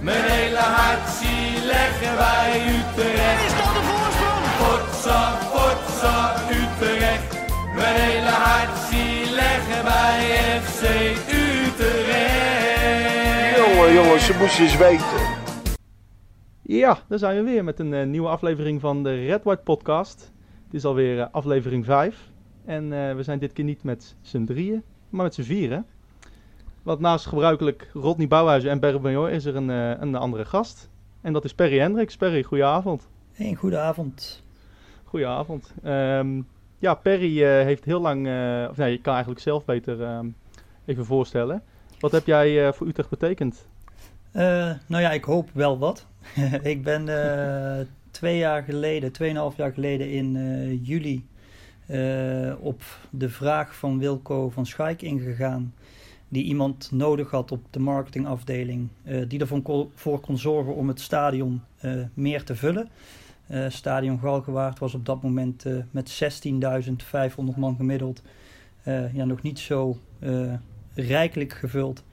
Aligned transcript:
Mijn 0.00 0.24
hele 0.24 0.58
hart 0.58 1.08
zie 1.08 1.66
leggen 1.66 2.16
wij 2.16 2.62
Utrecht. 2.76 3.44
Is 3.46 3.54
dat 3.60 3.74
de 3.74 3.82
voorsprong? 3.88 4.44
Potsa, 4.60 5.20
potsa, 5.52 6.34
Utrecht. 6.50 7.30
Mijn 7.74 7.94
hele 7.94 8.34
hart 8.46 8.78
zie 8.78 9.34
leggen 9.34 9.84
wij 9.84 10.20
FC 10.60 10.82
Utrecht. 11.32 12.76
Jongen, 13.56 13.92
jongens, 13.92 14.26
ze 14.26 14.36
moesten 14.38 14.64
eens 14.64 14.76
weten. 14.76 15.36
Ja, 16.62 16.98
daar 17.08 17.18
zijn 17.18 17.36
we 17.36 17.50
weer 17.50 17.64
met 17.64 17.78
een 17.78 17.94
eh, 17.94 18.06
nieuwe 18.06 18.28
aflevering 18.28 18.80
van 18.80 19.02
de 19.02 19.24
Red 19.26 19.44
White 19.44 19.62
Podcast. 19.62 20.32
Het 20.64 20.74
is 20.74 20.84
alweer 20.84 21.20
eh, 21.20 21.26
aflevering 21.30 21.84
5. 21.84 22.30
En 22.64 22.92
eh, 22.92 23.14
we 23.14 23.22
zijn 23.22 23.38
dit 23.38 23.52
keer 23.52 23.64
niet 23.64 23.82
met 23.82 24.16
z'n 24.20 24.44
drieën, 24.44 24.82
maar 25.08 25.24
met 25.24 25.34
z'n 25.34 25.42
vieren. 25.42 25.86
Want 26.88 27.00
naast 27.00 27.26
gebruikelijk 27.26 27.90
Rodney 27.92 28.28
Bouwhuizen 28.28 28.70
en 28.70 28.80
Berry 28.80 29.00
Bajor 29.00 29.30
is 29.30 29.44
er 29.44 29.56
een, 29.56 29.70
eh, 29.70 30.00
een 30.00 30.14
andere 30.14 30.44
gast. 30.44 30.88
En 31.20 31.32
dat 31.32 31.44
is 31.44 31.54
Perry 31.54 31.78
Hendricks. 31.78 32.16
Perry, 32.16 32.42
goedenavond. 32.42 33.08
Een 33.36 33.54
goede 33.54 33.78
avond. 33.78 34.42
Goedenavond. 35.04 35.72
Ehm 35.82 36.40
ja, 36.78 36.94
Perry 36.94 37.42
eh, 37.42 37.48
heeft 37.64 37.84
heel 37.84 38.00
lang, 38.00 38.26
eh, 38.26 38.66
of 38.70 38.76
nee, 38.76 38.90
je 38.90 39.00
kan 39.00 39.12
eigenlijk 39.12 39.42
zelf 39.42 39.64
beter 39.64 40.02
ehm, 40.02 40.26
even 40.84 41.04
voorstellen. 41.04 41.62
Wat 42.00 42.12
heb 42.12 42.26
jij 42.26 42.72
voor 42.72 42.86
Utrecht 42.86 43.10
betekend? 43.10 43.66
Nou 44.32 45.02
ja, 45.02 45.10
ik 45.10 45.24
hoop 45.24 45.50
wel 45.52 45.78
wat. 45.78 46.06
ik 46.62 46.82
ben 46.82 47.04
twee 48.10 48.38
jaar 48.38 48.62
geleden, 48.62 49.12
tweeënhalf 49.12 49.56
jaar 49.56 49.72
geleden 49.72 50.10
in 50.10 50.80
juli 50.82 51.26
op 52.60 52.82
de 53.10 53.28
vraag 53.28 53.74
van 53.74 53.98
Wilco 53.98 54.48
van 54.48 54.66
Schaik 54.66 55.02
ingegaan. 55.02 55.72
Die 56.28 56.44
iemand 56.44 56.90
nodig 56.92 57.30
had 57.30 57.52
op 57.52 57.66
de 57.70 57.78
marketingafdeling. 57.78 58.88
eh, 59.04 59.28
die 59.28 59.40
ervoor 59.40 59.62
kon, 59.62 59.90
voor 59.94 60.20
zorgen 60.32 60.74
om 60.74 60.88
het 60.88 61.00
stadion 61.00 61.60
eh, 61.78 61.92
meer 62.14 62.44
te 62.44 62.56
vullen. 62.56 62.88
Eh, 63.46 63.64
stadion 63.68 64.18
Galgenwaard 64.18 64.78
was 64.78 64.94
op 64.94 65.06
dat 65.06 65.22
moment 65.22 65.64
met 65.90 66.10
16.500 66.10 67.56
man 67.56 67.76
gemiddeld. 67.76 68.22
ja, 69.12 69.24
nog 69.24 69.42
niet 69.42 69.58
zo 69.58 69.98
rijkelijk 70.94 71.52
gevuld. 71.52 72.04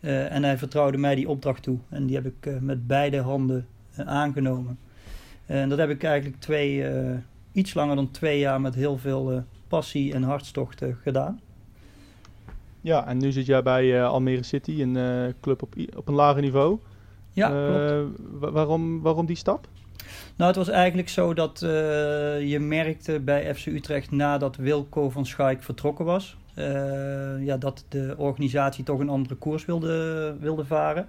En 0.00 0.42
hij 0.42 0.58
vertrouwde 0.58 0.98
mij 0.98 1.14
die 1.14 1.28
opdracht 1.28 1.62
toe. 1.62 1.78
En 1.88 2.06
die 2.06 2.16
heb 2.16 2.26
ik 2.26 2.60
met 2.60 2.86
beide 2.86 3.20
handen 3.20 3.66
aangenomen. 3.96 4.78
En 5.46 5.68
dat 5.68 5.78
heb 5.78 5.90
ik 5.90 6.04
eigenlijk 6.04 6.40
twee, 6.40 6.84
iets 7.52 7.74
langer 7.74 7.96
dan 7.96 8.10
twee 8.10 8.38
jaar 8.38 8.60
met 8.60 8.74
heel 8.74 8.98
veel 8.98 9.44
passie 9.68 10.14
en 10.14 10.22
hartstocht 10.22 10.82
gedaan. 11.02 11.40
Ja, 12.82 13.06
en 13.06 13.18
nu 13.18 13.32
zit 13.32 13.46
jij 13.46 13.62
bij 13.62 13.98
eh, 14.00 14.08
Almere 14.08 14.42
City, 14.42 14.82
een 14.82 14.96
eh, 14.96 15.32
club 15.40 15.62
op, 15.62 15.74
op 15.96 16.08
een 16.08 16.14
lager 16.14 16.42
niveau. 16.42 16.78
Ja, 17.30 17.50
Eh, 17.66 17.88
klopt. 17.96 18.18
wa- 18.40 18.50
waarom, 18.50 19.00
waarom 19.02 19.26
die 19.26 19.36
stap? 19.36 19.68
Nou, 20.36 20.48
het 20.48 20.56
was 20.56 20.68
eigenlijk 20.68 21.08
zo 21.08 21.34
dat 21.34 21.58
je 22.44 22.56
merkte 22.60 23.20
bij 23.20 23.54
FC 23.54 23.66
Utrecht 23.66 24.10
nadat 24.10 24.56
Wilco 24.56 25.10
van 25.10 25.26
Schaik 25.26 25.62
vertrokken 25.62 26.04
was. 26.04 26.36
ja, 27.40 27.56
dat 27.58 27.84
de 27.88 28.14
organisatie 28.16 28.84
toch 28.84 28.98
een 29.00 29.08
andere 29.08 29.34
koers 29.34 29.64
wilde, 29.64 30.36
wilde 30.40 30.64
varen. 30.64 31.06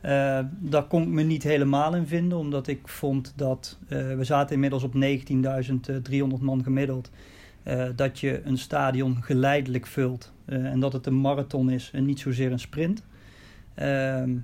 Eh, 0.00 0.38
daar 0.58 0.84
kon 0.84 1.02
ik 1.02 1.08
me 1.08 1.22
niet 1.22 1.42
helemaal 1.42 1.94
in 1.94 2.06
vinden, 2.06 2.38
omdat 2.38 2.66
ik 2.66 2.88
vond 2.88 3.32
dat 3.36 3.78
we 3.88 4.18
zaten 4.24 4.54
inmiddels 4.54 4.82
op 4.82 4.94
19.300 4.94 6.40
man 6.40 6.62
gemiddeld. 6.62 7.10
Eh, 7.62 7.88
dat 7.96 8.18
je 8.18 8.42
een 8.44 8.58
stadion 8.58 9.22
geleidelijk 9.22 9.86
vult 9.86 10.32
eh, 10.44 10.64
en 10.64 10.80
dat 10.80 10.92
het 10.92 11.06
een 11.06 11.20
marathon 11.20 11.70
is 11.70 11.90
en 11.92 12.04
niet 12.04 12.20
zozeer 12.20 12.52
een 12.52 12.58
sprint. 12.58 13.04
Ehm, 13.74 14.36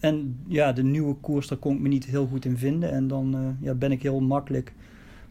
en 0.00 0.38
ja, 0.46 0.72
de 0.72 0.82
nieuwe 0.82 1.14
koers, 1.14 1.48
daar 1.48 1.58
kon 1.58 1.74
ik 1.74 1.80
me 1.80 1.88
niet 1.88 2.04
heel 2.04 2.26
goed 2.26 2.44
in 2.44 2.56
vinden. 2.56 2.90
En 2.90 3.08
dan 3.08 3.34
eh, 3.34 3.66
ja, 3.66 3.74
ben 3.74 3.92
ik 3.92 4.02
heel 4.02 4.20
makkelijk 4.20 4.72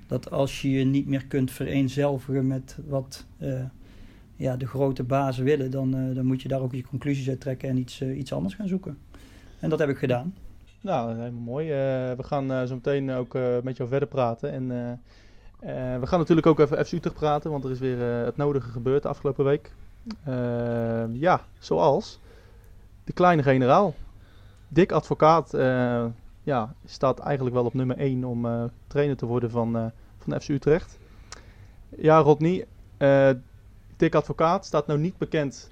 dat 0.07 0.31
als 0.31 0.61
je 0.61 0.71
je 0.71 0.83
niet 0.83 1.07
meer 1.07 1.25
kunt 1.25 1.51
vereenzelvigen 1.51 2.47
met 2.47 2.77
wat 2.87 3.25
ja, 4.35 4.57
de 4.57 4.67
grote 4.67 5.03
bazen 5.03 5.43
willen, 5.43 5.71
dan, 5.71 6.13
dan 6.13 6.25
moet 6.25 6.41
je 6.41 6.47
daar 6.47 6.61
ook 6.61 6.73
je 6.73 6.83
conclusies 6.83 7.29
uit 7.29 7.39
trekken 7.39 7.69
en 7.69 7.77
iets, 7.77 8.01
iets 8.01 8.33
anders 8.33 8.53
gaan 8.53 8.67
zoeken. 8.67 8.97
En 9.59 9.69
dat 9.69 9.79
heb 9.79 9.89
ik 9.89 9.97
gedaan. 9.97 10.33
Nou, 10.81 11.15
helemaal 11.15 11.41
mooi. 11.41 11.67
We 12.15 12.23
gaan 12.23 12.67
zo 12.67 12.75
meteen 12.75 13.11
ook 13.11 13.37
met 13.63 13.77
jou 13.77 13.89
verder 13.89 14.07
praten. 14.07 14.51
En 14.51 14.99
eh, 15.59 15.99
we 15.99 16.07
gaan 16.07 16.19
natuurlijk 16.19 16.47
ook 16.47 16.59
even 16.59 16.85
FC 16.85 16.91
Utrecht 16.91 17.15
praten, 17.15 17.51
want 17.51 17.63
er 17.63 17.71
is 17.71 17.79
weer 17.79 18.19
eh, 18.19 18.25
het 18.25 18.37
nodige 18.37 18.69
gebeurd 18.69 19.03
de 19.03 19.07
afgelopen 19.07 19.45
week. 19.45 19.71
Eh, 20.23 21.13
ja, 21.13 21.41
zoals 21.59 22.19
de 23.03 23.13
kleine 23.13 23.43
generaal. 23.43 23.93
Dick 24.67 24.91
Advocaat 24.91 25.51
ja, 26.43 26.73
staat 26.85 27.19
eigenlijk 27.19 27.55
wel 27.55 27.65
op 27.65 27.73
nummer 27.73 27.97
1 27.97 28.23
om 28.23 28.71
trainer 28.87 29.17
te 29.17 29.25
worden 29.25 29.51
van, 29.51 29.91
van 30.17 30.41
FC 30.41 30.49
Utrecht. 30.49 30.97
Ja, 31.89 32.19
Rodney, 32.19 32.65
Dick 33.97 34.15
Advocaat 34.15 34.65
staat 34.65 34.87
nou 34.87 34.99
niet 34.99 35.17
bekend, 35.17 35.69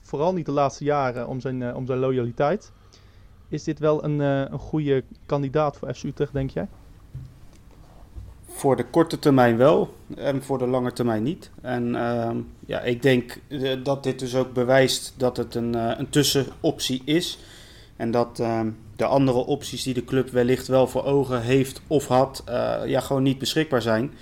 vooral 0.00 0.32
niet 0.32 0.46
de 0.46 0.52
laatste 0.52 0.84
jaren, 0.84 1.28
om 1.28 1.40
zijn, 1.40 1.74
om 1.74 1.86
zijn 1.86 1.98
loyaliteit. 1.98 2.72
Is 3.48 3.64
dit 3.64 3.78
wel 3.78 4.04
een, 4.04 4.18
een 4.18 4.58
goede 4.58 5.04
kandidaat 5.26 5.76
voor 5.76 5.94
FC 5.94 6.02
Utrecht, 6.02 6.32
denk 6.32 6.50
jij? 6.50 6.68
Voor 8.56 8.76
de 8.76 8.84
korte 8.84 9.18
termijn 9.18 9.56
wel 9.56 9.94
en 10.16 10.42
voor 10.42 10.58
de 10.58 10.66
lange 10.66 10.92
termijn 10.92 11.22
niet. 11.22 11.50
En 11.62 11.94
ehm, 11.94 12.36
ja, 12.66 12.80
ik 12.80 13.02
denk 13.02 13.38
eh, 13.48 13.72
dat 13.82 14.02
dit 14.02 14.18
dus 14.18 14.34
ook 14.34 14.52
bewijst 14.52 15.14
dat 15.16 15.36
het 15.36 15.54
een, 15.54 15.74
eh, 15.74 15.98
een 15.98 16.08
tussenoptie 16.08 17.02
is. 17.04 17.38
En 17.96 18.10
dat 18.10 18.40
ehm, 18.40 18.70
de 18.96 19.04
andere 19.04 19.38
opties 19.38 19.82
die 19.82 19.94
de 19.94 20.04
club 20.04 20.30
wellicht 20.30 20.66
wel 20.66 20.86
voor 20.86 21.04
ogen 21.04 21.42
heeft 21.42 21.80
of 21.86 22.06
had, 22.06 22.42
eh, 22.46 22.80
ja, 22.84 23.00
gewoon 23.00 23.22
niet 23.22 23.38
beschikbaar 23.38 23.82
zijn. 23.82 24.12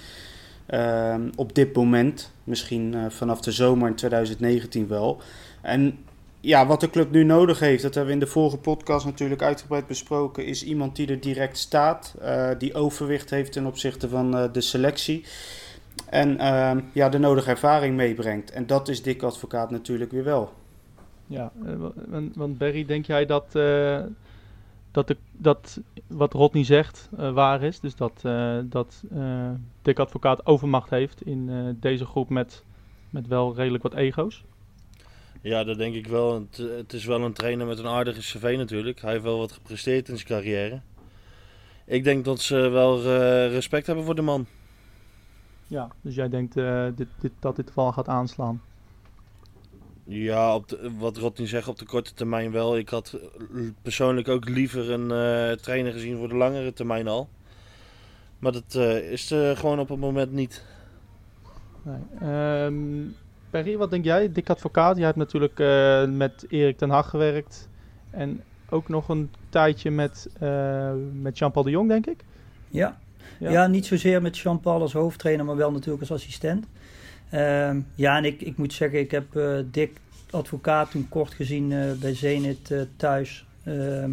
Ehm, 0.67 1.31
op 1.37 1.55
dit 1.55 1.75
moment, 1.75 2.33
misschien 2.45 3.11
vanaf 3.11 3.41
de 3.41 3.53
zomer 3.53 3.89
in 3.89 3.95
2019 3.95 4.89
wel. 4.89 5.21
En 5.63 5.99
ja, 6.45 6.67
wat 6.67 6.81
de 6.81 6.91
club 6.91 7.11
nu 7.11 7.25
nodig 7.25 7.59
heeft, 7.59 7.83
dat 7.83 7.95
hebben 7.95 8.15
we 8.15 8.21
in 8.21 8.27
de 8.27 8.33
vorige 8.33 8.59
podcast 8.59 9.05
natuurlijk 9.05 9.43
uitgebreid 9.43 9.87
besproken, 9.87 10.47
is 10.47 10.65
iemand 10.65 10.97
die 10.97 11.07
er 11.07 11.21
direct 11.21 11.59
staat, 11.59 12.15
eh, 12.21 12.51
die 12.59 12.75
overwicht 12.75 13.31
heeft 13.31 13.53
ten 13.53 13.67
opzichte 13.67 14.09
van 14.09 14.37
eh, 14.37 14.53
de 14.53 14.61
selectie. 14.61 15.25
En 16.09 16.39
ehm, 16.39 16.81
ja, 16.93 17.09
de 17.09 17.19
nodige 17.19 17.51
ervaring 17.51 17.97
meebrengt. 17.97 18.51
En 18.51 18.67
dat 18.67 18.89
is 18.89 19.03
Dick 19.03 19.23
Advocaat 19.23 19.71
natuurlijk 19.71 20.11
weer 20.11 20.25
wel. 20.25 20.53
Ja, 21.27 21.53
eh, 21.67 21.75
wa- 21.77 22.23
want, 22.35 22.59
Barry, 22.59 22.85
denk 22.85 23.07
jij 23.07 23.27
dat, 23.27 23.53
dat, 24.91 25.07
de, 25.07 25.17
dat 25.33 25.81
wat 26.07 26.33
Rodney 26.33 26.65
zegt 26.65 27.09
waar 27.11 27.63
is? 27.63 27.81
Dus 27.81 27.97
dat, 27.97 28.23
dat 28.65 29.03
Dick 29.83 29.99
Advocaat 29.99 30.47
overmacht 30.47 30.91
heeft 30.91 31.23
in 31.27 31.77
deze 31.81 32.05
groep 32.05 32.29
met, 32.29 32.65
met 33.11 33.27
wel 33.27 33.55
redelijk 33.55 33.83
wat 33.83 33.95
ego's? 33.95 34.45
Ja, 35.45 35.65
dat 35.65 35.79
denk 35.79 35.95
ik 35.95 36.07
wel. 36.07 36.35
Het, 36.35 36.57
het 36.57 36.93
is 36.93 37.05
wel 37.05 37.21
een 37.21 37.33
trainer 37.33 37.67
met 37.67 37.79
een 37.79 37.87
aardige 37.87 38.21
cv 38.21 38.55
natuurlijk. 38.57 39.01
Hij 39.01 39.11
heeft 39.11 39.23
wel 39.23 39.39
wat 39.39 39.53
gepresteerd 39.53 40.09
in 40.09 40.17
zijn 40.17 40.29
carrière. 40.29 40.81
Ik 41.87 42.05
denk 42.05 42.25
dat 42.25 42.41
ze 42.41 42.57
wel 42.57 42.99
eh, 42.99 43.51
respect 43.51 43.87
hebben 43.87 44.05
voor 44.05 44.15
de 44.15 44.23
man. 44.23 44.47
Ja, 45.67 45.89
dus 46.01 46.15
jij 46.15 46.29
denkt 46.29 46.57
eh, 46.57 46.87
dit, 46.95 47.09
dit, 47.21 47.33
dat 47.39 47.57
dit 47.57 47.75
wel 47.75 47.93
gaat 47.93 48.09
aanslaan? 48.09 48.63
Ja, 50.05 50.55
op 50.55 50.69
de, 50.69 50.91
wat 50.99 51.17
Rodney 51.17 51.49
zegt 51.49 51.69
op 51.69 51.79
de 51.79 51.87
korte 51.87 52.15
termijn 52.15 52.53
wel. 52.53 52.77
Ik 52.77 52.89
had 52.89 53.19
persoonlijk 53.83 54.29
ook 54.29 54.49
liever 54.49 54.91
een 54.91 55.11
eh, 55.11 55.57
trainer 55.57 55.93
gezien 55.93 56.17
voor 56.17 56.29
de 56.29 56.37
langere 56.37 56.73
termijn 56.73 57.09
al. 57.09 57.29
Maar 58.39 58.53
dat 58.53 58.75
is 59.11 59.31
er 59.31 59.57
gewoon 59.57 59.79
op 59.79 59.89
het 59.89 59.99
moment 59.99 60.33
niet. 60.33 60.65
Nee. 61.83 62.01
Ehm, 62.21 63.07
Perry, 63.55 63.77
wat 63.77 63.91
denk 63.91 64.05
jij? 64.05 64.33
Dick 64.33 64.51
Advocaat, 64.51 64.97
jij 64.97 65.05
hebt 65.05 65.19
natuurlijk 65.19 65.61
eh, 65.61 66.05
met 66.05 66.47
Erik 66.49 66.79
ten 66.79 66.91
Hag 66.91 67.11
gewerkt. 67.11 67.69
En 68.11 68.43
ook 68.69 68.89
nog 68.89 69.09
een 69.09 69.31
tijdje 69.49 69.91
met, 69.91 70.29
eh, 70.39 70.93
met 71.13 71.39
Jean-Paul 71.39 71.65
de 71.65 71.71
Jong, 71.71 71.89
denk 71.89 72.07
ik. 72.07 72.25
Ja. 72.69 72.99
Ja. 73.39 73.51
Ja. 73.51 73.67
niet 73.67 73.87
zozeer 73.87 74.23
met 74.23 74.39
Jean-Paul 74.39 74.81
als 74.81 74.93
hoofdtrainer, 74.93 75.45
maar 75.45 75.57
wel 75.57 75.73
natuurlijk 75.73 76.01
als 76.01 76.13
assistent. 76.13 76.67
Ehm, 77.31 77.81
ja, 77.95 78.17
en 78.17 78.25
ik, 78.25 78.41
ik 78.41 78.57
moet 78.57 78.73
zeggen, 78.73 78.99
ik 78.99 79.11
heb 79.11 79.37
eh, 79.37 79.59
Dick 79.71 80.01
Advocaat 80.31 80.91
toen 80.91 81.09
kort 81.09 81.35
gezien 81.35 81.69
bij 82.01 82.15
Zenit 82.15 82.87
thuis. 82.97 83.47
Ehm, 83.65 84.13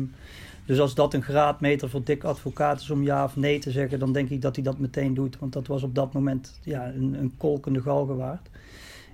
dus 0.65 0.79
als 0.79 0.95
dat 0.95 1.13
een 1.13 1.23
graadmeter 1.23 1.89
voor 1.89 2.03
Dick 2.03 2.23
Advocaat 2.23 2.79
is 2.79 2.89
om 2.89 3.03
ja 3.03 3.23
of 3.23 3.35
nee 3.35 3.59
te 3.59 3.71
zeggen, 3.71 3.99
dan 3.99 4.13
denk 4.13 4.29
ik 4.29 4.41
dat 4.41 4.55
hij 4.55 4.63
dat 4.63 4.77
meteen 4.77 5.13
doet. 5.13 5.39
Want 5.39 5.53
dat 5.53 5.67
was 5.67 5.83
op 5.83 5.95
dat 5.95 6.13
moment 6.13 6.59
ja, 6.63 6.87
een, 6.87 7.15
een 7.19 7.33
kolkende 7.37 7.81
galgenwaard. 7.81 8.49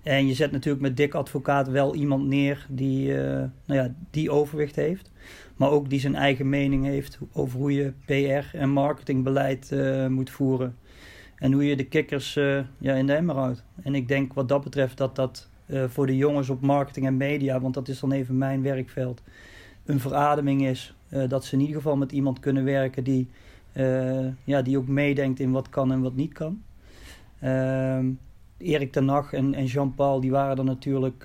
En 0.08 0.28
je 0.28 0.34
zet 0.34 0.52
natuurlijk 0.52 0.84
met 0.84 0.98
Dick 0.98 1.14
Advocaat 1.14 1.68
wel 1.68 1.96
iemand 1.96 2.28
neer 2.28 2.66
die, 2.70 3.18
eh, 3.18 3.44
nou 3.66 3.80
ja, 3.80 3.94
die 4.12 4.32
overwicht 4.32 4.76
heeft. 4.76 5.12
Maar 5.56 5.70
ook 5.70 5.90
die 5.90 6.00
zijn 6.00 6.16
eigen 6.16 6.50
mening 6.50 6.86
heeft 6.86 7.20
over 7.34 7.60
hoe 7.60 7.74
je 7.74 7.94
PR 8.06 8.58
en 8.58 8.70
marketingbeleid 8.70 9.72
eh, 9.72 10.08
moet 10.08 10.30
voeren. 10.30 10.76
En 11.36 11.52
hoe 11.52 11.66
je 11.66 11.76
de 11.76 11.86
kikkers 11.86 12.36
eh, 12.36 12.60
ja, 12.78 12.94
in 12.94 13.08
de 13.08 13.14
emmer 13.14 13.36
houdt. 13.36 13.64
En 13.84 13.96
ik 13.96 14.08
denk 14.08 14.34
wat 14.34 14.50
dat 14.50 14.64
betreft 14.64 14.98
dat 14.98 15.16
dat 15.16 15.50
voor 15.88 16.06
de 16.06 16.18
jongens 16.18 16.50
op 16.50 16.62
marketing 16.62 17.06
en 17.06 17.18
media, 17.18 17.60
want 17.60 17.74
dat 17.74 17.88
is 17.88 18.00
dan 18.00 18.12
even 18.12 18.38
mijn 18.38 18.62
werkveld, 18.62 19.22
een 19.86 20.00
verademing 20.00 20.66
is 20.66 20.96
dat 21.28 21.46
ze 21.46 21.56
in 21.56 21.62
ieder 21.62 21.76
geval 21.76 21.98
met 21.98 22.12
iemand 22.12 22.40
kunnen 22.40 22.64
werken 22.64 23.04
die, 23.04 23.30
ja, 24.44 24.62
die 24.62 24.78
ook 24.78 24.88
meedenkt 24.88 25.40
in 25.40 25.52
wat 25.52 25.70
kan 25.70 25.92
en 25.92 26.02
wat 26.02 26.16
niet 26.16 26.34
kan. 26.34 26.62
Ehm, 27.40 28.06
Erik 28.58 28.92
ten 28.92 29.08
Hag 29.08 29.34
en, 29.34 29.54
en 29.54 29.66
Jean-Paul 29.66 30.20
die 30.20 30.32
waren 30.32 30.58
er 30.58 30.64
natuurlijk, 30.64 31.24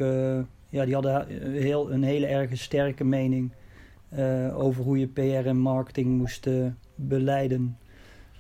ja, 0.69 0.85
die 0.85 0.95
hadden 0.95 1.27
heel, 1.53 1.93
een 1.93 2.03
hele 2.03 2.27
erg 2.27 2.59
sterke 2.59 3.05
mening 3.05 3.53
over 4.55 4.85
hoe 4.85 4.99
je 4.99 5.07
PR 5.07 5.47
en 5.47 5.59
marketing 5.59 6.19
moest 6.19 6.49
beleiden. 6.95 7.79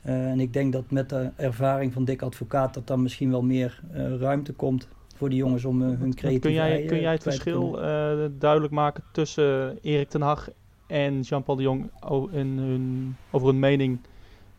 en 0.02 0.40
ik 0.40 0.52
denk 0.52 0.72
dat 0.72 0.90
met 0.90 1.08
de 1.08 1.30
ervaring 1.36 1.92
van 1.92 2.04
Dick 2.04 2.22
Advocaat 2.22 2.74
dat 2.74 2.86
dan 2.86 3.02
misschien 3.02 3.30
wel 3.30 3.42
meer 3.42 3.80
ruimte 4.18 4.52
komt 4.52 4.88
voor 5.14 5.28
die 5.28 5.38
jongens 5.38 5.64
om 5.64 5.82
hun 5.82 6.14
creativiteit 6.14 6.40
Kun 6.40 6.52
jij, 6.52 6.84
kun 6.84 7.00
jij 7.00 7.12
het 7.12 7.22
verschil 7.22 7.70
duidelijk 8.38 8.72
maken 8.72 9.02
tussen 9.12 9.78
Erik 9.82 10.08
ten 10.08 10.20
Hag 10.20 10.48
en 10.86 11.20
Jean-Paul 11.20 11.56
de 11.56 11.62
Jong 11.62 11.90
in 12.32 12.58
hun, 12.58 13.16
over 13.30 13.48
hun 13.48 13.58
mening 13.58 13.98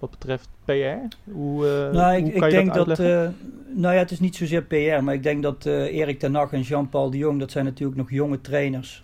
wat 0.03 0.11
betreft 0.11 0.49
PR? 0.65 1.31
Hoe, 1.31 1.65
uh, 1.65 1.91
nou, 1.91 2.15
ik, 2.15 2.33
ik 2.33 2.49
denk 2.49 2.73
dat, 2.73 2.99
uh, 2.99 3.27
nou 3.67 3.93
ja, 3.93 3.99
het 3.99 4.11
is 4.11 4.19
niet 4.19 4.35
zozeer 4.35 4.63
PR, 4.63 5.03
maar 5.03 5.13
ik 5.13 5.23
denk 5.23 5.43
dat 5.43 5.65
uh, 5.65 5.73
Erik 5.73 6.19
ten 6.19 6.35
Hag 6.35 6.53
en 6.53 6.61
Jean-Paul 6.61 7.09
de 7.09 7.17
Jong, 7.17 7.39
dat 7.39 7.51
zijn 7.51 7.65
natuurlijk 7.65 7.97
nog 7.97 8.11
jonge 8.11 8.41
trainers 8.41 9.03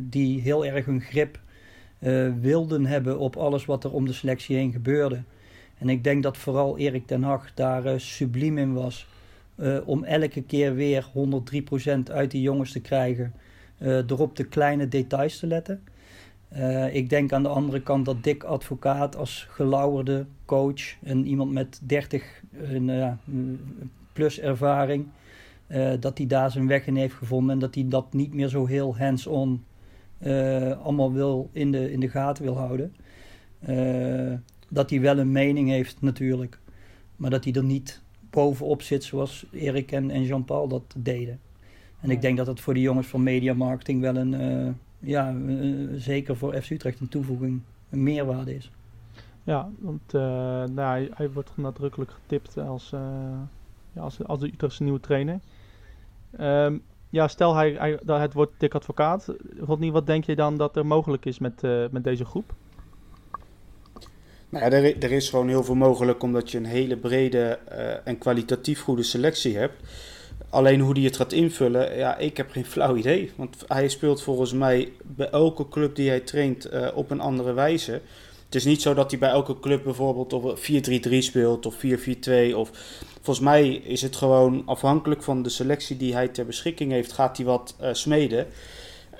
die 0.00 0.40
heel 0.40 0.66
erg 0.66 0.84
hun 0.84 1.00
grip 1.00 1.38
wilden 2.40 2.86
hebben 2.86 3.18
op 3.18 3.36
alles 3.36 3.64
wat 3.64 3.84
er 3.84 3.92
om 3.92 4.06
de 4.06 4.12
selectie 4.12 4.56
heen 4.56 4.72
gebeurde. 4.72 5.22
En 5.78 5.88
ik 5.88 6.04
denk 6.04 6.22
dat 6.22 6.36
vooral 6.36 6.78
Erik 6.78 7.06
ten 7.06 7.22
Hag 7.22 7.54
daar 7.54 8.00
subliem 8.00 8.58
in 8.58 8.72
was. 8.72 9.06
om 9.84 10.04
elke 10.04 10.42
keer 10.42 10.74
weer 10.74 11.06
103% 12.08 12.12
uit 12.12 12.30
die 12.30 12.42
jongens 12.42 12.72
te 12.72 12.80
krijgen. 12.80 13.32
door 14.06 14.18
op 14.18 14.36
de 14.36 14.44
kleine 14.44 14.88
details 14.88 15.38
te 15.38 15.46
letten. 15.46 15.82
Uh, 16.56 16.94
ik 16.94 17.10
denk 17.10 17.32
aan 17.32 17.42
de 17.42 17.48
andere 17.48 17.82
kant 17.82 18.04
dat 18.04 18.24
Dick 18.24 18.42
Advocaat 18.42 19.16
als 19.16 19.46
gelauwerde 19.50 20.26
coach 20.44 21.02
en 21.02 21.26
iemand 21.26 21.52
met 21.52 21.80
30 21.82 22.42
uh, 22.70 23.12
plus 24.12 24.40
ervaring, 24.40 25.06
uh, 25.68 25.92
dat 26.00 26.18
hij 26.18 26.26
daar 26.26 26.50
zijn 26.50 26.66
weg 26.66 26.86
in 26.86 26.96
heeft 26.96 27.14
gevonden 27.14 27.54
en 27.54 27.58
dat 27.58 27.74
hij 27.74 27.88
dat 27.88 28.12
niet 28.12 28.34
meer 28.34 28.48
zo 28.48 28.66
heel 28.66 28.96
hands-on 28.96 29.64
allemaal 30.82 31.12
wil 31.12 31.50
in 31.52 31.72
de, 31.72 31.92
in 31.92 32.00
de 32.00 32.08
gaten 32.08 32.44
wil 32.44 32.56
houden. 32.56 32.94
dat 34.68 34.90
hij 34.90 35.00
wel 35.00 35.18
een 35.18 35.32
mening 35.32 35.68
heeft 35.68 36.00
natuurlijk, 36.00 36.58
maar 37.16 37.30
dat 37.30 37.44
hij 37.44 37.52
er 37.52 37.64
niet 37.64 38.02
bovenop 38.30 38.82
zit 38.82 39.04
zoals 39.04 39.46
Erik 39.52 39.92
en, 39.92 40.10
en 40.10 40.24
Jean-Paul 40.24 40.68
dat 40.68 40.94
deden. 40.96 41.40
En 42.00 42.10
ik 42.10 42.20
denk 42.20 42.36
dat 42.36 42.46
het 42.46 42.60
voor 42.60 42.74
de 42.74 42.80
jongens 42.80 43.06
van 43.06 43.22
media 43.22 43.54
marketing 43.54 44.00
wel 44.00 44.16
een 44.16 44.34
ja, 44.98 45.32
uh, 45.32 45.88
zeker 45.96 46.36
voor 46.36 46.62
FC 46.62 46.70
Utrecht 46.70 47.00
een 47.00 47.08
toevoeging, 47.08 47.60
een 47.90 48.02
meerwaarde 48.02 48.54
is. 48.54 48.70
Ja, 49.44 49.68
want 49.78 50.14
uh, 50.14 50.20
nou, 50.64 50.74
hij, 50.74 51.10
hij, 51.14 51.30
wordt 51.30 51.50
nadrukkelijk 51.54 52.10
getipt 52.10 52.58
als, 52.58 52.92
uh, 52.94 53.00
ja, 53.92 54.00
als, 54.00 54.24
als 54.24 54.40
de 54.40 54.46
Utrechtse 54.46 54.82
nieuwe 54.82 55.00
trainer. 55.00 55.40
Um, 56.40 56.82
ja, 57.10 57.28
stel 57.28 57.54
hij, 57.54 57.70
hij, 57.78 57.98
dat 58.02 58.20
het 58.20 58.32
wordt 58.32 58.52
dik 58.58 58.74
advocaat. 58.74 59.34
Rodney, 59.60 59.90
wat 59.90 60.06
denk 60.06 60.24
je 60.24 60.36
dan 60.36 60.56
dat 60.56 60.76
er 60.76 60.86
mogelijk 60.86 61.24
is 61.24 61.38
met, 61.38 61.62
met 61.90 62.04
deze 62.04 62.24
groep? 62.24 62.54
Nou 64.48 64.64
ja, 64.64 64.70
er, 64.70 65.02
er, 65.02 65.12
is 65.12 65.30
gewoon 65.30 65.48
heel 65.48 65.64
veel 65.64 65.74
mogelijk 65.74 66.22
omdat 66.22 66.50
je 66.50 66.58
een 66.58 66.64
hele 66.64 66.96
brede 66.96 67.58
en 68.04 68.18
kwalitatief 68.18 68.82
goede 68.82 69.02
selectie 69.02 69.56
hebt. 69.56 69.74
Alleen 70.50 70.80
hoe 70.80 70.92
hij 70.92 71.02
het 71.02 71.16
gaat 71.16 71.32
invullen, 71.32 71.96
ja, 71.96 72.16
ik 72.16 72.36
heb 72.36 72.50
geen 72.50 72.64
flauw 72.64 72.96
idee. 72.96 73.32
Want 73.36 73.64
hij 73.66 73.88
speelt 73.88 74.22
volgens 74.22 74.52
mij 74.52 74.92
bij 75.02 75.30
elke 75.30 75.68
club 75.68 75.94
die 75.96 76.08
hij 76.08 76.20
traint 76.20 76.72
uh, 76.72 76.88
op 76.94 77.10
een 77.10 77.20
andere 77.20 77.52
wijze. 77.52 78.00
Het 78.44 78.54
is 78.54 78.64
niet 78.64 78.82
zo 78.82 78.94
dat 78.94 79.10
hij 79.10 79.20
bij 79.20 79.30
elke 79.30 79.60
club 79.60 79.84
bijvoorbeeld 79.84 80.32
op 80.32 80.58
4-3-3 80.58 81.18
speelt 81.18 81.66
of 81.66 81.74
4-4-2. 81.74 82.54
Of 82.54 82.70
volgens 83.14 83.40
mij 83.40 83.68
is 83.68 84.02
het 84.02 84.16
gewoon 84.16 84.62
afhankelijk 84.66 85.22
van 85.22 85.42
de 85.42 85.48
selectie 85.48 85.96
die 85.96 86.14
hij 86.14 86.28
ter 86.28 86.46
beschikking 86.46 86.92
heeft, 86.92 87.12
gaat 87.12 87.36
hij 87.36 87.46
wat 87.46 87.76
uh, 87.80 87.88
smeden. 87.92 88.46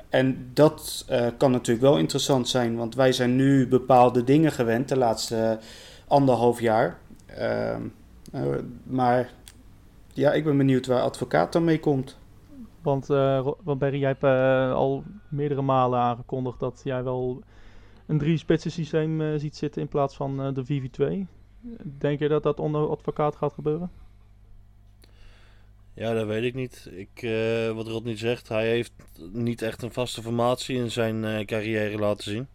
En 0.09 0.51
dat 0.55 1.05
uh, 1.11 1.27
kan 1.37 1.51
natuurlijk 1.51 1.87
wel 1.87 1.99
interessant 1.99 2.49
zijn, 2.49 2.77
want 2.77 2.95
wij 2.95 3.13
zijn 3.13 3.37
nu 3.37 3.69
bepaalde 3.69 4.25
dingen 4.25 4.53
gewend 4.53 4.89
de 4.89 4.97
laatste 4.97 5.59
anderhalf 6.07 6.61
jaar. 6.61 6.99
Ehm, 7.27 7.83
maar 8.85 9.31
ja, 10.19 10.33
ik 10.33 10.45
ben 10.45 10.57
benieuwd 10.57 10.87
waar 10.87 11.01
advocaat 11.01 11.53
dan 11.53 11.65
mee 11.65 11.81
komt. 11.81 12.19
Want, 12.83 13.11
uh, 13.11 13.49
want 13.63 13.79
Barry, 13.79 13.99
jij 13.99 14.09
hebt 14.09 14.23
uh, 14.23 14.73
al 14.73 15.05
meerdere 15.29 15.63
malen 15.63 15.99
aangekondigd 15.99 16.61
dat 16.61 16.81
jij 16.85 17.03
wel 17.03 17.43
een 18.07 18.19
drie-spitsen 18.19 18.71
systeem 18.71 19.21
uh, 19.21 19.39
ziet 19.39 19.57
zitten 19.57 19.83
in 19.83 19.89
plaats 19.89 20.17
van 20.17 20.55
de 20.55 20.65
VV2. 20.65 21.27
Denk 21.99 22.19
je 22.19 22.29
dat 22.29 22.43
dat 22.43 22.61
onder 22.61 22.89
advocaat 22.89 23.37
gaat 23.37 23.53
gebeuren? 23.53 23.91
Ja, 25.95 26.13
dat 26.13 26.27
weet 26.27 26.45
ik 26.45 26.55
niet. 26.55 26.91
Ik, 26.93 27.29
wat 27.75 27.87
Rod 27.87 28.05
niet 28.05 28.19
zegt, 28.19 28.49
hij 28.49 28.69
heeft 28.69 28.93
niet 29.33 29.63
echt 29.63 29.83
een 29.83 29.93
vaste 29.93 30.23
formatie 30.23 30.77
in 30.77 30.91
zijn 30.91 31.47
carrière 31.47 31.99
laten 31.99 32.31
zien. 32.31 32.49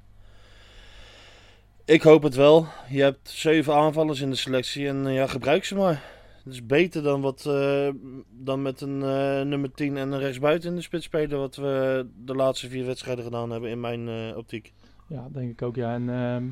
Ik 1.85 2.01
hoop 2.01 2.23
het 2.23 2.35
wel. 2.35 2.67
Je 2.89 3.01
hebt 3.01 3.29
zeven 3.29 3.73
aanvallers 3.73 4.21
in 4.21 4.29
de 4.29 4.35
selectie 4.35 4.87
en 4.87 5.13
ja, 5.13 5.27
gebruik 5.27 5.65
ze 5.65 5.75
maar. 5.75 6.12
Het 6.43 6.53
is 6.53 6.65
beter 6.65 7.03
dan, 7.03 7.21
wat, 7.21 7.45
uh, 7.47 7.89
dan 8.29 8.61
met 8.61 8.81
een 8.81 8.99
uh, 8.99 9.41
nummer 9.41 9.71
10 9.71 9.97
en 9.97 10.11
een 10.11 10.19
rechtsbuiten 10.19 10.69
in 10.69 10.75
de 10.75 10.81
spits 10.81 11.05
spelen. 11.05 11.39
Wat 11.39 11.55
we 11.55 12.05
de 12.25 12.35
laatste 12.35 12.69
vier 12.69 12.85
wedstrijden 12.85 13.23
gedaan 13.23 13.51
hebben 13.51 13.69
in 13.69 13.79
mijn 13.79 14.07
uh, 14.07 14.37
optiek. 14.37 14.73
Ja, 15.07 15.27
denk 15.31 15.51
ik 15.51 15.61
ook. 15.61 15.75
Ja. 15.75 15.93
En 15.93 16.09
ehm, 16.09 16.43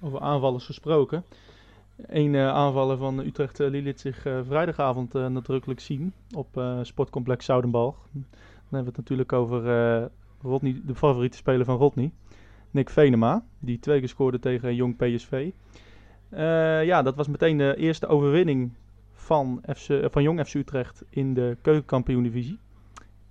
over 0.00 0.20
aanvallers 0.20 0.64
gesproken. 0.64 1.24
Een 1.96 2.36
aanvaller 2.36 2.96
van 2.96 3.18
Utrecht 3.18 3.58
liet 3.58 4.00
zich 4.00 4.20
vrijdagavond 4.46 5.12
nadrukkelijk 5.12 5.80
zien 5.80 6.12
op 6.34 6.62
sportcomplex 6.82 7.44
Zoudenbalg. 7.44 7.96
Dan 8.12 8.24
hebben 8.60 8.80
we 8.80 8.86
het 8.86 8.96
natuurlijk 8.96 9.32
over 9.32 10.10
Rodney, 10.42 10.80
de 10.86 10.94
favoriete 10.94 11.36
speler 11.36 11.64
van 11.64 11.76
Rodney. 11.76 12.10
Nick 12.70 12.90
Venema, 12.90 13.44
die 13.58 13.78
twee 13.78 13.98
keer 13.98 14.08
scoorde 14.08 14.38
tegen 14.38 14.74
Jong 14.74 14.96
PSV. 14.96 15.50
ja, 16.86 17.02
dat 17.02 17.14
was 17.14 17.28
meteen 17.28 17.58
de 17.58 17.76
eerste 17.76 18.06
overwinning 18.06 18.70
van, 19.26 19.62
FC, 19.76 19.88
eh, 19.88 20.04
van 20.10 20.22
Jong 20.22 20.46
FC 20.46 20.54
Utrecht 20.54 21.02
in 21.10 21.34
de 21.34 21.56
keukenkampioen-divisie. 21.62 22.58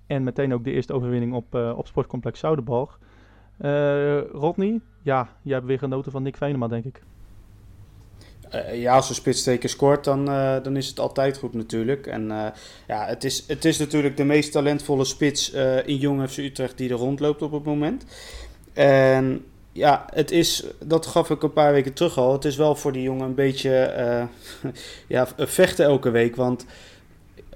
En 0.07 0.24
meteen 0.24 0.53
ook 0.53 0.63
de 0.63 0.71
eerste 0.71 0.94
overwinning 0.94 1.33
op, 1.33 1.56
uh, 1.56 1.77
op 1.77 1.88
sportcomplex 1.88 2.39
Zoudenbalg. 2.39 3.00
Uh, 3.62 4.21
Rodney, 4.21 4.80
ja, 5.01 5.30
jij 5.42 5.53
hebt 5.56 5.68
weer 5.68 5.77
genoten 5.77 6.12
van 6.12 6.24
Nick 6.24 6.38
Venema, 6.38 6.68
denk 6.68 6.86
ik. 6.86 7.02
Ja, 8.73 8.95
als 8.95 9.09
een 9.09 9.16
spitsteken 9.16 9.69
scoort, 9.69 10.04
dan, 10.04 10.25
dan 10.64 10.75
is 10.75 10.87
het 10.87 10.99
altijd 10.99 11.37
goed 11.37 11.54
natuurlijk. 11.54 12.07
En 12.07 12.28
ja, 12.87 13.06
het 13.06 13.23
is, 13.23 13.47
het 13.47 13.66
is 13.66 13.78
natuurlijk 13.78 14.18
de 14.18 14.23
meest 14.23 14.52
talentvolle 14.52 15.06
spits 15.06 15.52
in 15.85 15.97
Jong 15.97 16.30
FC 16.30 16.37
Utrecht 16.37 16.78
die 16.78 16.90
er 16.90 16.95
rondloopt 16.95 17.42
op 17.42 17.52
het 17.52 17.64
moment. 17.64 18.06
En 18.73 19.45
ja, 19.75 20.05
het 20.13 20.31
is, 20.31 20.63
dat 20.79 21.05
gaf 21.05 21.29
ik 21.29 21.44
een 21.44 21.53
paar 21.53 21.71
weken 21.71 21.94
terug 21.94 22.17
al. 22.17 22.33
Het 22.33 22.45
is 22.45 22.55
wel 22.55 22.75
voor 22.75 22.91
die 22.91 23.01
jongen 23.01 23.25
een 23.25 23.35
beetje 23.35 23.94
uh, 24.63 24.71
ja, 25.07 25.27
vechten 25.37 25.85
elke 25.85 26.09
week. 26.09 26.35
Want 26.35 26.65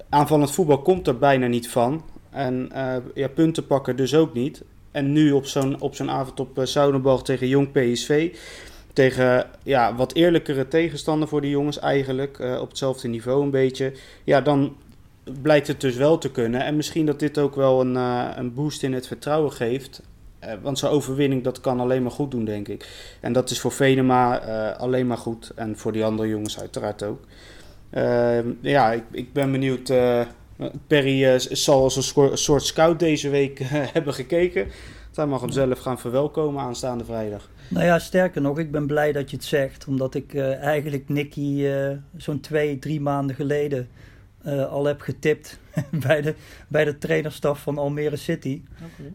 aanvallend 0.09 0.51
voetbal 0.51 0.81
komt 0.81 1.07
er 1.07 1.17
bijna 1.17 1.47
niet 1.47 1.69
van. 1.69 2.03
En 2.29 2.69
uh, 2.73 2.95
ja, 3.13 3.27
punten 3.27 3.67
pakken 3.67 3.95
dus 3.95 4.15
ook 4.15 4.33
niet. 4.33 4.63
En 4.91 5.11
nu 5.11 5.31
op 5.31 5.45
zo'n, 5.45 5.81
op 5.81 5.95
zo'n 5.95 6.09
avond 6.09 6.39
op 6.39 6.57
uh, 6.57 7.15
tegen 7.15 7.47
Jong 7.47 7.71
PSV. 7.71 8.35
Tegen 8.93 9.47
ja, 9.63 9.95
wat 9.95 10.13
eerlijkere 10.13 10.67
tegenstander 10.67 11.27
voor 11.27 11.41
die 11.41 11.49
jongens 11.49 11.79
eigenlijk. 11.79 12.39
Op 12.39 12.69
hetzelfde 12.69 13.07
niveau 13.07 13.43
een 13.43 13.51
beetje. 13.51 13.93
Ja, 14.23 14.41
dan 14.41 14.75
blijkt 15.41 15.67
het 15.67 15.81
dus 15.81 15.95
wel 15.95 16.17
te 16.17 16.31
kunnen. 16.31 16.63
En 16.63 16.75
misschien 16.75 17.05
dat 17.05 17.19
dit 17.19 17.37
ook 17.37 17.55
wel 17.55 17.81
een, 17.81 17.95
een 18.39 18.53
boost 18.53 18.83
in 18.83 18.93
het 18.93 19.07
vertrouwen 19.07 19.51
geeft. 19.51 20.01
Uh, 20.43 20.51
want 20.61 20.79
zo'n 20.79 20.89
overwinning, 20.89 21.43
dat 21.43 21.61
kan 21.61 21.79
alleen 21.79 22.01
maar 22.01 22.11
goed 22.11 22.31
doen, 22.31 22.45
denk 22.45 22.67
ik. 22.67 22.89
En 23.19 23.33
dat 23.33 23.49
is 23.49 23.59
voor 23.59 23.71
Venema 23.71 24.47
uh, 24.47 24.79
alleen 24.79 25.07
maar 25.07 25.17
goed. 25.17 25.51
En 25.55 25.77
voor 25.77 25.91
die 25.91 26.05
andere 26.05 26.29
jongens 26.29 26.59
uiteraard 26.59 27.03
ook. 27.03 27.19
Uh, 27.93 28.39
ja, 28.61 28.91
ik, 28.91 29.03
ik, 29.11 29.33
ben 29.33 29.51
benieuwd. 29.51 29.93
Perry 30.87 31.39
zal 31.39 31.83
als 31.83 32.15
een 32.15 32.37
soort 32.37 32.63
scout 32.63 32.99
deze 32.99 33.29
week 33.29 33.59
hebben 33.93 34.13
gekeken. 34.13 34.67
Hij 35.15 35.27
mag 35.27 35.41
hem 35.41 35.51
zelf 35.51 35.79
gaan 35.79 35.99
verwelkomen 35.99 36.61
aanstaande 36.61 37.05
vrijdag. 37.05 37.49
Nou 37.67 37.85
ja, 37.85 37.99
sterker 37.99 38.41
nog, 38.41 38.59
ik 38.59 38.71
ben 38.71 38.87
blij 38.87 39.11
dat 39.11 39.29
je 39.29 39.35
het 39.35 39.45
zegt. 39.45 39.85
Omdat 39.87 40.15
ik 40.15 40.35
eigenlijk 40.35 41.09
Nicky 41.09 41.67
zo'n 42.17 42.39
twee, 42.39 42.79
drie 42.79 43.01
maanden 43.01 43.35
geleden 43.35 43.89
uh, 44.45 44.71
al 44.71 44.85
heb 44.85 45.01
getipt 45.01 45.59
bij, 46.05 46.21
de, 46.21 46.35
bij 46.67 46.85
de 46.85 46.97
trainerstaf 46.97 47.61
van 47.61 47.77
Almere 47.77 48.15
City. 48.15 48.61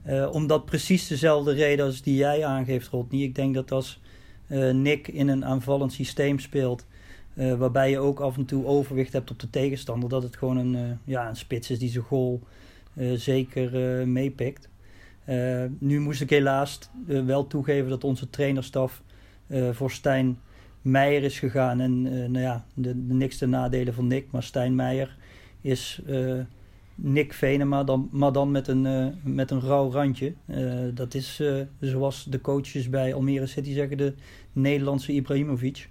Okay. 0.03 0.19
Uh, 0.19 0.35
omdat 0.35 0.65
precies 0.65 1.07
dezelfde 1.07 1.53
reden 1.53 1.87
als 1.87 2.03
die 2.03 2.17
jij 2.17 2.45
aangeeft, 2.45 2.89
Rodney. 2.89 3.21
Ik 3.21 3.35
denk 3.35 3.55
dat 3.55 3.73
als 3.73 4.01
uh, 4.47 4.73
Nick 4.73 5.09
in 5.09 5.29
een 5.29 5.45
aanvallend 5.45 5.93
systeem 5.93 6.39
speelt, 6.39 6.87
waarbij 7.35 7.91
je 7.91 7.99
ook 7.99 8.21
af 8.21 8.37
en 8.37 8.45
toe 8.45 8.67
overwicht 8.67 9.13
hebt 9.13 9.31
op 9.31 9.39
de 9.39 9.51
tegenstander, 9.51 10.09
dat 10.09 10.23
het 10.23 10.37
gewoon 10.37 10.57
een, 10.57 10.99
ja, 11.05 11.29
een 11.29 11.37
spits 11.37 11.71
is 11.71 11.79
die 11.79 11.89
zijn 11.89 12.05
goal 12.05 12.41
zeker 13.15 13.71
meepikt. 14.09 14.69
Eh, 15.25 15.65
nu 15.79 16.01
moest 16.01 16.21
ik 16.21 16.31
helaas 16.31 16.79
eh, 17.09 17.25
wel 17.25 17.47
toegeven 17.47 17.91
dat 17.91 18.05
onze 18.05 18.31
trainerstaf 18.31 19.03
eh, 19.47 19.71
voor 19.71 19.91
Stijn 19.91 20.39
Meijer 20.85 21.23
is 21.23 21.39
gegaan. 21.39 21.81
En 21.81 22.07
eh, 22.07 22.13
nou 22.13 22.39
ja, 22.39 22.65
de, 22.75 23.07
de 23.07 23.15
niks 23.15 23.39
te 23.39 23.47
nadelen 23.47 23.95
van 23.95 24.07
Nick, 24.07 24.27
maar 24.31 24.43
Stijn 24.43 24.75
Meijer 24.75 25.17
is 25.61 26.03
eh, 26.07 26.41
Nick 26.95 27.33
Venema, 27.33 27.85
dan, 27.85 28.09
maar 28.13 28.33
dan 28.33 28.51
met 28.51 28.69
een, 28.69 28.87
eh, 28.87 29.07
met 29.23 29.51
een 29.51 29.61
rauw 29.61 29.91
randje. 29.91 30.35
Dat 30.95 31.15
is 31.15 31.43
zoals 31.81 32.25
de 32.25 32.41
coaches 32.41 32.91
bij 32.91 33.15
Almere 33.15 33.47
City 33.47 33.73
zeggen, 33.73 33.97
de 33.97 34.15
Nederlandse 34.53 35.13
Ibrahimovic. 35.13 35.89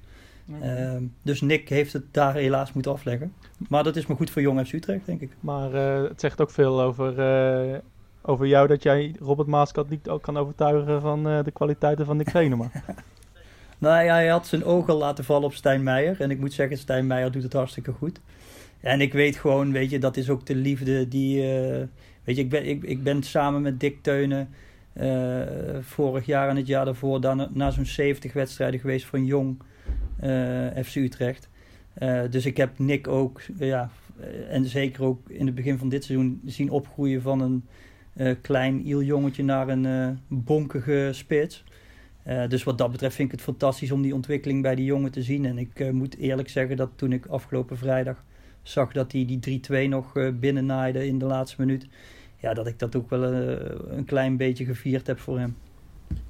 Dus 1.21 1.41
Nick 1.41 1.69
heeft 1.69 1.93
het 1.93 2.03
daar 2.11 2.33
helaas 2.33 2.73
moeten 2.73 2.91
afleggen. 2.91 3.33
Maar 3.69 3.83
dat 3.83 3.95
is 3.95 4.05
maar 4.05 4.17
goed 4.17 4.29
voor 4.29 4.41
Jong 4.41 4.67
FC 4.67 4.73
Utrecht, 4.73 5.05
denk 5.05 5.21
ik. 5.21 5.31
Maar 5.39 5.73
het 6.07 6.19
zegt 6.19 6.41
ook 6.41 6.51
veel 6.51 6.81
over, 6.81 7.13
over 8.21 8.47
jou 8.47 8.67
dat 8.67 8.83
jij 8.83 9.15
Robert 9.19 9.47
Maaskant 9.47 9.89
niet 9.89 10.09
ook 10.09 10.21
kan 10.21 10.37
overtuigen 10.37 11.01
van 11.01 11.23
de 11.23 11.51
kwaliteiten 11.53 12.05
van 12.05 12.17
Nick 12.17 12.29
Venema. 12.29 12.71
Nou 13.83 14.03
ja, 14.03 14.13
hij 14.13 14.27
had 14.27 14.47
zijn 14.47 14.63
ogen 14.63 14.93
laten 14.93 15.23
vallen 15.23 15.43
op 15.43 15.53
Stijn 15.53 15.83
Meijer. 15.83 16.21
En 16.21 16.31
ik 16.31 16.39
moet 16.39 16.53
zeggen, 16.53 16.77
Stijn 16.77 17.07
Meijer 17.07 17.31
doet 17.31 17.43
het 17.43 17.53
hartstikke 17.53 17.91
goed. 17.91 18.19
En 18.79 19.01
ik 19.01 19.13
weet 19.13 19.35
gewoon, 19.35 19.71
weet 19.71 19.89
je, 19.89 19.99
dat 19.99 20.17
is 20.17 20.29
ook 20.29 20.45
de 20.45 20.55
liefde 20.55 21.07
die... 21.07 21.41
eh, 21.41 21.87
weet 22.23 22.35
je, 22.35 22.41
ik 22.41 22.49
ben, 22.49 22.67
ik, 22.67 22.83
ik 22.83 23.03
ben 23.03 23.23
samen 23.23 23.61
met 23.61 23.79
Dick 23.79 24.03
Teunen 24.03 24.49
eh, 24.93 25.41
vorig 25.81 26.25
jaar 26.25 26.49
en 26.49 26.55
het 26.55 26.67
jaar 26.67 26.85
daarvoor... 26.85 27.21
Daar 27.21 27.47
na 27.51 27.71
zo'n 27.71 27.85
70 27.85 28.33
wedstrijden 28.33 28.79
geweest 28.79 29.05
van 29.05 29.25
Jong 29.25 29.61
eh, 30.19 30.67
FC 30.83 30.95
Utrecht. 30.95 31.49
Dus 32.29 32.45
ik 32.45 32.57
heb 32.57 32.79
Nick 32.79 33.07
ook, 33.07 33.41
ja, 33.57 33.89
en 34.49 34.65
zeker 34.65 35.03
ook 35.03 35.29
in 35.29 35.45
het 35.45 35.55
begin 35.55 35.77
van 35.77 35.89
dit 35.89 36.03
seizoen... 36.03 36.41
zien 36.45 36.69
opgroeien 36.69 37.21
van 37.21 37.41
een 37.41 37.63
klein 38.41 38.81
jongetje 38.85 39.43
naar 39.43 39.69
een 39.69 40.19
bonkige 40.27 41.09
spits... 41.11 41.63
Eh, 42.23 42.47
dus 42.49 42.63
wat 42.63 42.77
dat 42.77 42.91
betreft 42.91 43.15
vind 43.15 43.27
ik 43.31 43.35
het 43.35 43.43
fantastisch 43.43 43.91
om 43.91 44.01
die 44.01 44.13
ontwikkeling 44.13 44.61
bij 44.61 44.75
die 44.75 44.85
jongen 44.85 45.11
te 45.11 45.21
zien. 45.21 45.45
En 45.45 45.57
ik 45.57 45.79
eh, 45.79 45.89
moet 45.89 46.17
eerlijk 46.17 46.49
zeggen 46.49 46.77
dat 46.77 46.89
toen 46.95 47.11
ik 47.11 47.25
afgelopen 47.25 47.77
vrijdag 47.77 48.23
zag 48.61 48.91
dat 48.91 49.11
hij 49.11 49.25
die 49.25 49.61
3-2 49.85 49.89
nog 49.89 50.17
eh 50.17 50.29
binnennaaide 50.39 51.07
in 51.07 51.19
de 51.19 51.25
laatste 51.25 51.61
minuut. 51.61 51.87
Ja, 52.37 52.53
dat 52.53 52.67
ik 52.67 52.79
dat 52.79 52.95
ook 52.95 53.09
wel 53.09 53.23
een 53.23 54.05
klein 54.05 54.37
beetje 54.37 54.65
gevierd 54.65 55.07
heb 55.07 55.19
voor 55.19 55.39
hem. 55.39 55.55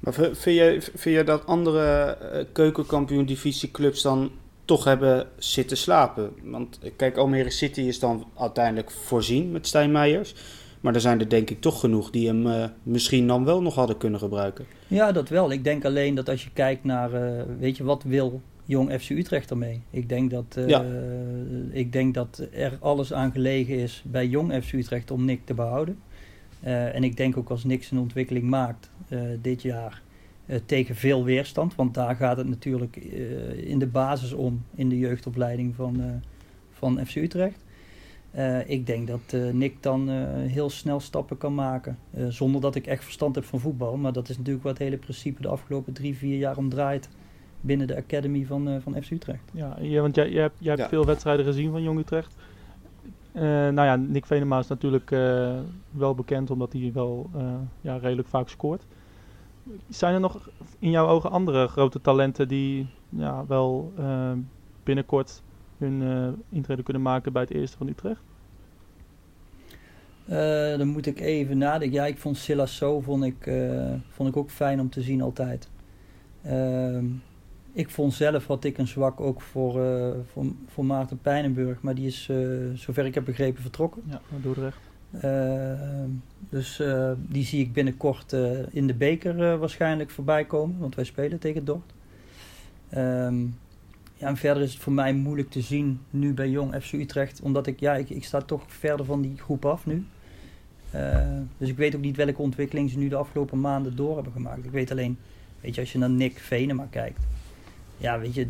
Maar 0.00 0.12
vind 0.12 0.44
je, 0.44 0.76
vind 0.80 1.16
je 1.16 1.24
dat 1.24 1.46
andere 1.46 2.18
keukenkampioen 2.52 3.24
divisieclubs 3.24 4.02
dan 4.02 4.30
toch 4.64 4.84
hebben 4.84 5.26
zitten 5.36 5.76
slapen? 5.76 6.30
Want 6.42 6.78
kijk, 6.96 7.16
Almere 7.16 7.50
City 7.50 7.80
is 7.80 7.98
dan 7.98 8.26
uiteindelijk 8.38 8.90
voorzien 8.90 9.52
met 9.52 9.66
Stijn 9.66 9.92
Meijers. 9.92 10.34
Maar 10.84 10.94
er 10.94 11.00
zijn 11.00 11.20
er 11.20 11.28
denk 11.28 11.50
ik 11.50 11.60
toch 11.60 11.80
genoeg 11.80 12.10
die 12.10 12.26
hem 12.26 12.46
eh, 12.46 12.64
misschien 12.82 13.26
dan 13.26 13.44
wel 13.44 13.62
nog 13.62 13.74
hadden 13.74 13.96
kunnen 13.96 14.20
gebruiken. 14.20 14.64
Ja, 14.86 15.12
dat 15.12 15.28
wel. 15.28 15.52
Ik 15.52 15.64
denk 15.64 15.84
alleen 15.84 16.14
dat 16.14 16.28
als 16.28 16.44
je 16.44 16.50
kijkt 16.52 16.84
naar, 16.84 17.12
eh, 17.12 17.42
weet 17.58 17.76
je, 17.76 17.84
wat 17.84 18.02
wil 18.02 18.40
Jong 18.64 18.92
FC 19.00 19.10
Utrecht 19.10 19.50
ermee? 19.50 19.80
Ik 19.90 20.08
denk 20.08 20.30
dat, 20.30 20.44
eh, 20.56 20.68
Ja. 20.68 20.84
ik 21.70 21.92
denk 21.92 22.14
dat 22.14 22.46
er 22.52 22.76
alles 22.80 23.12
aan 23.12 23.32
gelegen 23.32 23.74
is 23.78 24.02
bij 24.06 24.26
Jong 24.26 24.64
FC 24.64 24.72
Utrecht 24.72 25.10
om 25.10 25.24
Nick 25.24 25.40
te 25.44 25.54
behouden. 25.54 25.98
Eh, 26.60 26.94
en 26.94 27.04
ik 27.04 27.16
denk 27.16 27.36
ook 27.36 27.50
als 27.50 27.64
Nick 27.64 27.84
zijn 27.84 28.00
ontwikkeling 28.00 28.44
maakt 28.44 28.90
dit 29.42 29.62
jaar 29.62 30.02
tegen 30.66 30.94
veel 30.94 31.24
weerstand. 31.24 31.74
Want 31.74 31.94
daar 31.94 32.16
gaat 32.16 32.36
het 32.36 32.48
natuurlijk 32.48 32.96
in 33.56 33.78
de 33.78 33.86
basis 33.86 34.32
om 34.32 34.64
in 34.74 34.88
de 34.88 34.98
jeugdopleiding 34.98 35.74
van, 35.74 36.22
van 36.72 37.06
FC 37.06 37.16
Utrecht. 37.16 37.63
Eh, 38.34 38.70
ik 38.70 38.86
denk 38.86 39.06
dat 39.08 39.20
eh, 39.30 39.50
Nick 39.52 39.82
dan 39.82 40.10
eh, 40.10 40.16
heel 40.32 40.70
snel 40.70 41.00
stappen 41.00 41.36
kan 41.38 41.54
maken. 41.54 41.98
Eh, 42.10 42.26
zonder 42.28 42.60
dat 42.60 42.74
ik 42.74 42.86
echt 42.86 43.04
verstand 43.04 43.34
heb 43.34 43.44
van 43.44 43.60
voetbal. 43.60 43.96
Maar 43.96 44.12
dat 44.12 44.28
is 44.28 44.36
natuurlijk 44.36 44.64
wat 44.64 44.72
het 44.78 44.82
hele 44.82 44.96
principe 44.96 45.42
de 45.42 45.48
afgelopen 45.48 45.92
drie, 45.92 46.16
vier 46.16 46.38
jaar 46.38 46.56
omdraait. 46.56 47.08
Binnen 47.60 47.86
de 47.86 47.96
academy 47.96 48.44
van, 48.44 48.68
eh, 48.68 48.74
van 48.80 49.02
FC 49.02 49.10
Utrecht. 49.10 49.50
Ja, 49.52 49.76
ja, 49.80 50.00
want 50.00 50.14
jij, 50.14 50.30
jij 50.30 50.42
hebt, 50.42 50.56
jij 50.58 50.68
hebt 50.68 50.82
Ja. 50.82 50.88
veel 50.88 51.04
wedstrijden 51.04 51.44
gezien 51.44 51.70
van 51.70 51.82
Jong 51.82 51.98
Utrecht. 51.98 52.34
Eh, 53.32 53.42
nou 53.42 53.74
ja, 53.74 53.96
Nick 53.96 54.26
Venema 54.26 54.58
is 54.58 54.66
natuurlijk 54.66 55.10
eh, 55.10 55.52
wel 55.90 56.14
bekend 56.14 56.50
omdat 56.50 56.72
hij 56.72 56.90
wel 56.94 57.30
eh, 57.36 57.44
ja, 57.80 57.96
redelijk 57.96 58.28
vaak 58.28 58.48
scoort. 58.48 58.86
Zijn 59.88 60.14
er 60.14 60.20
nog 60.20 60.48
in 60.78 60.90
jouw 60.90 61.06
ogen 61.08 61.30
andere 61.30 61.66
grote 61.68 62.00
talenten 62.00 62.48
die 62.48 62.86
ja, 63.08 63.44
wel 63.46 63.92
eh, 63.98 64.32
binnenkort 64.82 65.42
hun 65.78 66.02
eh 66.02 66.56
intrede 66.56 66.82
kunnen 66.82 67.02
maken 67.02 67.32
bij 67.32 67.42
het 67.42 67.50
eerste 67.50 67.76
van 67.76 67.88
Utrecht? 67.88 68.22
Eh, 70.24 70.78
dan 70.78 70.88
moet 70.88 71.06
ik 71.06 71.20
even 71.20 71.58
nadenken. 71.58 71.96
Ja, 71.96 72.06
ik 72.06 72.18
vond 72.18 72.36
Silas 72.36 72.76
zo 72.76 73.00
vond 73.00 73.24
ik, 73.24 73.46
eh, 73.46 73.92
vond 74.08 74.28
ik 74.28 74.36
ook 74.36 74.50
fijn 74.50 74.80
om 74.80 74.90
te 74.90 75.02
zien 75.02 75.22
altijd. 75.22 75.68
Ehm, 76.42 77.04
ik 77.72 77.90
vond 77.90 78.14
zelf 78.14 78.46
had 78.46 78.64
ik 78.64 78.78
een 78.78 78.86
zwak 78.86 79.20
ook 79.20 79.40
voor, 79.40 79.72
voor, 80.32 80.44
voor 80.66 80.84
Maarten 80.84 81.18
Pijnenburg. 81.18 81.82
Maar 81.82 81.94
die 81.94 82.06
is, 82.06 82.30
zover 82.74 83.04
ik 83.04 83.14
heb 83.14 83.24
begrepen, 83.24 83.62
vertrokken. 83.62 84.02
Ja, 84.06 84.20
Dordrecht. 84.42 84.78
Eh, 85.10 86.04
dus 86.48 86.82
die 87.16 87.44
zie 87.44 87.60
ik 87.60 87.72
binnenkort 87.72 88.32
in 88.70 88.86
de 88.86 88.94
beker 88.94 89.58
waarschijnlijk 89.58 90.10
voorbij 90.10 90.44
komen, 90.44 90.78
want 90.78 90.94
wij 90.94 91.04
spelen 91.04 91.38
tegen 91.38 91.64
Dort. 91.64 91.92
Ehm, 92.88 93.46
en 94.24 94.36
verder 94.36 94.62
is 94.62 94.72
het 94.72 94.82
voor 94.82 94.92
mij 94.92 95.14
moeilijk 95.14 95.50
te 95.50 95.60
zien 95.60 96.00
nu 96.10 96.34
bij 96.34 96.50
Jong 96.50 96.74
FC 96.82 96.92
Utrecht, 96.92 97.40
omdat 97.40 97.66
ik, 97.66 97.80
ja, 97.80 97.94
ik, 97.94 98.24
sta 98.24 98.40
toch 98.40 98.62
verder 98.66 99.06
van 99.06 99.22
die 99.22 99.36
groep 99.36 99.64
af 99.64 99.86
nu. 99.86 100.06
Eh, 100.90 101.18
dus 101.58 101.68
ik 101.68 101.76
weet 101.76 101.94
ook 101.94 102.00
niet 102.00 102.16
welke 102.16 102.42
ontwikkeling 102.42 102.90
ze 102.90 102.98
nu 102.98 103.08
de 103.08 103.16
afgelopen 103.16 103.60
maanden 103.60 103.96
door 103.96 104.14
hebben 104.14 104.32
gemaakt. 104.32 104.64
Ik 104.64 104.70
weet 104.70 104.90
alleen, 104.90 105.18
weet 105.60 105.74
je, 105.74 105.80
als 105.80 105.92
je 105.92 105.98
naar 105.98 106.10
Nick 106.10 106.38
Venema 106.38 106.86
kijkt. 106.90 107.20
Ja, 107.96 108.18
weet 108.18 108.34
je, 108.34 108.46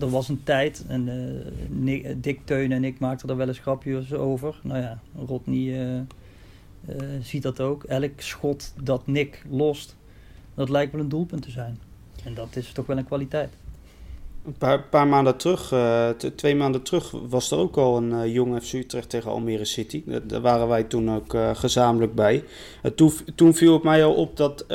er 0.00 0.10
was 0.10 0.28
een 0.28 0.42
tijd 0.42 0.84
en 0.88 1.08
eh, 1.08 1.52
Nick- 1.68 2.22
Dick 2.22 2.40
Teun 2.44 2.72
en 2.72 2.84
ik 2.84 2.98
maakten 2.98 3.28
er 3.28 3.36
wel 3.36 3.48
eens 3.48 3.58
grapjes 3.58 4.12
over. 4.12 4.60
Nou 4.62 4.80
ja, 4.80 4.98
Rodney 5.26 5.80
eh, 5.80 5.98
eh, 5.98 7.22
ziet 7.22 7.42
dat 7.42 7.60
ook. 7.60 7.84
Elk 7.84 8.20
schot 8.20 8.74
dat 8.82 9.06
Nick 9.06 9.44
lost, 9.50 9.96
dat 10.54 10.68
lijkt 10.68 10.92
wel 10.92 11.00
een 11.00 11.08
doelpunt 11.08 11.42
te 11.42 11.50
zijn. 11.50 11.78
En 12.24 12.34
dat 12.34 12.56
is 12.56 12.72
toch 12.72 12.86
wel 12.86 12.98
een 12.98 13.04
kwaliteit. 13.04 13.52
Een 14.44 14.82
paar, 14.90 15.06
maanden 15.06 15.36
terug, 15.36 15.72
eh, 15.72 16.08
twee 16.10 16.54
maanden 16.54 16.82
terug, 16.82 17.10
was 17.28 17.50
er 17.50 17.58
ook 17.58 17.76
al 17.76 17.96
een 17.96 18.12
eh, 18.12 18.34
jong 18.34 18.62
FC 18.62 18.72
Utrecht 18.72 19.08
tegen 19.10 19.30
Almere 19.30 19.64
City. 19.64 20.02
Da- 20.06 20.20
Daar 20.24 20.40
waren 20.40 20.68
wij 20.68 20.84
toen 20.84 21.10
ook 21.10 21.34
eh, 21.34 21.50
gezamenlijk 21.54 22.14
bij. 22.14 22.44
Toen, 22.94 23.12
toen 23.34 23.54
viel 23.54 23.72
het 23.72 23.82
mij 23.82 24.04
al 24.04 24.14
op 24.14 24.36
dat 24.36 24.66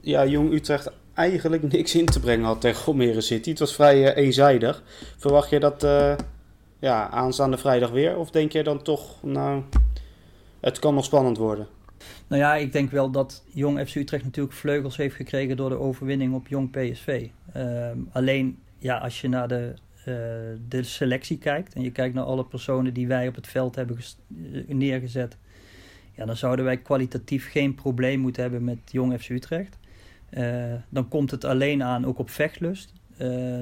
ja, 0.00 0.26
jong 0.26 0.52
Utrecht 0.52 0.90
eigenlijk 1.14 1.62
niks 1.72 1.94
in 1.94 2.06
te 2.06 2.20
brengen 2.20 2.44
had 2.44 2.60
tegen 2.60 2.86
Almere 2.86 3.20
City. 3.20 3.50
Het 3.50 3.58
was 3.58 3.74
vrij 3.74 4.14
eenzijdig. 4.14 4.82
Verwacht 5.16 5.50
je 5.50 5.60
dat 5.60 5.86
ja, 6.78 7.08
aanstaande 7.10 7.58
vrijdag 7.58 7.90
weer? 7.90 8.16
Of 8.16 8.30
denk 8.30 8.52
je 8.52 8.62
dan 8.62 8.82
toch, 8.82 9.22
nou, 9.22 9.62
het 10.60 10.78
kan 10.78 10.94
nog 10.94 11.04
spannend 11.04 11.36
worden? 11.36 11.66
Nou 12.26 12.42
ja, 12.42 12.54
ik 12.54 12.72
denk 12.72 12.90
wel 12.90 13.10
dat 13.10 13.42
Jong 13.52 13.88
FC 13.88 13.94
Utrecht 13.94 14.24
natuurlijk 14.24 14.54
vleugels 14.56 14.96
heeft 14.96 15.14
gekregen 15.14 15.56
door 15.56 15.68
de 15.68 15.78
overwinning 15.78 16.34
op 16.34 16.48
Jong 16.48 16.70
PSV. 16.70 17.26
Ehm, 17.52 17.98
alleen, 18.12 18.58
ja, 18.78 18.98
als 18.98 19.20
je 19.20 19.28
naar 19.28 19.48
de, 19.48 19.74
eh, 20.04 20.14
de 20.68 20.82
selectie 20.82 21.38
kijkt 21.38 21.74
en 21.74 21.82
je 21.82 21.92
kijkt 21.92 22.14
naar 22.14 22.24
alle 22.24 22.44
personen 22.44 22.94
die 22.94 23.06
wij 23.06 23.28
op 23.28 23.34
het 23.34 23.46
veld 23.46 23.74
hebben 23.74 23.96
eh, 23.96 24.68
neergezet, 24.68 25.36
ja, 26.14 26.24
dan 26.24 26.36
zouden 26.36 26.64
wij 26.64 26.76
kwalitatief 26.76 27.50
geen 27.50 27.74
probleem 27.74 28.20
moeten 28.20 28.42
hebben 28.42 28.64
met 28.64 28.78
Jong 28.90 29.20
FC 29.20 29.28
Utrecht. 29.28 29.78
Eh, 30.30 30.72
dan 30.88 31.08
komt 31.08 31.30
het 31.30 31.44
alleen 31.44 31.82
aan 31.82 32.06
ook 32.06 32.18
op 32.18 32.30
vechtlust. 32.30 32.92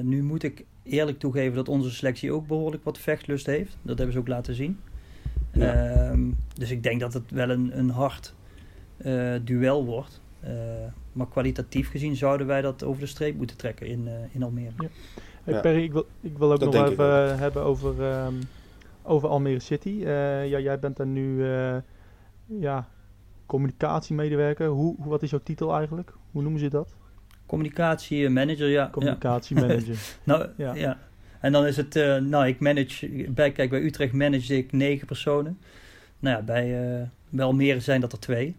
Nu 0.01 0.23
moet 0.23 0.43
ik 0.43 0.65
eerlijk 0.83 1.19
toegeven 1.19 1.55
dat 1.55 1.69
onze 1.69 1.91
selectie 1.91 2.31
ook 2.31 2.47
behoorlijk 2.47 2.83
wat 2.83 2.97
vechtlust 2.97 3.45
heeft. 3.45 3.77
Dat 3.81 3.97
hebben 3.97 4.13
ze 4.13 4.19
ook 4.19 4.27
laten 4.27 4.55
zien. 4.55 4.79
Ja. 5.53 5.73
Ehm, 5.73 6.31
dus 6.53 6.71
ik 6.71 6.83
denk 6.83 6.99
dat 6.99 7.13
het 7.13 7.31
wel 7.31 7.49
een, 7.49 7.77
een 7.77 7.89
hard 7.89 8.33
duel 9.43 9.85
wordt. 9.85 10.21
Maar 11.17 11.27
kwalitatief 11.27 11.89
gezien 11.89 12.15
zouden 12.15 12.47
wij 12.47 12.61
dat 12.61 12.83
over 12.83 13.01
de 13.01 13.07
streep 13.07 13.35
moeten 13.35 13.57
trekken 13.57 13.87
in, 13.87 14.07
eh, 14.07 14.13
in 14.31 14.43
Almere. 14.43 14.71
Hey 15.43 15.53
Ja. 15.53 15.61
Perry, 15.61 15.83
ik 15.83 15.91
wil, 15.91 16.07
ik 16.21 16.37
wil 16.37 16.51
ook 16.51 16.59
Dat 16.59 16.73
nog 16.73 16.89
even 16.89 17.31
eh, 17.31 17.39
hebben 17.39 17.63
over, 17.63 18.03
ehm, 18.03 18.33
over 19.03 19.29
Almere 19.29 19.59
City. 19.59 20.03
Eh, 20.03 20.47
ja, 20.49 20.59
jij 20.59 20.79
bent 20.79 20.97
daar 20.97 21.07
nu 21.07 21.45
eh, 21.45 21.75
ja, 22.45 22.87
communicatiemedewerker. 23.45 24.67
Hoe, 24.67 24.95
hoe, 24.97 25.09
wat 25.09 25.23
is 25.23 25.29
jouw 25.29 25.39
titel 25.43 25.75
eigenlijk? 25.75 26.13
Hoe 26.31 26.41
noemen 26.41 26.59
ze 26.59 26.69
dat? 26.69 26.95
Communicatiemanager, 27.45 28.67
ja. 28.67 28.81
ja. 28.81 28.89
Communicatiemanager. 28.89 29.97
Nou, 30.23 30.47
Ja. 30.57 30.75
ja. 30.75 30.97
En 31.39 31.51
dan 31.51 31.65
is 31.65 31.77
het, 31.77 31.95
eh, 31.95 32.17
nou, 32.17 32.47
ik 32.47 32.59
manage, 32.59 33.25
bij, 33.29 33.51
kijk, 33.51 33.69
bij 33.69 33.81
Utrecht 33.81 34.13
manage 34.13 34.57
ik 34.57 34.71
negen 34.71 35.07
personen. 35.07 35.59
Nou 36.19 36.37
ja, 36.37 36.43
bij, 36.43 36.95
eh 36.95 37.07
bij 37.29 37.45
Almere 37.45 37.79
zijn 37.79 38.01
dat 38.01 38.11
er 38.11 38.19
twee. 38.19 38.55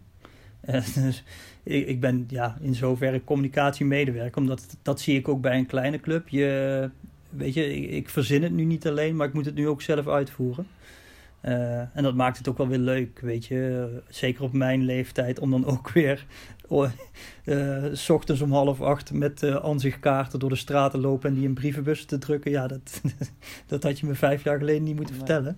Dus 0.95 1.23
ik, 1.69 1.87
ik 1.87 1.99
ben 1.99 2.25
ja, 2.27 2.57
in 2.61 2.75
zoverre 2.75 3.23
communicatiemedewerker, 3.23 4.41
omdat 4.41 4.77
dat 4.81 5.01
zie 5.01 5.17
ik 5.17 5.27
ook 5.27 5.41
bij 5.41 5.57
een 5.57 5.65
kleine 5.65 5.99
club. 5.99 6.29
Je, 6.29 6.89
weet 7.29 7.53
je, 7.53 7.75
ik, 7.75 7.91
ik 7.91 8.09
verzin 8.09 8.43
het 8.43 8.51
nu 8.51 8.63
niet 8.63 8.87
alleen, 8.87 9.15
maar 9.15 9.27
ik 9.27 9.33
moet 9.33 9.45
het 9.45 9.55
nu 9.55 9.67
ook 9.67 9.81
zelf 9.81 10.07
uitvoeren. 10.07 10.67
Eh, 11.41 11.79
en 11.79 12.03
dat 12.03 12.15
maakt 12.15 12.37
het 12.37 12.47
ook 12.47 12.57
wel 12.57 12.67
weer 12.67 12.77
leuk, 12.77 13.19
weet 13.19 13.45
je. 13.45 13.89
Zeker 14.07 14.43
op 14.43 14.53
mijn 14.53 14.83
leeftijd, 14.83 15.39
om 15.39 15.51
dan 15.51 15.65
ook 15.65 15.89
weer 15.91 16.25
oh, 16.67 16.89
eh, 17.43 17.83
s 17.93 18.09
ochtends 18.09 18.41
om 18.41 18.51
half 18.51 18.81
acht 18.81 19.13
met 19.13 19.43
uh, 19.43 19.55
aanzichtkaarten 19.55 20.39
door 20.39 20.49
de 20.49 20.55
straten 20.55 20.99
lopen 20.99 21.29
en 21.29 21.35
die 21.35 21.43
in 21.43 21.53
brievenbussen 21.53 22.07
te 22.07 22.17
drukken. 22.17 22.51
Ja, 22.51 22.67
dat, 22.67 23.01
dat 23.67 23.83
had 23.83 23.99
je 23.99 24.05
me 24.05 24.15
vijf 24.15 24.43
jaar 24.43 24.57
geleden 24.57 24.83
niet 24.83 24.95
moeten 24.95 25.15
vertellen. 25.15 25.57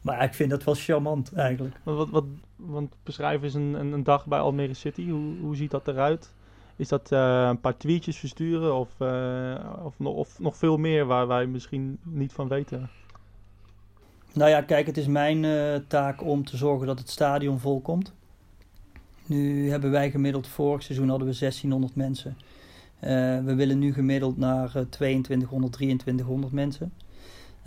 Maar 0.00 0.24
ik 0.24 0.34
vind 0.34 0.50
dat 0.50 0.64
wel 0.64 0.74
charmant 0.74 1.32
eigenlijk. 1.32 1.76
Wat, 1.82 2.08
wat, 2.08 2.24
want 2.56 2.94
beschrijf 3.02 3.42
eens 3.42 3.54
een, 3.54 3.74
een, 3.74 3.92
een, 3.92 4.02
dag 4.02 4.26
bij 4.26 4.38
Almere 4.38 4.74
City. 4.74 5.10
Hoe, 5.10 5.36
hoe 5.40 5.56
ziet 5.56 5.70
dat 5.70 5.88
eruit? 5.88 6.32
Is 6.76 6.88
dat 6.88 7.12
uh, 7.12 7.46
een 7.48 7.60
paar 7.60 7.76
tweetjes 7.76 8.16
versturen 8.16 8.76
of, 8.76 8.88
of, 9.82 10.00
of, 10.00 10.38
nog 10.38 10.56
veel 10.56 10.76
meer 10.76 11.06
waar 11.06 11.26
wij 11.26 11.46
misschien 11.46 11.98
niet 12.02 12.32
van 12.32 12.48
weten? 12.48 12.90
Nou 14.32 14.50
ja, 14.50 14.62
kijk, 14.62 14.86
het 14.86 14.96
is 14.96 15.06
mijn 15.06 15.44
uh, 15.44 15.74
taak 15.88 16.22
om 16.22 16.44
te 16.44 16.56
zorgen 16.56 16.86
dat 16.86 16.98
het 16.98 17.10
stadion 17.10 17.58
volkomt. 17.58 18.12
Nu 19.26 19.70
hebben 19.70 19.90
wij 19.90 20.10
gemiddeld, 20.10 20.46
vorig 20.46 20.82
seizoen 20.82 21.08
hadden 21.08 21.28
we 21.28 21.38
1600 21.38 21.94
mensen. 21.96 22.36
We 23.44 23.54
willen 23.56 23.78
nu 23.78 23.92
gemiddeld 23.92 24.36
naar 24.36 24.72
uh, 24.76 24.82
2200, 24.82 25.72
2300 25.72 26.52
mensen. 26.52 26.92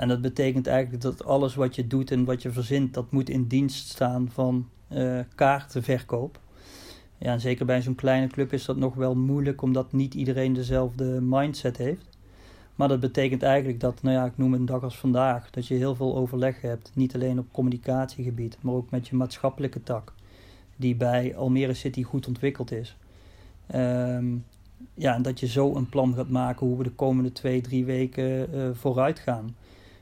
En 0.01 0.07
dat 0.07 0.21
betekent 0.21 0.67
eigenlijk 0.67 1.03
dat 1.03 1.25
alles 1.25 1.55
wat 1.55 1.75
je 1.75 1.87
doet 1.87 2.11
en 2.11 2.25
wat 2.25 2.41
je 2.41 2.51
verzint, 2.51 2.93
dat 2.93 3.11
moet 3.11 3.29
in 3.29 3.47
dienst 3.47 3.87
staan 3.89 4.29
van 4.31 4.67
uh, 4.89 5.19
kaartenverkoop. 5.35 6.39
Ja, 7.17 7.31
en 7.31 7.39
zeker 7.39 7.65
bij 7.65 7.81
zo'n 7.81 7.95
kleine 7.95 8.27
club 8.27 8.53
is 8.53 8.65
dat 8.65 8.77
nog 8.77 8.95
wel 8.95 9.15
moeilijk, 9.15 9.61
omdat 9.61 9.91
niet 9.91 10.13
iedereen 10.13 10.53
dezelfde 10.53 11.21
mindset 11.21 11.77
heeft. 11.77 12.09
Maar 12.75 12.87
dat 12.87 12.99
betekent 12.99 13.43
eigenlijk 13.43 13.79
dat, 13.79 14.01
nou 14.01 14.15
ja, 14.15 14.25
ik 14.25 14.37
noem 14.37 14.53
een 14.53 14.65
dag 14.65 14.83
als 14.83 14.97
vandaag, 14.97 15.49
dat 15.49 15.67
je 15.67 15.75
heel 15.75 15.95
veel 15.95 16.15
overleg 16.15 16.61
hebt. 16.61 16.91
Niet 16.93 17.15
alleen 17.15 17.39
op 17.39 17.51
communicatiegebied, 17.51 18.57
maar 18.61 18.73
ook 18.73 18.91
met 18.91 19.07
je 19.07 19.15
maatschappelijke 19.15 19.83
tak, 19.83 20.13
die 20.75 20.95
bij 20.95 21.35
Almere 21.35 21.73
City 21.73 22.03
goed 22.03 22.27
ontwikkeld 22.27 22.71
is. 22.71 22.97
Um, 23.75 24.45
ja, 24.93 25.15
en 25.15 25.21
dat 25.21 25.39
je 25.39 25.47
zo 25.47 25.75
een 25.75 25.89
plan 25.89 26.13
gaat 26.13 26.29
maken 26.29 26.67
hoe 26.67 26.77
we 26.77 26.83
de 26.83 26.91
komende 26.91 27.31
twee, 27.31 27.61
drie 27.61 27.85
weken 27.85 28.55
uh, 28.55 28.69
vooruit 28.73 29.19
gaan. 29.19 29.55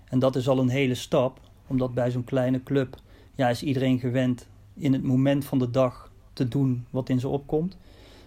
En 0.10 0.20
dat 0.20 0.36
is 0.36 0.48
al 0.48 0.60
een 0.60 0.70
hele 0.70 0.96
stap, 0.96 1.40
omdat 1.68 1.94
bij 1.94 2.12
zo'n 2.12 2.24
kleine 2.24 2.64
club 2.64 2.96
ja, 3.36 3.50
is 3.50 3.64
iedereen 3.64 4.00
gewend 4.00 4.48
in 4.74 4.94
het 4.94 5.04
moment 5.04 5.46
van 5.46 5.60
de 5.60 5.70
dag 5.70 6.12
te 6.34 6.48
doen 6.48 6.86
wat 6.90 7.10
in 7.10 7.20
ze 7.20 7.28
opkomt. 7.28 7.78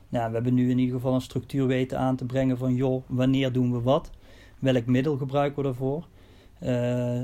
Nou, 0.08 0.28
we 0.28 0.34
hebben 0.34 0.54
nu 0.54 0.70
in 0.70 0.78
ieder 0.78 0.94
geval 0.94 1.14
een 1.14 1.20
structuur 1.20 1.66
weten 1.66 1.98
aan 1.98 2.16
te 2.16 2.24
brengen 2.24 2.58
van 2.58 2.74
joh, 2.74 3.02
wanneer 3.06 3.52
doen 3.52 3.72
we 3.72 3.80
wat 3.80 4.10
welk 4.62 4.86
middel 4.86 5.16
gebruiken 5.16 5.56
we 5.56 5.68
daarvoor. 5.68 6.04
Uh, 6.62 6.68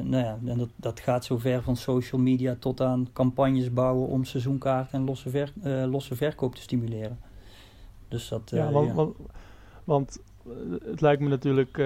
nou 0.05 0.17
ja, 0.17 0.39
en 0.45 0.59
dat, 0.59 0.69
dat 0.77 1.01
gaat 1.01 1.25
zover 1.25 1.63
van 1.63 1.77
social 1.77 2.21
media 2.21 2.57
tot 2.59 2.81
aan 2.81 3.09
campagnes 3.13 3.73
bouwen 3.73 4.09
om 4.09 4.25
seizoenkaarten 4.25 4.99
en 4.99 5.05
losse, 5.05 5.31
ver, 5.31 5.53
uh, 5.65 5.85
losse 5.85 6.17
verkoop 6.17 6.55
te 6.55 6.61
stimuleren. 6.61 7.19
Dus 8.09 8.29
dat, 8.29 8.51
uh, 8.55 8.61
ja, 8.61 8.71
want, 8.71 8.89
ja. 8.89 8.95
Want, 8.95 9.17
want, 9.85 10.23
het 10.85 11.01
lijkt 11.01 11.23
me 11.23 11.29
natuurlijk 11.29 11.77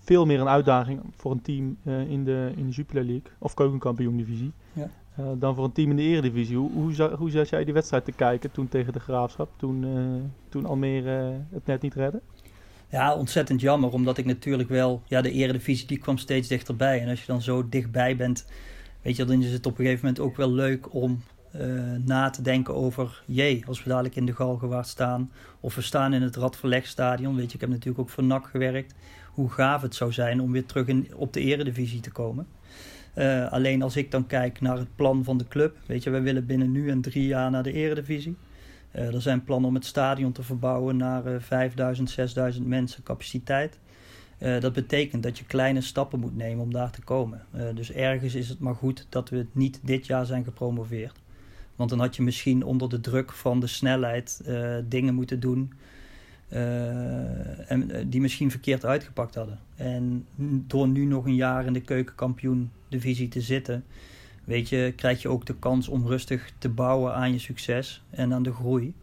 veel 0.00 0.26
meer 0.26 0.40
een 0.40 0.48
uitdaging 0.48 1.00
voor 1.16 1.32
een 1.32 1.42
team 1.42 1.76
in, 1.84 2.24
de, 2.24 2.52
in 2.56 2.66
de 2.66 2.72
Jupiler 2.72 3.04
League 3.04 3.30
of 3.38 3.54
keukenkampioen 3.54 4.16
divisie. 4.16 4.52
Ja. 4.72 4.88
dan 5.34 5.54
voor 5.54 5.64
een 5.64 5.72
team 5.72 5.90
in 5.90 5.96
de 5.96 6.02
eredivisie. 6.02 6.56
Hoe, 6.56 6.70
hoe, 6.72 7.10
hoe 7.16 7.30
zat 7.30 7.48
jij 7.48 7.64
die 7.64 7.74
wedstrijd 7.74 8.04
te 8.04 8.12
kijken 8.12 8.50
toen 8.50 8.68
tegen 8.68 8.92
de 8.92 9.00
Graafschap, 9.00 9.50
toen, 9.56 9.86
toen 10.48 10.66
Almere 10.66 11.40
het 11.50 11.66
net 11.66 11.82
niet 11.82 11.94
redde? 11.94 12.20
Ja, 12.90 13.14
ontzettend 13.14 13.60
jammer, 13.60 13.92
omdat 13.92 14.18
ik 14.18 14.24
natuurlijk 14.24 14.68
wel, 14.68 15.02
ja, 15.06 15.20
de 15.20 15.32
eredivisie 15.32 15.86
die 15.86 15.98
kwam 15.98 16.18
steeds 16.18 16.48
dichterbij. 16.48 17.00
En 17.00 17.08
als 17.08 17.20
je 17.20 17.26
dan 17.26 17.42
zo 17.42 17.68
dichtbij 17.68 18.16
bent, 18.16 18.46
weet 19.02 19.16
je, 19.16 19.24
dan 19.24 19.42
is 19.42 19.52
het 19.52 19.66
op 19.66 19.78
een 19.78 19.84
gegeven 19.84 20.06
moment 20.06 20.24
ook 20.24 20.36
wel 20.36 20.52
leuk 20.52 20.94
om 20.94 21.20
na 22.04 22.30
te 22.30 22.42
denken 22.42 22.74
over, 22.74 23.22
jee, 23.26 23.64
als 23.66 23.82
we 23.82 23.88
dadelijk 23.88 24.16
in 24.16 24.26
de 24.26 24.34
Galgenwaard 24.34 24.86
staan, 24.86 25.30
of 25.60 25.74
we 25.74 25.80
staan 25.80 26.12
in 26.12 26.22
het 26.22 26.36
Radverlegstadion, 26.36 27.36
weet 27.36 27.48
je, 27.48 27.54
ik 27.54 27.60
heb 27.60 27.70
natuurlijk 27.70 27.98
ook 27.98 28.10
voor 28.10 28.24
NAC 28.24 28.46
gewerkt, 28.46 28.94
hoe 29.36 29.50
gaaf 29.50 29.82
het 29.82 29.94
zou 29.94 30.12
zijn 30.12 30.40
om 30.40 30.52
weer 30.52 30.66
terug 30.66 30.86
in, 30.86 31.08
op 31.14 31.32
de 31.32 31.40
eredivisie 31.40 32.00
te 32.00 32.10
komen. 32.10 32.46
Uh, 33.14 33.52
alleen 33.52 33.82
als 33.82 33.96
ik 33.96 34.10
dan 34.10 34.26
kijk 34.26 34.60
naar 34.60 34.78
het 34.78 34.96
plan 34.96 35.24
van 35.24 35.38
de 35.38 35.48
club, 35.48 35.76
weet 35.86 36.02
je, 36.02 36.10
wij 36.10 36.22
willen 36.22 36.46
binnen 36.46 36.72
nu 36.72 36.90
en 36.90 37.00
drie 37.00 37.26
jaar 37.26 37.50
naar 37.50 37.62
de 37.62 37.72
eredivisie. 37.72 38.36
Uh, 38.92 39.14
er 39.14 39.22
zijn 39.22 39.44
plannen 39.44 39.68
om 39.68 39.74
het 39.74 39.84
stadion 39.84 40.32
te 40.32 40.42
verbouwen 40.42 40.96
naar 40.96 41.26
uh, 41.26 41.40
5000, 41.40 42.10
6000 42.10 42.66
mensen 42.66 43.02
capaciteit. 43.02 43.78
Dat 44.38 44.72
betekent 44.72 45.22
dat 45.22 45.38
je 45.38 45.44
kleine 45.44 45.80
stappen 45.80 46.20
moet 46.20 46.36
nemen 46.36 46.64
om 46.64 46.72
daar 46.72 46.90
te 46.90 47.02
komen. 47.02 47.46
dus 47.74 47.92
ergens 47.92 48.34
is 48.34 48.48
het 48.48 48.58
maar 48.58 48.74
goed 48.74 49.06
dat 49.08 49.28
we 49.28 49.46
niet 49.52 49.80
dit 49.82 50.06
jaar 50.06 50.26
zijn 50.26 50.44
gepromoveerd. 50.44 51.20
Want 51.76 51.90
dan 51.90 51.98
had 52.00 52.16
je 52.16 52.22
misschien 52.22 52.64
onder 52.64 52.88
de 52.88 53.00
druk 53.00 53.32
van 53.32 53.60
de 53.60 53.66
snelheid 53.66 54.40
dingen 54.88 55.14
moeten 55.14 55.40
doen 55.40 55.72
en, 56.48 57.90
die 58.06 58.20
misschien 58.20 58.50
verkeerd 58.50 58.84
uitgepakt 58.84 59.34
hadden. 59.34 59.58
En 59.76 60.26
door 60.66 60.88
nu 60.88 61.04
nog 61.04 61.24
een 61.24 61.34
jaar 61.34 61.66
in 61.66 61.72
de 61.72 61.80
keukenkampioen 61.80 62.70
divisie 62.88 63.28
te 63.28 63.40
zitten, 63.40 63.84
weet 64.44 64.68
je, 64.68 64.92
krijg 64.96 65.22
je 65.22 65.28
ook 65.28 65.46
de 65.46 65.56
kans 65.58 65.88
om 65.88 66.06
rustig 66.06 66.52
te 66.58 66.68
bouwen 66.68 67.14
aan 67.14 67.32
je 67.32 67.38
succes 67.38 68.02
en 68.10 68.32
aan 68.32 68.42
de 68.42 68.52
groei. 68.52 68.94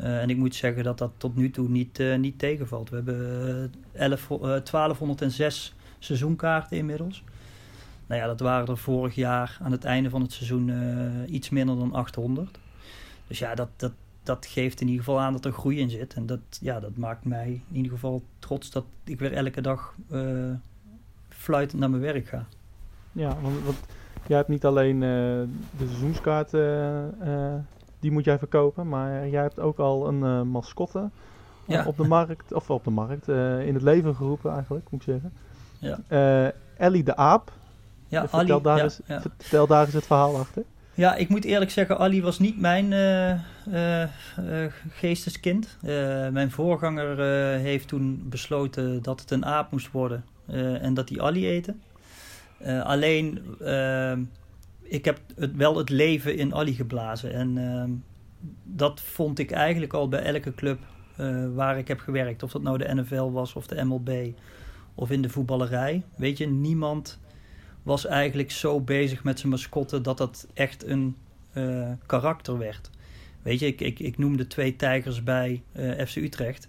Uh, 0.00 0.22
en 0.22 0.30
ik 0.30 0.36
moet 0.36 0.54
zeggen 0.54 0.84
dat 0.84 0.98
dat 0.98 1.12
tot 1.16 1.36
nu 1.36 1.50
toe 1.50 1.68
niet, 1.68 2.02
niet 2.18 2.38
tegenvalt. 2.38 2.90
We 2.90 2.96
hebben 2.96 3.72
11, 3.92 4.30
uh, 4.30 4.38
1206 4.38 5.74
seizoenkaarten 5.98 6.76
inmiddels. 6.76 7.22
Nou 8.08 8.20
ja, 8.20 8.26
dat 8.26 8.40
waren 8.40 8.66
er 8.66 8.78
vorig 8.78 9.14
jaar 9.14 9.58
aan 9.62 9.72
het 9.72 9.84
einde 9.84 10.10
van 10.10 10.22
het 10.22 10.32
seizoen 10.32 10.70
eh, 10.70 11.34
iets 11.34 11.48
minder 11.48 11.76
dan 11.76 11.92
800. 11.92 12.58
Dus 13.26 13.38
ja, 13.38 13.54
dat, 13.54 13.68
dat, 13.76 13.92
dat 14.28 14.46
geeft 14.46 14.80
in 14.80 14.86
ieder 14.86 15.04
geval 15.04 15.20
aan 15.20 15.32
dat 15.32 15.44
er 15.44 15.52
groei 15.52 15.78
in 15.78 15.90
zit. 15.90 16.14
En 16.14 16.26
dat, 16.26 16.40
ja, 16.60 16.80
dat 16.80 16.96
maakt 16.96 17.24
mij 17.24 17.48
in 17.68 17.76
ieder 17.76 17.92
geval 17.92 18.22
trots 18.38 18.70
dat 18.70 18.84
ik 19.04 19.18
weer 19.18 19.32
elke 19.32 19.60
dag 19.60 19.94
fluitend 21.28 21.80
naar 21.80 21.90
mijn 21.90 22.02
werk 22.02 22.28
ga. 22.28 22.46
Ja, 23.12 23.36
want, 23.42 23.64
want 23.64 23.76
jij 24.26 24.36
hebt 24.36 24.48
niet 24.48 24.64
alleen 24.64 24.94
uh, 24.94 25.00
de 25.78 25.86
seizoenskaart, 25.86 26.52
uh, 26.52 27.02
uh, 27.24 27.54
die 28.00 28.10
moet 28.10 28.24
jij 28.24 28.38
verkopen, 28.38 28.88
maar 28.88 29.28
jij 29.28 29.42
hebt 29.42 29.60
ook 29.60 29.78
al 29.78 30.08
een 30.08 30.48
mascotte 30.48 31.10
ja. 31.64 31.84
op 31.84 31.96
de 31.96 32.06
markt, 32.06 32.52
of 32.52 32.70
op 32.70 32.84
de 32.84 32.90
markt, 32.90 33.28
in 33.28 33.74
het 33.74 33.82
leven 33.82 34.14
geroepen 34.14 34.52
eigenlijk, 34.52 34.90
moet 34.90 35.06
ik 35.06 35.06
zeggen. 35.06 35.32
Ja. 35.78 36.52
Ellie 36.76 37.02
de 37.02 37.16
Aap. 37.16 37.52
Ja, 38.06 38.28
vertel, 38.28 38.54
Ali, 38.54 38.62
daar 38.62 38.76
ja, 38.76 38.82
eens, 38.82 39.00
ja. 39.06 39.20
vertel 39.20 39.66
daar 39.66 39.84
eens 39.84 39.94
het 39.94 40.06
verhaal 40.06 40.36
achter. 40.36 40.64
Ja, 40.98 41.14
ik 41.14 41.28
moet 41.28 41.44
eerlijk 41.44 41.70
zeggen, 41.70 41.98
Ali 41.98 42.22
was 42.22 42.38
niet 42.38 42.60
mijn 42.60 42.92
geesteskind. 44.90 45.76
mijn 46.32 46.50
voorganger 46.50 47.18
heeft 47.58 47.88
toen 47.88 48.26
besloten 48.28 49.02
dat 49.02 49.20
het 49.20 49.30
een 49.30 49.44
aap 49.44 49.70
moest 49.70 49.90
worden 49.90 50.24
en 50.80 50.94
dat 50.94 51.08
hij 51.08 51.20
Ali 51.20 51.48
eten. 51.48 51.82
Alleen, 52.82 53.42
ik 54.82 55.04
heb 55.04 55.20
het, 55.36 55.56
wel 55.56 55.76
het 55.76 55.88
leven 55.88 56.36
in 56.36 56.54
Ali 56.54 56.74
geblazen. 56.74 57.32
En 57.32 58.04
dat 58.62 59.00
vond 59.00 59.38
ik 59.38 59.50
eigenlijk 59.50 59.92
al 59.92 60.08
bij 60.08 60.22
elke 60.22 60.54
club 60.54 60.78
waar 61.54 61.78
ik 61.78 61.88
heb 61.88 62.00
gewerkt. 62.00 62.42
Of 62.42 62.52
dat 62.52 62.62
nou 62.62 62.78
de 62.78 62.94
NFL 62.94 63.30
was 63.30 63.52
of 63.52 63.66
de 63.66 63.84
MLB 63.84 64.10
of 64.94 65.10
in 65.10 65.22
de 65.22 65.28
voetballerij. 65.28 66.02
Weet 66.16 66.38
je, 66.38 66.46
niemand 66.46 67.18
was 67.88 68.06
eigenlijk 68.06 68.50
zo 68.50 68.80
bezig 68.80 69.24
met 69.24 69.38
zijn 69.38 69.50
mascotte 69.50 70.00
dat 70.00 70.18
dat 70.18 70.46
echt 70.54 70.86
een 70.86 71.16
uh, 71.54 71.88
karakter 72.06 72.58
werd. 72.58 72.90
Weet 73.42 73.58
je, 73.58 73.66
ik, 73.66 73.80
ik, 73.80 73.98
ik 73.98 74.18
noemde 74.18 74.46
twee 74.46 74.76
tijgers 74.76 75.22
bij 75.22 75.62
uh, 75.72 76.06
FC 76.06 76.16
Utrecht. 76.16 76.68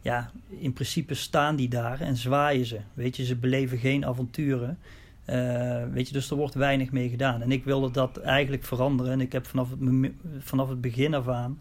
Ja, 0.00 0.30
in 0.48 0.72
principe 0.72 1.14
staan 1.14 1.56
die 1.56 1.68
daar 1.68 2.00
en 2.00 2.16
zwaaien 2.16 2.66
ze. 2.66 2.80
Weet 2.94 3.16
je, 3.16 3.24
ze 3.24 3.36
beleven 3.36 3.78
geen 3.78 4.06
avonturen. 4.06 4.78
Uh, 5.26 5.82
weet 5.92 6.06
je, 6.06 6.12
dus 6.12 6.30
er 6.30 6.36
wordt 6.36 6.54
weinig 6.54 6.92
mee 6.92 7.08
gedaan. 7.08 7.42
En 7.42 7.52
ik 7.52 7.64
wilde 7.64 7.90
dat 7.90 8.16
eigenlijk 8.16 8.64
veranderen. 8.64 9.12
En 9.12 9.20
ik 9.20 9.32
heb 9.32 9.46
vanaf 9.46 9.70
het, 9.70 10.12
vanaf 10.38 10.68
het 10.68 10.80
begin 10.80 11.14
af 11.14 11.28
aan 11.28 11.58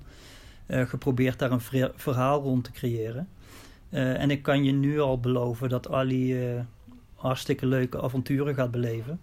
geprobeerd 0.68 1.39
daar 1.39 1.52
een 1.52 1.91
verhaal 1.96 2.41
rond 2.41 2.63
te 2.63 2.72
creëren. 2.72 3.28
En 3.89 4.32
ik 4.32 4.41
kan 4.41 4.63
je 4.63 4.72
nu 4.72 5.00
al 5.00 5.20
beloven 5.20 5.70
dat 5.70 5.89
Ali 5.89 6.56
hartstikke 7.26 7.66
leuke 7.66 8.02
avonturen 8.02 8.56
gaat 8.56 8.72
beleven. 8.72 9.20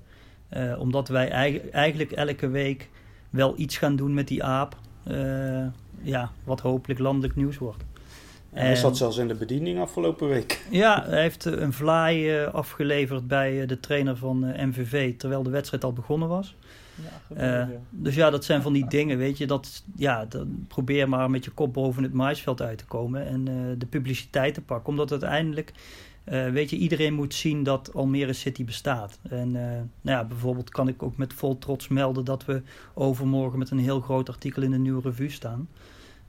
omdat 0.79 1.09
wij 1.09 1.31
eigenlijk 1.71 2.13
elke 2.13 2.49
week 2.49 2.89
wel 3.31 3.55
iets 3.57 3.77
gaan 3.77 3.97
doen 3.97 4.15
met 4.15 4.29
die 4.29 4.45
aap. 4.45 4.77
ja, 6.03 6.31
wat 6.45 6.61
hopelijk 6.61 7.01
landelijk 7.01 7.37
nieuws 7.37 7.59
wordt. 7.59 7.85
En 8.53 8.67
hij 8.67 8.77
zat 8.77 8.97
zelfs 8.97 9.17
in 9.17 9.29
de 9.29 9.35
bediening 9.35 9.81
afgelopen 9.81 10.29
week. 10.29 10.65
Ja, 10.71 11.05
hij 11.07 11.21
heeft 11.21 11.45
een 11.45 11.73
vlaai 11.73 12.45
afgeleverd 12.45 13.29
bij 13.29 13.67
de 13.67 13.81
trainer 13.81 14.17
van 14.17 14.39
MVV, 14.41 15.17
terwijl 15.17 15.43
de 15.43 15.51
wedstrijd 15.51 15.85
al 15.85 15.93
begonnen 15.93 16.29
was. 16.29 16.55
Ja, 17.37 17.67
uh, 17.69 17.77
dus 17.91 18.15
ja, 18.15 18.31
dat 18.31 18.45
zijn 18.45 18.63
van 18.63 18.73
die 18.73 18.89
dingen, 18.89 19.19
weet 19.19 19.39
je. 19.39 19.47
Dat, 19.47 19.83
ja, 19.97 20.25
dat, 20.25 20.47
probeer 20.69 21.09
maar 21.09 21.31
met 21.31 21.45
je 21.45 21.51
kop 21.51 21.73
boven 21.73 22.03
het 22.03 22.13
maisveld 22.13 22.63
uit 22.63 22.79
te 22.79 22.85
komen 22.85 23.27
en 23.27 23.45
de 23.79 23.87
publiciteit 23.87 24.55
te 24.55 24.61
pakken. 24.61 24.89
Omdat 24.89 25.11
uiteindelijk 25.11 25.73
Eh, 26.25 26.49
weet 26.49 26.71
je, 26.71 26.77
iedereen 26.77 27.15
moet 27.15 27.35
zien 27.35 27.63
dat 27.63 27.95
Almere 27.95 28.33
City 28.33 28.65
bestaat. 28.65 29.19
En 29.29 29.57
eh, 29.57 29.63
nou 30.01 30.19
ja, 30.19 30.25
bijvoorbeeld 30.25 30.71
kan 30.71 30.89
ik 30.89 31.03
ook 31.03 31.17
met 31.17 31.33
vol 31.33 31.59
trots 31.59 31.89
melden 31.89 32.25
dat 32.25 32.45
we 32.45 32.63
overmorgen 32.95 33.59
met 33.59 33.71
een 33.71 33.79
heel 33.79 34.01
groot 34.01 34.29
artikel 34.29 34.63
in 34.63 34.71
de 34.71 34.79
Nieuwe 34.79 35.01
Revue 35.03 35.31
staan. 35.31 35.69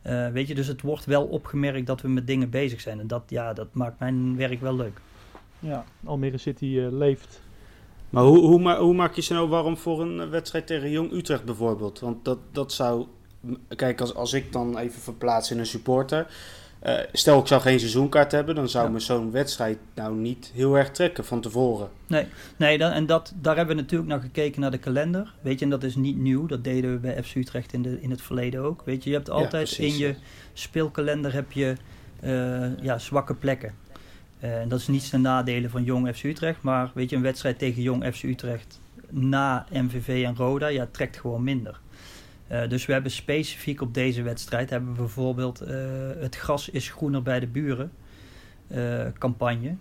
Eh, 0.02 0.28
weet 0.28 0.48
je, 0.48 0.56
dus 0.56 0.68
het 0.68 0.82
wordt 0.82 1.06
wel 1.06 1.24
opgemerkt 1.24 1.88
dat 1.88 2.02
we 2.02 2.08
met 2.08 2.28
dingen 2.28 2.50
bezig 2.50 2.82
zijn. 2.82 3.00
En 3.00 3.08
dat, 3.08 3.24
ja, 3.28 3.54
dat 3.54 3.74
maakt 3.74 4.00
mijn 4.00 4.36
werk 4.36 4.62
wel 4.62 4.76
leuk. 4.76 5.02
Ja, 5.60 5.86
Almere 6.04 6.38
City 6.38 6.80
eh, 6.80 6.92
leeft. 6.92 7.42
Maar 8.10 8.24
hoe, 8.24 8.40
hoe, 8.40 8.60
ma- 8.60 8.80
hoe 8.80 8.94
maak 8.94 9.14
je 9.14 9.22
ze 9.22 9.34
nou 9.34 9.50
warm 9.50 9.78
voor 9.78 10.02
een 10.02 10.30
wedstrijd 10.30 10.68
tegen 10.68 10.90
Jong 10.90 11.12
Utrecht 11.12 11.46
bijvoorbeeld? 11.46 12.00
Want 12.00 12.26
dat, 12.26 12.38
dat 12.52 12.72
zou... 12.72 13.06
Kijk, 13.76 14.02
als, 14.02 14.16
als 14.16 14.34
ik 14.34 14.52
dan 14.52 14.78
even 14.78 15.02
verplaats 15.02 15.52
in 15.52 15.60
een 15.60 15.66
supporter... 15.66 16.28
eh, 16.84 16.96
stel 17.12 17.40
ik 17.40 17.48
zou 17.48 17.62
geen 17.62 17.80
seizoenkaart 17.80 18.32
hebben... 18.32 18.56
dan 18.56 18.70
zou 18.70 18.86
Ja. 18.86 18.92
me 18.92 19.00
zo'n 19.00 19.32
wedstrijd 19.32 19.78
nou 19.94 20.16
niet 20.16 20.52
heel 20.54 20.78
erg 20.78 20.92
trekken 20.92 21.26
van 21.26 21.42
tevoren. 21.42 21.90
Nee, 22.58 22.78
dan, 22.78 22.92
en 22.92 23.06
dat, 23.06 23.34
daar 23.36 23.56
hebben 23.56 23.76
we 23.76 23.82
natuurlijk 23.82 24.10
naar 24.10 24.20
gekeken 24.20 24.62
naar 24.62 24.72
de 24.72 24.78
kalender. 24.78 25.34
Weet 25.42 25.60
je, 25.60 25.66
en 25.66 25.72
dat 25.72 25.84
is 25.84 25.96
niet 25.96 26.18
nieuw. 26.18 26.46
Dat 26.46 26.64
deden 26.64 26.92
we 26.92 26.98
bij 26.98 27.24
FC 27.24 27.36
Utrecht 27.36 27.74
in, 27.74 27.82
de, 27.82 28.02
in 28.02 28.10
het 28.12 28.22
verleden 28.22 28.62
ook. 28.62 28.82
Weet 28.86 29.04
je, 29.04 29.10
je 29.10 29.16
hebt 29.16 29.30
altijd 29.30 29.78
in 29.78 29.98
je 29.98 30.16
speelkalender 30.54 31.34
heb 31.34 31.52
je, 31.52 31.76
eh, 32.20 32.78
ja, 32.82 32.98
zwakke 32.98 33.36
plekken. 33.36 33.74
Eh, 34.40 34.62
en 34.62 34.70
dat 34.70 34.80
is 34.80 34.88
niets 34.88 35.10
ten 35.10 35.22
nadele 35.22 35.70
van 35.70 35.84
Jong 35.84 36.16
FC 36.16 36.24
Utrecht. 36.24 36.62
Maar 36.62 36.92
weet 36.94 37.10
je, 37.10 37.16
een 37.16 37.22
wedstrijd 37.22 37.60
tegen 37.60 37.82
Jong 37.82 38.16
FC 38.16 38.24
Utrecht 38.24 38.80
na 39.10 39.66
MVV 39.72 40.24
en 40.26 40.36
Roda, 40.36 40.68
ja, 40.68 40.88
trekt 40.92 41.18
gewoon 41.18 41.44
minder. 41.44 41.80
Eh, 42.54 42.70
dus 42.70 42.86
we 42.86 42.94
hebben 42.94 43.12
specifiek 43.12 43.82
op 43.82 43.94
deze 43.94 44.22
wedstrijd 44.22 44.70
hebben 44.70 44.92
we 44.92 44.98
bijvoorbeeld 44.98 45.62
eh, 45.62 45.76
het 46.18 46.36
gras 46.36 46.70
is 46.70 46.90
groener 46.90 47.22
bij 47.22 47.40
de 47.40 47.48
buren 47.48 47.92
eh, 48.68 49.06
campagne. 49.18 49.76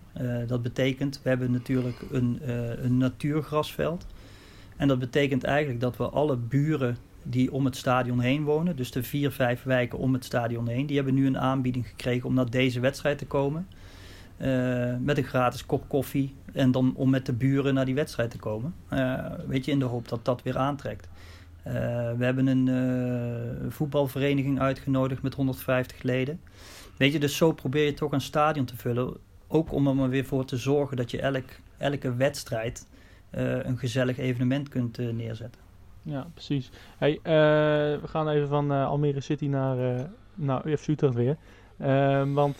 Dat 0.46 0.62
betekent, 0.62 1.20
we 1.22 1.28
hebben 1.28 1.50
natuurlijk 1.50 1.96
een, 2.10 2.40
een 2.84 2.96
natuurgrasveld. 2.96 4.06
En 4.76 4.88
dat 4.88 4.98
betekent 4.98 5.44
eigenlijk 5.44 5.80
dat 5.80 5.96
we 5.96 6.08
alle 6.08 6.36
buren 6.36 6.96
die 7.22 7.52
om 7.52 7.64
het 7.64 7.76
stadion 7.76 8.20
heen 8.20 8.44
wonen, 8.44 8.76
dus 8.76 8.90
de 8.90 9.02
vier, 9.02 9.30
vijf 9.30 9.62
wijken 9.62 9.98
om 9.98 10.12
het 10.12 10.24
stadion 10.24 10.68
heen, 10.68 10.86
die 10.86 10.96
hebben 10.96 11.14
nu 11.14 11.26
een 11.26 11.38
aanbieding 11.38 11.88
gekregen 11.88 12.28
om 12.28 12.34
naar 12.34 12.50
deze 12.50 12.80
wedstrijd 12.80 13.18
te 13.18 13.26
komen. 13.26 13.68
Met 15.00 15.18
een 15.18 15.24
gratis 15.24 15.66
kop 15.66 15.88
koffie 15.88 16.34
en 16.52 16.70
dan 16.70 16.92
om 16.96 17.10
met 17.10 17.26
de 17.26 17.32
buren 17.32 17.74
naar 17.74 17.84
die 17.84 17.94
wedstrijd 17.94 18.30
te 18.30 18.38
komen. 18.38 18.74
Weet 19.46 19.64
je, 19.64 19.70
in 19.70 19.78
de 19.78 19.84
hoop 19.84 20.08
dat 20.08 20.24
dat 20.24 20.42
weer 20.42 20.58
aantrekt. 20.58 21.08
Eh, 21.62 21.72
we 22.12 22.24
hebben 22.24 22.46
een 22.46 22.68
eh, 22.68 23.70
voetbalvereniging 23.70 24.60
uitgenodigd 24.60 25.22
met 25.22 25.34
150 25.34 26.02
leden. 26.02 26.40
Weet 26.96 27.12
je, 27.12 27.18
dus 27.18 27.36
zo 27.36 27.52
probeer 27.52 27.84
je 27.84 27.94
toch 27.94 28.12
een 28.12 28.20
stadion 28.20 28.64
te 28.64 28.76
vullen. 28.76 29.16
Ook 29.48 29.72
om 29.72 29.86
er 29.86 29.94
maar 29.94 30.08
weer 30.08 30.24
voor 30.24 30.44
te 30.44 30.56
zorgen 30.56 30.96
dat 30.96 31.10
je 31.10 31.20
elk, 31.20 31.44
elke 31.78 32.14
wedstrijd 32.14 32.88
eh, 33.30 33.64
een 33.64 33.78
gezellig 33.78 34.18
evenement 34.18 34.68
kunt 34.68 34.98
neerzetten. 34.98 35.60
Ja, 36.02 36.26
precies. 36.34 36.70
Hey, 36.98 37.20
we 37.22 38.08
gaan 38.08 38.28
even 38.28 38.48
van 38.48 38.70
Almere 38.70 39.20
City 39.20 39.46
naar, 39.46 40.08
naar 40.34 40.66
UFC 40.66 40.88
Utrecht 40.88 41.14
weer. 41.14 41.36
Ehm, 41.78 42.32
want 42.32 42.56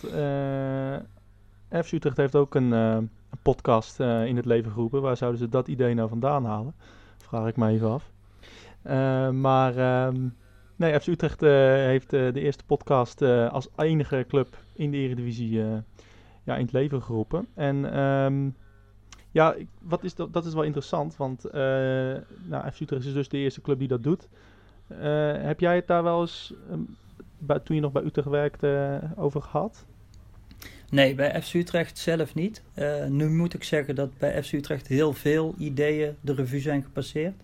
FC 1.69 1.91
Utrecht 1.91 2.17
heeft 2.17 2.35
ook 2.35 2.55
een, 2.55 2.71
een 2.71 3.09
podcast 3.41 3.99
in 3.99 4.35
het 4.35 4.45
leven 4.45 4.71
geroepen. 4.71 5.01
Waar 5.01 5.17
zouden 5.17 5.39
ze 5.39 5.49
dat 5.49 5.67
idee 5.67 5.93
nou 5.93 6.09
vandaan 6.09 6.45
halen? 6.45 6.73
Vraag 7.17 7.47
ik 7.47 7.55
me 7.55 7.67
even 7.67 7.89
af. 7.89 8.12
Eh, 8.83 9.29
maar 9.29 9.77
ehm, 9.77 10.27
nee, 10.75 10.99
FC 10.99 11.07
Utrecht 11.07 11.43
eh, 11.43 11.51
heeft 11.73 12.13
eh, 12.13 12.33
de 12.33 12.39
eerste 12.39 12.63
podcast 12.65 13.21
als 13.21 13.69
enige 13.75 14.25
club 14.27 14.57
in 14.73 14.91
de 14.91 14.97
Eredivisie 14.97 15.61
ja, 16.43 16.55
in 16.55 16.63
het 16.63 16.71
leven 16.71 17.01
geroepen. 17.01 17.47
En 17.53 17.93
ehm, 17.93 18.49
ja, 19.31 19.55
wat 19.81 20.03
is 20.03 20.15
dat, 20.15 20.33
dat 20.33 20.45
is 20.45 20.53
wel 20.53 20.63
interessant, 20.63 21.17
want 21.17 21.51
nou, 22.43 22.71
FC 22.71 22.79
Utrecht 22.79 23.05
is 23.05 23.13
dus 23.13 23.29
de 23.29 23.37
eerste 23.37 23.61
club 23.61 23.79
die 23.79 23.87
dat 23.87 24.03
doet. 24.03 24.27
Heb 25.43 25.59
jij 25.59 25.75
het 25.75 25.87
daar 25.87 26.03
wel 26.03 26.21
eens, 26.21 26.53
ehm, 26.69 27.59
toen 27.63 27.75
je 27.75 27.81
nog 27.81 27.91
bij 27.91 28.03
Utrecht 28.03 28.27
werkte, 28.27 29.01
over 29.15 29.41
gehad? 29.41 29.85
Nee, 30.89 31.15
bij 31.15 31.41
FC 31.41 31.53
Utrecht 31.53 31.97
zelf 31.97 32.35
niet. 32.35 32.61
Nu 33.09 33.29
moet 33.29 33.53
ik 33.53 33.63
zeggen 33.63 33.95
dat 33.95 34.17
bij 34.17 34.43
FC 34.43 34.51
Utrecht 34.51 34.87
heel 34.87 35.13
veel 35.13 35.55
ideeën 35.57 36.15
de 36.21 36.33
revue 36.33 36.59
zijn 36.59 36.83
gepasseerd. 36.83 37.35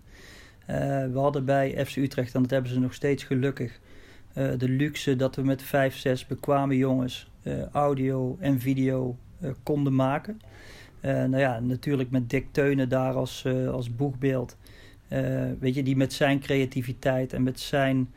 Eh, 0.70 1.06
we 1.12 1.20
hadden 1.20 1.46
bij 1.46 1.86
FC 1.86 1.96
Utrecht, 1.96 2.36
en 2.36 2.42
dat 2.42 2.52
hebben 2.52 2.72
ze 2.72 2.80
nog 2.80 2.94
steeds 2.94 3.24
gelukkig, 3.24 3.80
eh, 4.34 4.52
de 4.58 4.70
luxe 4.70 5.16
dat 5.16 5.36
we 5.36 5.42
met 5.42 5.62
vijf, 5.62 5.98
zes 5.98 6.28
bekwame 6.28 6.78
jongens 6.78 7.32
eh, 7.44 7.66
audio 7.66 8.38
en 8.40 8.60
video 8.60 9.18
konden 9.64 9.96
maken. 9.96 10.42
Nou 11.02 11.38
ja, 11.38 11.60
natuurlijk 11.60 12.10
met 12.10 12.30
Dick 12.30 12.46
Teunen 12.52 12.90
daar 12.90 13.14
als, 13.14 13.46
als 13.72 13.96
boegbeeld. 13.96 14.58
Weet 15.60 15.76
je, 15.76 15.84
die 15.84 15.96
met 15.96 16.14
zijn 16.14 16.40
creativiteit 16.40 17.34
en 17.34 17.44
met 17.44 17.60
zijn 17.60 18.10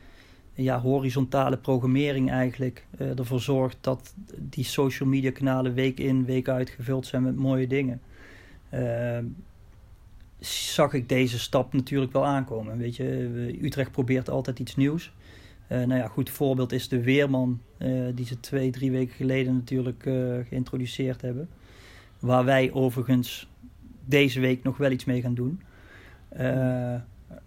ja, 0.53 0.79
horizontale 0.79 1.57
programmering 1.57 2.31
eigenlijk 2.31 2.85
ervoor 2.97 3.39
zorgt 3.39 3.77
dat 3.81 4.13
die 4.39 4.63
social 4.63 5.09
media 5.09 5.31
kanalen 5.31 5.73
week 5.73 5.99
in, 5.99 6.25
week 6.25 6.49
uit 6.49 6.69
gevuld 6.69 7.05
zijn 7.05 7.23
met 7.23 7.35
mooie 7.35 7.67
dingen. 7.67 8.01
Eh, 8.73 9.17
zag 10.47 10.93
ik 10.93 11.09
deze 11.09 11.39
stap 11.39 11.73
natuurlijk 11.73 12.11
wel 12.11 12.25
aankomen. 12.25 12.77
Weet 12.77 12.95
je, 12.95 13.57
Utrecht 13.61 13.91
probeert 13.91 14.29
altijd 14.29 14.59
iets 14.59 14.75
nieuws. 14.75 15.11
Eh, 15.67 15.77
nou 15.77 15.99
ja, 15.99 16.07
goed 16.07 16.29
voorbeeld 16.29 16.71
is 16.71 16.87
de 16.87 17.03
Weerman, 17.03 17.61
eh, 17.77 17.89
die 18.15 18.25
ze 18.25 18.39
twee, 18.39 18.69
drie 18.71 18.91
weken 18.91 19.15
geleden 19.15 19.53
natuurlijk 19.53 20.05
eh, 20.05 20.13
geïntroduceerd 20.47 21.21
hebben. 21.21 21.49
Waar 22.19 22.45
wij 22.45 22.71
overigens 22.71 23.47
deze 24.05 24.39
week 24.39 24.63
nog 24.63 24.77
wel 24.77 24.91
iets 24.91 25.05
mee 25.05 25.21
gaan 25.21 25.35
doen. 25.35 25.61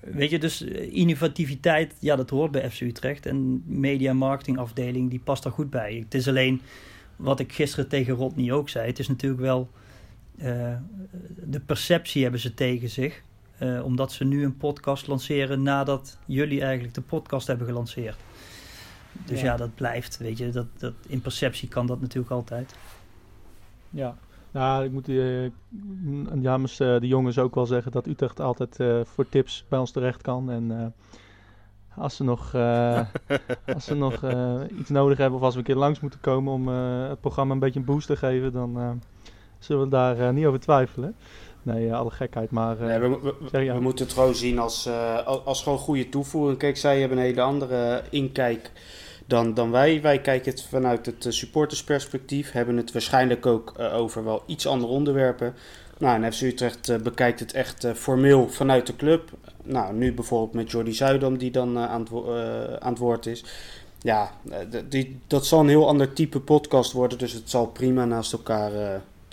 Weet 0.01 0.31
je, 0.31 0.39
dus 0.39 0.63
innovativiteit, 0.91 1.95
ja, 1.99 2.17
dat 2.17 2.31
hoort 2.31 2.51
bij 2.51 2.71
FC 2.71 2.81
Utrecht. 2.81 3.27
En 3.27 3.63
media 3.67 4.11
en 4.11 4.17
marketingafdeling, 4.17 5.11
die 5.11 5.21
past 5.21 5.43
daar 5.43 5.53
goed 5.53 5.71
bij. 5.71 5.95
Het 6.05 6.15
is 6.15 6.29
alleen, 6.29 6.61
wat 7.17 7.41
ik 7.41 7.53
gisteren 7.53 7.89
tegen 7.89 8.15
Rodney 8.15 8.53
ook 8.53 8.69
zei, 8.69 8.87
het 8.87 8.99
is 8.99 9.09
natuurlijk 9.09 9.43
wel... 9.43 9.71
eh, 10.39 10.77
de 11.45 11.61
perceptie 11.61 12.23
hebben 12.23 12.41
ze 12.41 12.55
tegen 12.55 12.91
zich. 12.91 13.23
eh, 13.59 13.85
omdat 13.85 14.13
ze 14.13 14.25
nu 14.25 14.45
een 14.45 14.57
podcast 14.57 15.07
lanceren 15.07 15.63
nadat 15.63 16.19
jullie 16.27 16.61
eigenlijk 16.63 16.95
de 16.95 17.01
podcast 17.01 17.47
hebben 17.47 17.67
gelanceerd. 17.67 18.17
Dus 19.25 19.41
Ja. 19.41 19.47
ja, 19.47 19.57
dat 19.57 19.75
blijft, 19.75 20.17
weet 20.19 20.39
je. 20.39 20.51
Dat, 20.51 20.67
dat, 20.79 20.93
in 21.09 21.21
perceptie 21.21 21.69
kan 21.69 21.87
dat 21.87 22.01
natuurlijk 22.01 22.31
altijd. 22.33 22.75
Ja. 23.91 24.17
Nou, 24.51 24.85
ik 24.85 24.91
moet 24.93 25.09
eh, 25.09 25.17
m- 26.05 26.41
namens 26.41 26.81
eh, 26.81 27.01
de 27.01 27.07
jongens 27.07 27.39
ook 27.39 27.55
wel 27.55 27.67
zeggen 27.67 27.93
dat 27.93 28.07
Utrecht 28.07 28.41
altijd 28.41 28.81
eh, 28.81 29.01
voor 29.05 29.29
tips 29.29 29.65
bij 29.69 29.79
ons 29.79 29.91
terecht 29.91 30.23
kan. 30.23 30.51
En 30.51 30.81
eh, 30.81 30.87
als 32.03 32.17
ze 32.17 32.25
nog, 32.25 32.55
eh, 32.55 33.01
als 33.75 33.85
ze 33.85 33.95
nog 33.95 34.23
eh, 34.25 34.61
iets 34.79 34.91
nodig 34.91 35.19
hebben 35.19 35.39
of 35.39 35.45
als 35.45 35.55
we 35.55 35.61
een 35.61 35.67
keer 35.67 35.77
langs 35.77 36.01
moeten 36.01 36.21
komen 36.21 36.53
om 36.53 36.69
eh, 36.69 37.09
het 37.09 37.21
programma 37.21 37.53
een 37.55 37.61
beetje 37.61 37.79
een 37.81 37.87
boost 37.87 38.07
te 38.07 38.17
geven, 38.17 38.53
dan 38.53 38.79
eh, 38.79 38.91
zullen 39.67 39.83
we 39.83 39.89
daar 39.89 40.19
eh, 40.21 40.31
niet 40.31 40.47
over 40.47 40.61
twijfelen. 40.61 41.15
Nee, 41.63 41.89
eh, 41.89 41.99
alle 41.99 42.11
gekheid, 42.11 42.51
maar... 42.51 42.81
eh, 42.81 42.87
Nee, 42.87 42.99
we, 42.99 43.35
we- 43.51 43.81
moeten 43.81 44.05
het 44.05 44.15
gewoon 44.15 44.35
zien 44.35 44.59
als, 44.59 44.89
als, 45.45 45.63
gewoon 45.63 45.79
goede 45.79 46.09
toevoeging. 46.09 46.59
Kijk, 46.59 46.77
zij 46.77 47.01
hebben 47.01 47.19
een 47.19 47.25
hele 47.25 47.41
andere 47.41 48.03
inkijk 48.11 48.71
dan, 49.27 49.55
dan 49.55 49.71
wij. 49.71 50.01
Wij 50.03 50.21
kijken 50.21 50.51
het 50.51 50.63
vanuit 50.63 51.07
het 51.07 51.27
supportersperspectief. 51.29 52.53
Hebben 52.53 52.77
het 52.77 52.93
waarschijnlijk 52.93 53.47
ook 53.47 53.75
over 53.79 54.25
wel 54.25 54.43
iets 54.47 54.67
andere 54.67 54.93
onderwerpen. 54.93 55.55
Nou, 55.99 56.23
en 56.23 56.33
FC 56.33 56.41
Utrecht 56.43 57.03
bekijkt 57.03 57.41
het 57.41 57.53
echt 57.53 57.87
formeel 57.95 58.49
vanuit 58.49 58.87
de 58.87 58.97
club. 58.97 59.31
Nou, 59.63 59.95
nu 59.95 60.13
bijvoorbeeld 60.15 60.53
met 60.55 60.71
Jordi 60.71 60.93
Zuidam 60.93 61.39
die 61.39 61.51
dan 61.51 61.79
aan, 61.79 62.01
het, 62.01 62.09
wo- 62.09 62.37
aan 62.79 62.91
het 62.91 62.99
woord 62.99 63.27
is. 63.27 63.45
Ja, 64.01 64.31
die, 64.89 65.19
dat 65.27 65.47
zal 65.47 65.61
een 65.61 65.69
heel 65.69 65.89
ander 65.89 66.13
type 66.13 66.41
podcast 66.41 66.93
worden. 66.93 67.19
Dus 67.19 67.33
het 67.33 67.51
zal 67.51 67.67
prima 67.67 68.05
naast 68.05 68.33
elkaar 68.33 68.71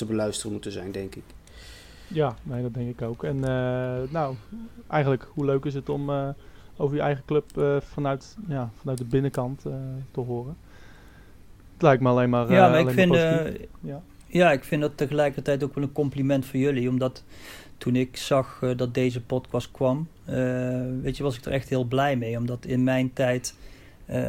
te 0.06 0.12
beluisteren 0.12 0.52
moeten 0.52 0.72
zijn, 0.72 0.92
denk 0.92 1.16
ik. 1.16 1.24
Ja, 2.08 2.36
nee, 2.44 2.62
dat 2.62 2.74
denk 2.74 2.90
ik 2.90 3.02
ook. 3.02 3.24
En 3.24 3.36
eh, 3.36 4.12
nou, 4.12 4.36
eigenlijk, 4.88 5.28
hoe 5.34 5.46
leuk 5.46 5.66
is 5.66 5.74
het 5.74 5.90
om 5.90 6.10
eh, 6.10 6.30
over 6.78 6.96
je 6.96 7.02
eigen 7.02 7.24
club 7.26 7.58
eh, 7.58 7.78
vanuit, 7.82 8.38
ja, 8.48 8.70
vanuit 8.80 8.98
de 8.98 9.06
binnenkant 9.06 9.66
eh, 9.66 9.74
te 10.12 10.20
horen? 10.20 10.58
Het 11.74 11.82
lijkt 11.82 12.02
me 12.02 12.10
alleen 12.10 12.30
maar. 12.30 12.52
ja, 12.52 12.70
maar 12.70 12.80
ik 12.80 12.90
vind, 12.90 13.14
eh, 13.16 13.46
ja. 13.82 14.02
ja, 14.28 14.52
ik 14.52 14.64
vind 14.64 14.82
dat 14.82 14.98
tegelijkertijd 14.98 15.64
ook 15.64 15.76
wel 15.76 15.84
een 15.84 15.92
compliment 15.92 16.46
voor 16.46 16.60
jullie. 16.60 16.90
Omdat 16.90 17.24
toen 17.84 17.96
ik 17.96 18.18
zag 18.18 18.60
eh, 18.62 18.78
dat 18.78 18.94
deze 18.94 19.22
podcast 19.22 19.72
kwam, 19.72 20.08
eh, 20.26 20.36
weet 21.02 21.18
je, 21.18 21.24
was 21.24 21.38
ik 21.38 21.46
er 21.46 21.52
echt 21.52 21.70
heel 21.70 21.84
blij 21.84 22.16
mee. 22.16 22.38
Omdat 22.38 22.66
in 22.66 22.84
mijn 22.84 23.14
tijd 23.14 23.56
eh, 24.06 24.24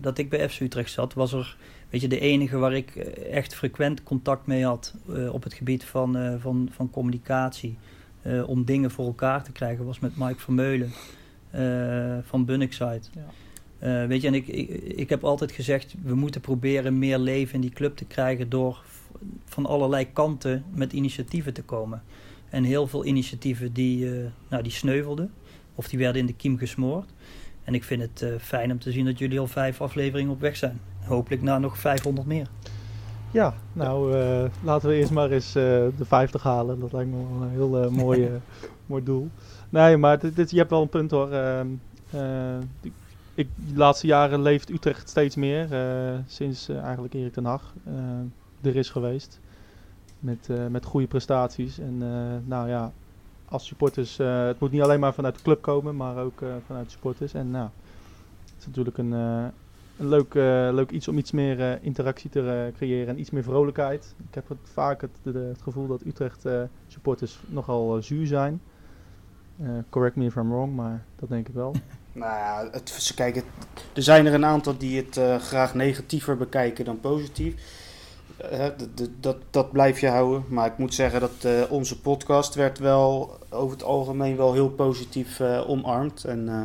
dat 0.00 0.18
ik 0.18 0.28
bij 0.28 0.48
FC 0.48 0.60
Utrecht 0.60 0.90
zat, 0.90 1.14
was 1.14 1.32
er, 1.32 1.56
weet 1.92 2.00
je, 2.00 2.08
de 2.08 2.20
enige 2.20 2.58
waar 2.58 2.74
ik 2.74 2.96
eh, 2.96 3.32
echt 3.32 3.54
frequent 3.54 4.02
contact 4.02 4.46
mee 4.46 4.64
had 4.64 4.94
eh, 5.14 5.32
op 5.34 5.42
het 5.42 5.54
gebied 5.54 5.84
van, 5.84 6.16
eh, 6.16 6.34
van, 6.38 6.68
van 6.72 6.90
communicatie. 6.90 7.76
om 8.46 8.64
dingen 8.64 8.90
voor 8.90 9.06
elkaar 9.06 9.42
te 9.42 9.52
krijgen, 9.52 9.84
was 9.84 9.98
met 9.98 10.16
Mike 10.16 10.40
Vermeulen 10.40 10.92
van 12.22 12.44
Bunnickside. 12.44 13.00
Ja. 13.78 14.06
Weet 14.06 14.20
je, 14.20 14.26
en 14.26 14.34
ik, 14.34 14.46
ik, 14.48 14.68
ik 14.82 15.08
heb 15.08 15.24
altijd 15.24 15.52
gezegd, 15.52 15.94
we 16.02 16.14
moeten 16.14 16.40
proberen 16.40 16.98
meer 16.98 17.18
leven 17.18 17.54
in 17.54 17.60
die 17.60 17.70
club 17.70 17.96
te 17.96 18.04
krijgen 18.04 18.48
door 18.48 18.82
van 19.44 19.66
allerlei 19.66 20.12
kanten 20.12 20.64
met 20.74 20.92
initiatieven 20.92 21.52
te 21.52 21.62
komen. 21.62 22.02
En 22.50 22.64
heel 22.64 22.86
veel 22.86 23.04
initiatieven 23.04 23.72
die, 23.72 24.08
nou, 24.48 24.62
die 24.62 24.72
sneuvelden. 24.72 25.32
Of 25.74 25.88
die 25.88 25.98
werden 25.98 26.20
in 26.20 26.26
de 26.26 26.34
kiem 26.34 26.58
gesmoord. 26.58 27.08
En 27.64 27.74
ik 27.74 27.84
vind 27.84 28.02
het 28.02 28.22
uh, 28.22 28.38
fijn 28.38 28.70
om 28.70 28.78
te 28.78 28.92
zien 28.92 29.04
dat 29.04 29.18
jullie 29.18 29.40
al 29.40 29.46
vijf 29.46 29.80
afleveringen 29.80 30.32
op 30.32 30.40
weg 30.40 30.56
zijn. 30.56 30.80
Hopelijk 31.04 31.42
na 31.42 31.58
nog 31.58 31.78
500 31.78 32.26
meer. 32.26 32.46
Ja, 33.30 33.54
nou 33.72 34.16
uh, 34.16 34.44
laten 34.62 34.88
we 34.88 34.94
eerst 34.94 35.10
maar 35.10 35.30
eens 35.30 35.52
de 35.52 35.92
50 36.00 36.42
halen. 36.42 36.80
Dat 36.80 36.92
lijkt 36.92 37.10
me 37.10 37.16
wel 37.16 37.42
een 37.42 37.50
heel 37.50 37.90
mooi, 37.90 38.30
mooi 38.86 39.04
doel. 39.04 39.30
Nee, 39.68 39.96
maar 39.96 40.18
dit, 40.18 40.36
dit, 40.36 40.50
je 40.50 40.56
hebt 40.56 40.70
wel 40.70 40.82
een 40.82 40.88
punt 40.88 41.10
hoor. 41.10 41.30
Ehm, 41.30 41.66
ik, 43.34 43.48
de 43.54 43.76
laatste 43.76 44.06
jaren 44.06 44.42
leeft 44.42 44.70
Utrecht 44.70 45.08
steeds 45.08 45.36
meer. 45.36 45.68
sinds 46.26 46.68
eigenlijk 46.68 47.14
Erik 47.14 47.32
ten 47.32 47.44
Hag 47.44 47.74
er 48.62 48.76
is 48.76 48.90
geweest. 48.90 49.40
Met, 50.18 50.48
met 50.70 50.84
goede 50.84 51.06
prestaties. 51.06 51.78
En 51.78 51.98
nou 52.46 52.68
ja, 52.68 52.92
als 53.52 53.66
supporters, 53.66 54.18
uh, 54.18 54.46
het 54.46 54.60
moet 54.60 54.70
niet 54.70 54.82
alleen 54.82 55.00
maar 55.00 55.14
vanuit 55.14 55.36
de 55.36 55.42
club 55.42 55.62
komen, 55.62 55.96
maar 55.96 56.16
ook 56.16 56.40
uh, 56.40 56.48
vanuit 56.66 56.90
supporters. 56.90 57.34
En 57.34 57.50
nou, 57.50 57.68
het 58.44 58.54
is 58.58 58.66
natuurlijk 58.66 58.98
een, 58.98 59.12
uh, 59.12 59.44
een 59.98 60.08
leuk, 60.08 60.34
leuk 60.74 60.90
iets 60.90 61.08
om 61.08 61.18
iets 61.18 61.30
meer 61.30 61.82
interactie 61.82 62.30
te 62.30 62.72
creëren 62.76 63.08
en 63.08 63.20
iets 63.20 63.30
meer 63.30 63.42
vrolijkheid. 63.42 64.14
Ik 64.28 64.34
heb 64.34 64.48
het, 64.48 64.58
vaak 64.62 65.00
het 65.00 65.62
gevoel 65.62 65.86
dat 65.86 66.04
Utrecht 66.04 66.46
supporters 66.86 67.40
nogal 67.46 68.02
zuur 68.02 68.26
zijn. 68.26 68.60
correct 69.88 70.16
me 70.16 70.24
if 70.24 70.36
I'm 70.36 70.48
wrong, 70.50 70.74
maar 70.74 71.04
dat 71.16 71.28
denk 71.28 71.48
ik 71.48 71.54
wel. 71.54 71.74
Nou 72.14 72.32
ja, 72.32 72.68
het, 72.72 73.12
kijk, 73.14 73.34
het, 73.34 73.44
er 73.94 74.02
zijn 74.02 74.26
er 74.26 74.34
een 74.34 74.44
aantal 74.44 74.76
die 74.76 74.96
het 74.96 75.42
graag 75.42 75.74
negatiever 75.74 76.36
bekijken 76.36 76.84
dan 76.84 77.00
positief 77.00 77.81
dat, 79.20 79.36
dat 79.50 79.72
blijf 79.72 80.00
je 80.00 80.08
houden. 80.08 80.44
Maar 80.48 80.66
ik 80.66 80.78
moet 80.78 80.94
zeggen 80.94 81.20
dat 81.20 81.44
uh, 81.46 81.62
onze 81.70 82.00
podcast 82.00 82.54
werd 82.54 82.78
wel 82.78 83.38
over 83.50 83.76
het 83.76 83.84
algemeen 83.84 84.36
wel 84.36 84.52
heel 84.52 84.70
positief 84.70 85.40
uh, 85.40 85.68
omarmd. 85.68 86.24
En 86.24 86.46
uh, 86.46 86.62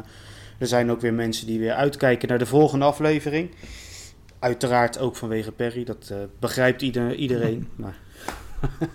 er 0.57 0.67
zijn 0.67 0.91
ook 0.91 1.01
weer 1.01 1.13
mensen 1.13 1.47
die 1.47 1.59
weer 1.59 1.73
uitkijken 1.73 2.27
naar 2.27 2.37
de 2.37 2.45
volgende 2.45 2.85
aflevering. 2.85 3.51
Uiteraard 4.39 4.99
ook 4.99 5.15
vanwege 5.15 5.51
Perry, 5.51 5.83
dat 5.83 6.13
begrijpt 6.39 6.81
ieder, 6.81 7.15
iedereen. 7.15 7.69
Maar... 7.75 7.97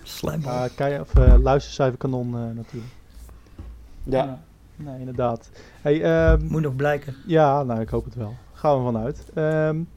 Slijmbal. 0.03 0.69
Uh, 0.79 0.99
of 0.99 1.13
luistercijferkanon 1.41 2.29
natuurlijk. 2.31 2.93
Ja. 4.03 4.23
ja. 4.23 4.43
Nee, 4.75 4.99
inderdaad. 4.99 5.49
Hey, 5.81 6.29
um, 6.31 6.47
Moet 6.47 6.61
nog 6.61 6.75
blijken. 6.75 7.15
Ja, 7.25 7.63
nou 7.63 7.81
ik 7.81 7.89
hoop 7.89 8.05
het 8.05 8.15
wel. 8.15 8.35
Gaan 8.53 8.77
we 8.77 8.83
vanuit. 8.83 9.25
Um, 9.35 9.89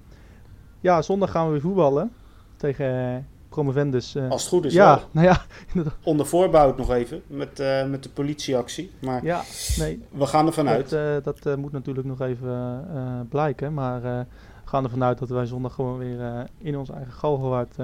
ja, 0.81 1.03
zondag 1.03 1.31
gaan 1.31 1.47
we 1.47 1.53
weer 1.53 1.61
voetballen 1.61 2.13
tegen 2.57 3.15
uh, 3.15 3.17
Promovendus. 3.49 4.17
Uh, 4.17 4.31
Als 4.31 4.41
het 4.41 4.51
goed 4.51 4.65
is, 4.65 4.73
ja. 4.73 5.01
Nou 5.11 5.27
ja 5.27 5.43
Onder 6.03 6.27
voorbouw 6.27 6.75
nog 6.77 6.91
even 6.91 7.23
met, 7.27 7.61
uh, 7.61 7.87
met 7.87 8.03
de 8.03 8.09
politieactie. 8.09 8.91
Maar 8.99 9.25
ja, 9.25 9.43
nee, 9.79 10.03
we 10.11 10.27
gaan 10.27 10.47
ervan 10.47 10.69
uit. 10.69 10.91
Dat, 11.25 11.43
dat 11.43 11.59
moet 11.59 11.73
natuurlijk 11.73 12.07
nog 12.07 12.21
even 12.21 13.27
blijken. 13.29 13.75
Maar 13.75 14.03
we 14.03 14.27
gaan 14.65 14.85
ervan 14.85 15.05
uit 15.05 15.19
dat 15.19 15.29
wij 15.29 15.47
zondag 15.47 15.75
gewoon 15.75 15.99
weer 15.99 16.47
in 16.59 16.77
ons 16.77 16.91
eigen 16.91 17.13
Galgenwaard 17.13 17.77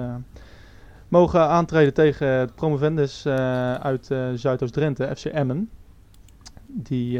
mogen 1.07 1.47
aantreden 1.47 1.93
tegen 1.93 2.27
het 2.27 2.55
Promovendus 2.55 3.27
uit 3.81 4.05
Zuidoost-Drenthe, 4.35 5.15
FC 5.15 5.25
Emmen. 5.25 5.69
Die, 6.67 7.19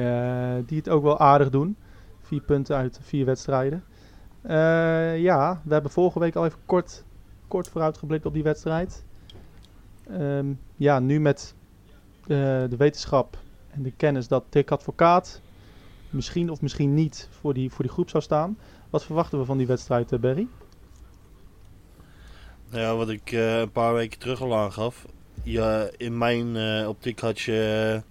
die 0.66 0.78
het 0.78 0.90
ook 0.90 1.04
wel 1.04 1.20
aardig 1.20 1.50
doen. 1.50 1.76
Vier 2.22 2.42
punten 2.42 2.76
uit 2.76 3.00
vier 3.02 3.26
wedstrijden. 3.26 3.84
ja, 5.22 5.62
we 5.64 5.74
hebben 5.74 5.92
vorige 5.92 6.20
week 6.20 6.36
al 6.36 6.46
even 6.46 6.60
kort 6.66 7.04
kort 7.54 7.68
vooruitgeblikt 7.68 8.26
op 8.26 8.34
die 8.34 8.44
wedstrijd. 8.44 9.04
Um, 10.12 10.60
ja, 10.76 11.00
nu 11.00 11.20
met 11.20 11.54
uh, 12.22 12.28
de 12.70 12.76
wetenschap 12.78 13.38
en 13.70 13.84
de 13.84 13.92
kennis 13.92 14.28
dat 14.28 14.44
Dick 14.50 14.72
Advocaat 14.72 15.42
misschien 16.10 16.50
of 16.50 16.62
misschien 16.62 16.94
niet 16.94 17.30
voor 17.40 17.54
die, 17.54 17.72
voor 17.72 17.84
die 17.84 17.94
groep 17.94 18.10
zou 18.10 18.24
staan. 18.24 18.58
Wat 18.90 19.04
verwachten 19.04 19.40
we 19.40 19.46
van 19.46 19.58
die 19.58 19.68
wedstrijd, 19.68 20.12
uh, 20.12 20.20
Barry? 20.20 20.48
Ja, 22.70 22.96
wat 22.96 23.10
ik 23.10 23.32
uh, 23.32 23.60
een 23.60 23.72
paar 23.72 23.94
weken 23.94 24.20
terug 24.20 24.42
al 24.42 24.56
aangaf. 24.56 25.06
Ja, 25.44 25.90
in 25.98 26.18
mijn 26.18 26.58
optiek 26.88 27.20
had 27.20 27.40
je 27.40 28.02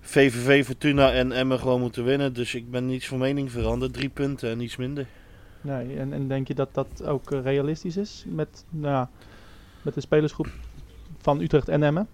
VVV, 0.00 0.64
Fortuna 0.64 1.12
en 1.12 1.32
Emmen 1.32 1.58
gewoon 1.58 1.80
moeten 1.80 2.04
winnen. 2.04 2.32
Dus 2.32 2.54
ik 2.54 2.70
ben 2.70 2.86
niets 2.86 3.06
van 3.06 3.18
mening 3.18 3.50
veranderd. 3.50 3.92
Drie 3.92 4.08
punten 4.08 4.50
en 4.50 4.58
niets 4.58 4.76
minder. 4.76 5.06
Nee, 5.60 5.96
en, 5.96 6.12
en 6.12 6.28
denk 6.28 6.48
je 6.48 6.54
dat 6.54 6.74
dat 6.74 7.04
ook 7.04 7.30
eh, 7.30 7.42
realistisch 7.42 7.96
is 7.96 8.24
met, 8.28 8.64
nou, 8.70 9.06
met 9.82 9.94
de 9.94 10.00
spelersgroep 10.00 10.48
van 11.18 11.40
Utrecht 11.40 11.68
en 11.68 11.82
Emmen? 11.82 12.08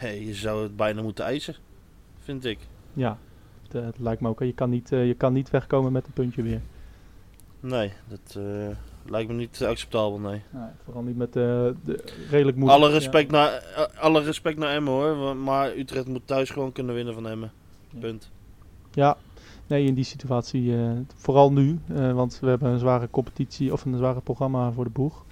Je 0.00 0.34
zou 0.34 0.62
het 0.62 0.76
bijna 0.76 1.02
moeten 1.02 1.24
eisen, 1.24 1.54
vind 2.18 2.44
ik. 2.44 2.58
Ja, 2.92 3.18
dat 3.68 3.98
lijkt 3.98 4.20
me 4.20 4.28
ook. 4.28 4.40
Je 4.40 4.54
kan, 4.54 4.70
niet, 4.70 4.92
uh, 4.92 5.06
je 5.06 5.14
kan 5.14 5.32
niet 5.32 5.50
wegkomen 5.50 5.92
met 5.92 6.06
een 6.06 6.12
puntje 6.12 6.42
weer. 6.42 6.60
Nee, 7.60 7.92
dat 8.08 8.36
uh, 8.38 8.68
lijkt 9.06 9.28
me 9.28 9.34
niet 9.34 9.64
acceptabel, 9.64 10.18
nee. 10.18 10.42
nee 10.50 10.68
vooral 10.84 11.02
niet 11.02 11.16
met 11.16 11.32
de 11.32 11.74
redelijk 12.30 12.56
moeilijk. 12.56 12.82
Alle 12.82 12.92
respect, 12.92 13.30
ja. 13.30 13.36
naar, 13.36 13.90
alle 13.98 14.22
respect 14.22 14.58
naar 14.58 14.74
Emmen 14.74 14.92
hoor, 14.92 15.36
maar 15.36 15.76
Utrecht 15.76 16.06
moet 16.06 16.26
thuis 16.26 16.50
gewoon 16.50 16.72
kunnen 16.72 16.94
winnen 16.94 17.14
van 17.14 17.28
Emmen. 17.28 17.52
Punt. 18.00 18.30
Ja, 18.92 19.16
Nee, 19.72 19.86
in 19.86 19.94
die 19.94 20.04
situatie, 20.04 20.62
uh, 20.62 20.90
vooral 21.14 21.52
nu, 21.52 21.78
uh, 21.90 22.12
want 22.12 22.38
we 22.40 22.48
hebben 22.48 22.70
een 22.70 22.78
zware 22.78 23.10
competitie 23.10 23.72
of 23.72 23.84
een 23.84 23.96
zware 23.96 24.20
programma 24.20 24.72
voor 24.72 24.84
de 24.84 24.90
boeg. 24.90 25.24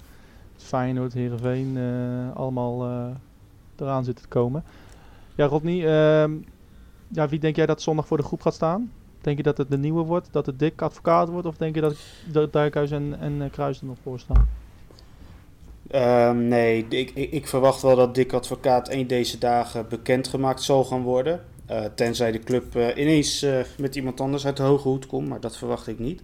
Feyenoord, 0.57 1.13
Herenveen, 1.13 1.75
uh, 1.75 2.35
allemaal 2.35 2.87
eraan 3.75 4.03
zitten 4.03 4.23
te 4.23 4.29
komen. 4.29 4.63
Ja, 5.35 5.45
Rodney, 5.45 5.77
ehm, 5.77 6.31
ja, 7.07 7.27
wie 7.27 7.39
denk 7.39 7.55
jij 7.55 7.65
dat 7.65 7.81
zondag 7.81 8.07
voor 8.07 8.17
de 8.17 8.23
groep 8.23 8.41
gaat 8.41 8.53
staan? 8.53 8.91
Denk 9.21 9.37
je 9.37 9.43
dat 9.43 9.57
het 9.57 9.69
de 9.69 9.77
nieuwe 9.77 10.03
wordt, 10.03 10.27
dat 10.31 10.45
het 10.45 10.59
dik 10.59 10.81
advocaat 10.81 11.29
wordt, 11.29 11.47
of 11.47 11.57
denk 11.57 11.75
je 11.75 11.81
dat, 11.81 11.95
dat 12.31 12.53
Dijkhuis 12.53 12.91
en, 12.91 13.49
Kruis 13.51 13.79
er 13.79 13.85
nog 13.85 13.97
voor 14.03 14.19
staan? 14.19 14.47
Um, 15.95 16.47
nee, 16.47 16.85
ik, 16.89 17.11
ik, 17.13 17.31
ik, 17.31 17.47
verwacht 17.47 17.81
wel 17.81 17.95
dat 17.95 18.15
Dick 18.15 18.33
Advocaat 18.33 18.91
een 18.91 19.07
deze 19.07 19.37
dagen 19.37 19.85
bekendgemaakt 19.89 20.61
zal 20.61 20.83
gaan 20.83 21.01
worden. 21.01 21.41
Uh, 21.71 21.85
tenzij 21.95 22.31
de 22.31 22.39
club 22.39 22.75
uh, 22.75 22.87
ineens 22.97 23.43
uh, 23.43 23.59
met 23.77 23.95
iemand 23.95 24.21
anders 24.21 24.45
uit 24.45 24.57
de 24.57 24.63
hoge 24.63 24.87
hoed 24.87 25.05
komt, 25.05 25.27
maar 25.27 25.39
dat 25.39 25.57
verwacht 25.57 25.87
ik 25.87 25.99
niet. 25.99 26.21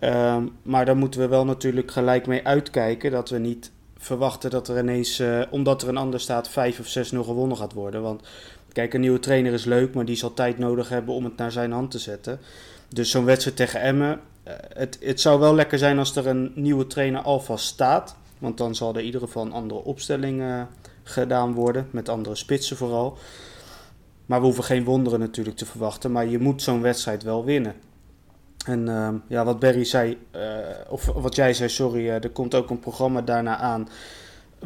Um, 0.00 0.52
maar 0.62 0.84
daar 0.84 0.96
moeten 0.96 1.20
we 1.20 1.28
wel 1.28 1.44
natuurlijk 1.44 1.90
gelijk 1.90 2.26
mee 2.26 2.46
uitkijken 2.46 3.10
dat 3.10 3.30
we 3.30 3.38
niet 3.38 3.70
verwachten 3.96 4.50
dat 4.50 4.68
er 4.68 4.78
ineens, 4.78 5.22
omdat 5.50 5.82
er 5.82 5.88
een 5.88 5.96
ander 5.96 6.20
staat, 6.20 6.48
5 6.48 6.80
of 6.80 7.12
6-0 7.12 7.18
gewonnen 7.18 7.56
gaat 7.56 7.72
worden. 7.72 8.02
Want 8.02 8.22
kijk, 8.72 8.94
een 8.94 9.00
nieuwe 9.00 9.18
trainer 9.18 9.52
is 9.52 9.64
leuk, 9.64 9.94
maar 9.94 10.04
die 10.04 10.16
zal 10.16 10.34
tijd 10.34 10.58
nodig 10.58 10.88
hebben 10.88 11.14
om 11.14 11.24
het 11.24 11.36
naar 11.36 11.52
zijn 11.52 11.72
hand 11.72 11.90
te 11.90 11.98
zetten. 11.98 12.40
Dus 12.88 13.10
zo'n 13.10 13.24
wedstrijd 13.24 13.56
tegen 13.56 13.80
Emmen, 13.80 14.20
het, 14.74 14.98
het 15.00 15.20
zou 15.20 15.40
wel 15.40 15.54
lekker 15.54 15.78
zijn 15.78 15.98
als 15.98 16.16
er 16.16 16.26
een 16.26 16.52
nieuwe 16.54 16.86
trainer 16.86 17.20
alvast 17.20 17.66
staat. 17.66 18.16
Want 18.38 18.58
dan 18.58 18.74
zal 18.74 18.92
er 18.92 19.00
in 19.00 19.06
ieder 19.06 19.20
geval 19.20 19.44
een 19.44 19.52
andere 19.52 19.84
opstelling 19.84 20.66
gedaan 21.02 21.54
worden, 21.54 21.88
met 21.90 22.08
andere 22.08 22.34
spitsen 22.34 22.76
vooral. 22.76 23.18
Maar 24.32 24.40
we 24.40 24.46
hoeven 24.46 24.64
geen 24.64 24.84
wonderen 24.84 25.20
natuurlijk 25.20 25.56
te 25.56 25.66
verwachten. 25.66 26.12
Maar 26.12 26.26
je 26.26 26.38
moet 26.38 26.62
zo'n 26.62 26.80
wedstrijd 26.80 27.22
wel 27.22 27.44
winnen. 27.44 27.74
En 28.66 28.86
uh, 28.86 29.08
ja, 29.26 29.44
wat 29.44 29.58
Barry 29.58 29.84
zei, 29.84 30.18
uh, 30.36 30.40
of 30.88 31.04
wat 31.04 31.36
jij 31.36 31.54
zei, 31.54 31.68
sorry, 31.68 32.04
uh, 32.04 32.14
er 32.14 32.30
komt 32.30 32.54
ook 32.54 32.70
een 32.70 32.78
programma 32.78 33.20
daarna 33.20 33.56
aan. 33.56 33.88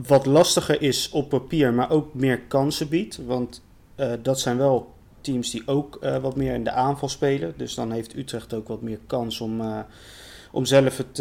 Wat 0.07 0.27
lastiger 0.27 0.83
is 0.83 1.11
op 1.11 1.29
papier, 1.29 1.73
maar 1.73 1.91
ook 1.91 2.15
meer 2.15 2.41
kansen 2.41 2.89
biedt. 2.89 3.19
Want 3.27 3.63
uh, 3.97 4.13
dat 4.23 4.41
zijn 4.41 4.57
wel 4.57 4.95
teams 5.21 5.51
die 5.51 5.63
ook 5.67 5.99
wat 6.23 6.37
meer 6.37 6.55
in 6.55 6.65
de 6.65 6.73
aanval 6.73 7.09
spelen. 7.09 7.55
Dus 7.57 7.75
dan 7.75 7.93
heeft 7.93 8.17
Utrecht 8.17 8.55
ook 8.55 8.69
wat 8.69 8.83
meer 8.83 9.01
kans 9.07 9.41
om, 9.41 9.85
om 10.53 10.65
zelf 10.65 10.97
het, 10.97 11.19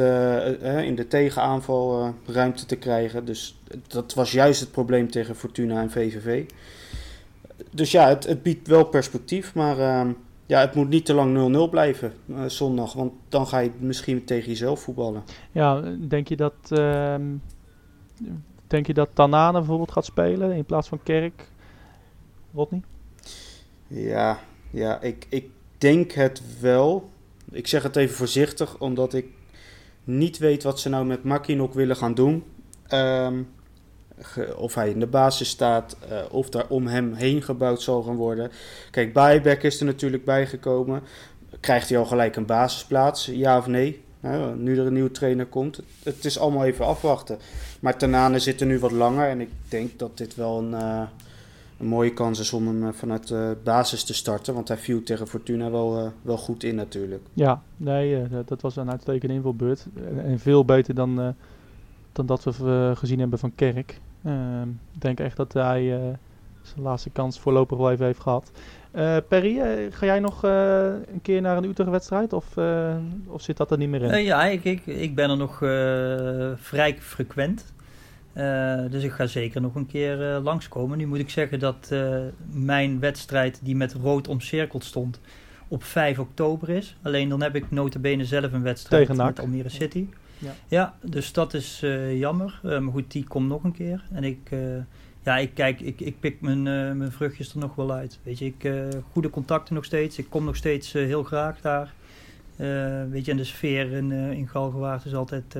in 0.85 0.95
de 0.95 1.05
tegenaanval 1.07 2.13
ruimte 2.25 2.65
te 2.65 2.75
krijgen. 2.75 3.25
Dus 3.25 3.59
dat 3.87 4.13
was 4.13 4.31
juist 4.31 4.59
het 4.59 4.71
probleem 4.71 5.11
tegen 5.11 5.35
Fortuna 5.35 5.81
en 5.81 5.91
VVV 5.91 6.45
dus 7.75 7.91
ja, 7.91 8.07
het, 8.07 8.25
het, 8.27 8.43
biedt 8.43 8.67
wel 8.67 8.83
perspectief, 8.83 9.53
maar 9.53 9.77
uh, 9.77 10.11
ja, 10.45 10.59
het 10.59 10.75
moet 10.75 10.89
niet 10.89 11.05
te 11.05 11.13
lang 11.13 11.67
0-0 11.67 11.69
blijven 11.69 12.13
uh, 12.25 12.45
zondag, 12.45 12.93
want 12.93 13.13
dan 13.29 13.47
ga 13.47 13.59
je 13.59 13.71
misschien 13.79 14.25
tegen 14.25 14.47
jezelf 14.49 14.81
voetballen. 14.81 15.23
Ja, 15.51 15.81
denk 16.07 16.27
je 16.27 16.35
dat, 16.35 16.53
uh, 16.69 17.15
denk 18.67 18.87
je 18.87 18.93
dat 18.93 19.09
Tanane 19.13 19.57
bijvoorbeeld 19.57 19.91
gaat 19.91 20.05
spelen 20.05 20.51
in 20.51 20.65
plaats 20.65 20.87
van 20.87 21.03
Kerk? 21.03 21.49
Rodney? 22.53 22.81
Ja, 23.87 24.39
ja 24.71 25.01
ik, 25.01 25.27
ik 25.29 25.49
denk 25.77 26.11
het 26.11 26.41
wel. 26.59 27.09
Ik 27.51 27.67
zeg 27.67 27.83
het 27.83 27.95
even 27.95 28.15
voorzichtig, 28.15 28.79
omdat 28.79 29.13
ik 29.13 29.25
niet 30.03 30.37
weet 30.37 30.63
wat 30.63 30.79
ze 30.79 30.89
nou 30.89 31.05
met 31.05 31.23
Makinok 31.23 31.73
willen 31.73 31.95
gaan 31.95 32.13
doen. 32.13 32.43
Um, 32.93 33.47
of 34.57 34.75
hij 34.75 34.89
in 34.89 34.99
de 34.99 35.07
basis 35.07 35.49
staat, 35.49 35.97
uh, 36.11 36.17
of 36.31 36.49
daar 36.49 36.65
om 36.67 36.87
hem 36.87 37.13
heen 37.13 37.41
gebouwd 37.41 37.81
zal 37.81 38.01
gaan 38.03 38.15
worden. 38.15 38.51
Kijk, 38.91 39.13
Baybeck 39.13 39.63
is 39.63 39.79
er 39.79 39.85
natuurlijk 39.85 40.25
bijgekomen. 40.25 41.01
Krijgt 41.59 41.89
hij 41.89 41.97
al 41.97 42.05
gelijk 42.05 42.35
een 42.35 42.45
basisplaats, 42.45 43.25
ja 43.25 43.57
of 43.57 43.67
nee? 43.67 44.03
Hè, 44.19 44.55
nu 44.55 44.79
er 44.79 44.85
een 44.85 44.93
nieuwe 44.93 45.11
trainer 45.11 45.45
komt. 45.45 45.79
Het 46.03 46.25
is 46.25 46.39
allemaal 46.39 46.65
even 46.65 46.85
afwachten. 46.85 47.37
Maar 47.79 47.97
Tanane 47.97 48.39
zit 48.39 48.61
er 48.61 48.67
nu 48.67 48.79
wat 48.79 48.91
langer. 48.91 49.29
En 49.29 49.41
ik 49.41 49.49
denk 49.69 49.99
dat 49.99 50.17
dit 50.17 50.35
wel 50.35 50.57
een, 50.59 50.73
eh, 50.73 51.01
een 51.79 51.85
mooie 51.87 52.13
kans 52.13 52.39
is 52.39 52.53
om 52.53 52.67
hem 52.67 52.87
eh, 52.87 52.93
vanuit 52.93 53.27
de 53.27 53.57
basis 53.63 54.03
te 54.03 54.13
starten. 54.13 54.53
Want 54.53 54.67
hij 54.67 54.77
viel 54.77 55.03
tegen 55.03 55.27
Fortuna 55.27 55.71
wel, 55.71 55.97
eh, 55.97 56.07
wel 56.21 56.37
goed 56.37 56.63
in 56.63 56.75
natuurlijk. 56.75 57.21
Ja, 57.33 57.61
nee, 57.77 58.15
eh, 58.15 58.21
dat- 58.45 58.61
was 58.61 58.75
een 58.75 58.91
uitstekende 58.91 59.33
invalbeurt. 59.33 59.85
En, 60.23 60.39
veel 60.39 60.65
beter 60.65 60.95
dan, 60.95 61.19
eh, 61.21 61.27
dan 62.15 62.25
dat 62.25 62.43
we 62.43 62.89
eh, 62.91 62.97
gezien 62.97 63.19
hebben 63.19 63.39
van 63.39 63.55
Kerk. 63.55 63.99
Ehm, 64.23 64.69
ik 64.69 65.01
denk 65.01 65.19
echt 65.19 65.37
dat 65.37 65.53
hij 65.53 65.93
eh, 65.93 65.99
zijn 66.61 66.81
laatste 66.81 67.09
kans 67.09 67.39
voorlopig 67.39 67.77
wel 67.77 67.91
even 67.91 68.05
heeft 68.05 68.19
gehad. 68.19 68.51
Eh, 68.91 69.17
Perry, 69.27 69.59
ga 69.91 70.05
jij 70.05 70.19
nog 70.19 70.43
een 70.43 71.21
keer 71.21 71.41
naar 71.41 71.57
een 71.57 71.69
Utrecht-wedstrijd? 71.69 72.33
Of, 72.33 72.45
of 73.27 73.41
zit 73.41 73.57
dat 73.57 73.71
er 73.71 73.77
niet 73.77 73.89
meer 73.89 74.01
in? 74.01 74.23
Ja, 74.23 74.45
ik, 74.45 74.63
ik, 74.63 74.85
ik 74.85 75.15
ben 75.15 75.29
er 75.29 75.37
nog 75.37 75.57
vrij 76.59 76.97
frequent. 76.99 77.73
Dus 78.89 79.03
ik 79.03 79.11
ga 79.11 79.25
zeker 79.25 79.61
nog 79.61 79.75
een 79.75 79.87
keer 79.87 80.17
langskomen. 80.43 80.97
Nu 80.97 81.07
moet 81.07 81.19
ik 81.19 81.29
zeggen 81.29 81.59
dat 81.59 81.91
mijn 82.51 82.99
wedstrijd 82.99 83.59
die 83.63 83.75
met 83.75 83.93
rood 83.93 84.27
omcirkeld 84.27 84.83
stond 84.83 85.19
op 85.67 85.83
5 85.83 86.19
oktober 86.19 86.69
is. 86.69 86.95
Alleen 87.01 87.29
dan 87.29 87.41
heb 87.41 87.55
ik 87.55 87.71
notabene 87.71 88.25
zelf 88.25 88.53
een 88.53 88.63
wedstrijd 88.63 89.07
Tegen 89.07 89.25
met 89.25 89.39
Almere 89.39 89.69
City. 89.69 90.07
Ja. 90.37 90.51
Ja, 90.67 90.93
dus 91.01 91.33
dat 91.33 91.53
is 91.53 91.79
eh, 91.83 92.19
jammer. 92.19 92.59
Eh, 92.63 92.79
maar 92.79 92.93
goed, 92.93 93.11
die 93.11 93.23
komt 93.27 93.47
nog 93.47 93.63
een 93.63 93.71
keer. 93.71 94.03
En 94.11 94.23
ik, 94.23 94.39
eh, 94.51 94.59
ja, 95.23 95.37
ik 95.37 95.53
kijk, 95.53 95.81
ik, 95.81 96.01
ik 96.01 96.19
pik 96.19 96.41
mijn, 96.41 96.63
mijn 96.97 97.11
vruchtjes 97.11 97.53
er 97.53 97.59
nog 97.59 97.75
wel 97.75 97.91
uit. 97.91 98.19
Weet 98.23 98.39
je, 98.39 98.45
ik 98.45 98.71
goede 99.11 99.29
contacten 99.29 99.75
nog 99.75 99.85
steeds. 99.85 100.17
Ik 100.17 100.29
kom 100.29 100.45
nog 100.45 100.55
steeds 100.55 100.93
heel 100.93 101.23
graag 101.23 101.61
daar. 101.61 101.93
Weet 103.09 103.25
je, 103.25 103.31
en 103.31 103.37
de 103.37 103.43
sfeer 103.43 103.91
in, 103.91 104.11
in 104.11 104.47
Galgenwaard 104.47 105.05
is 105.05 105.15
altijd 105.15 105.57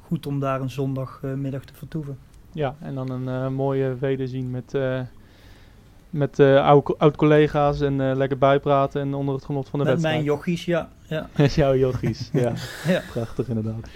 goed 0.00 0.26
om 0.26 0.40
daar 0.40 0.60
een 0.60 0.70
zondagmiddag 0.70 1.64
te 1.64 1.74
vertoeven. 1.74 2.18
Ja, 2.52 2.74
en 2.80 2.94
dan 2.94 3.10
een 3.10 3.54
mooie 3.54 3.96
wederzien 3.98 4.50
met, 4.50 4.74
met 6.10 6.40
oude- 6.40 6.94
oud-collega's 6.98 7.80
en 7.80 8.16
lekker 8.16 8.38
bijpraten 8.38 9.00
en 9.00 9.14
onder 9.14 9.34
het 9.34 9.44
genot 9.44 9.68
van 9.68 9.78
de 9.78 9.84
Met 9.84 9.92
wedstrijd. 9.94 10.24
mijn 10.24 10.36
jochies, 10.36 10.64
ja. 10.64 10.88
Ja. 11.12 11.28
Met 11.36 11.54
jouw 11.54 11.74
jochies, 11.76 12.28
ja. 12.32 12.52
Ja. 12.86 13.02
Prachtig 13.12 13.48
inderdaad. 13.48 13.88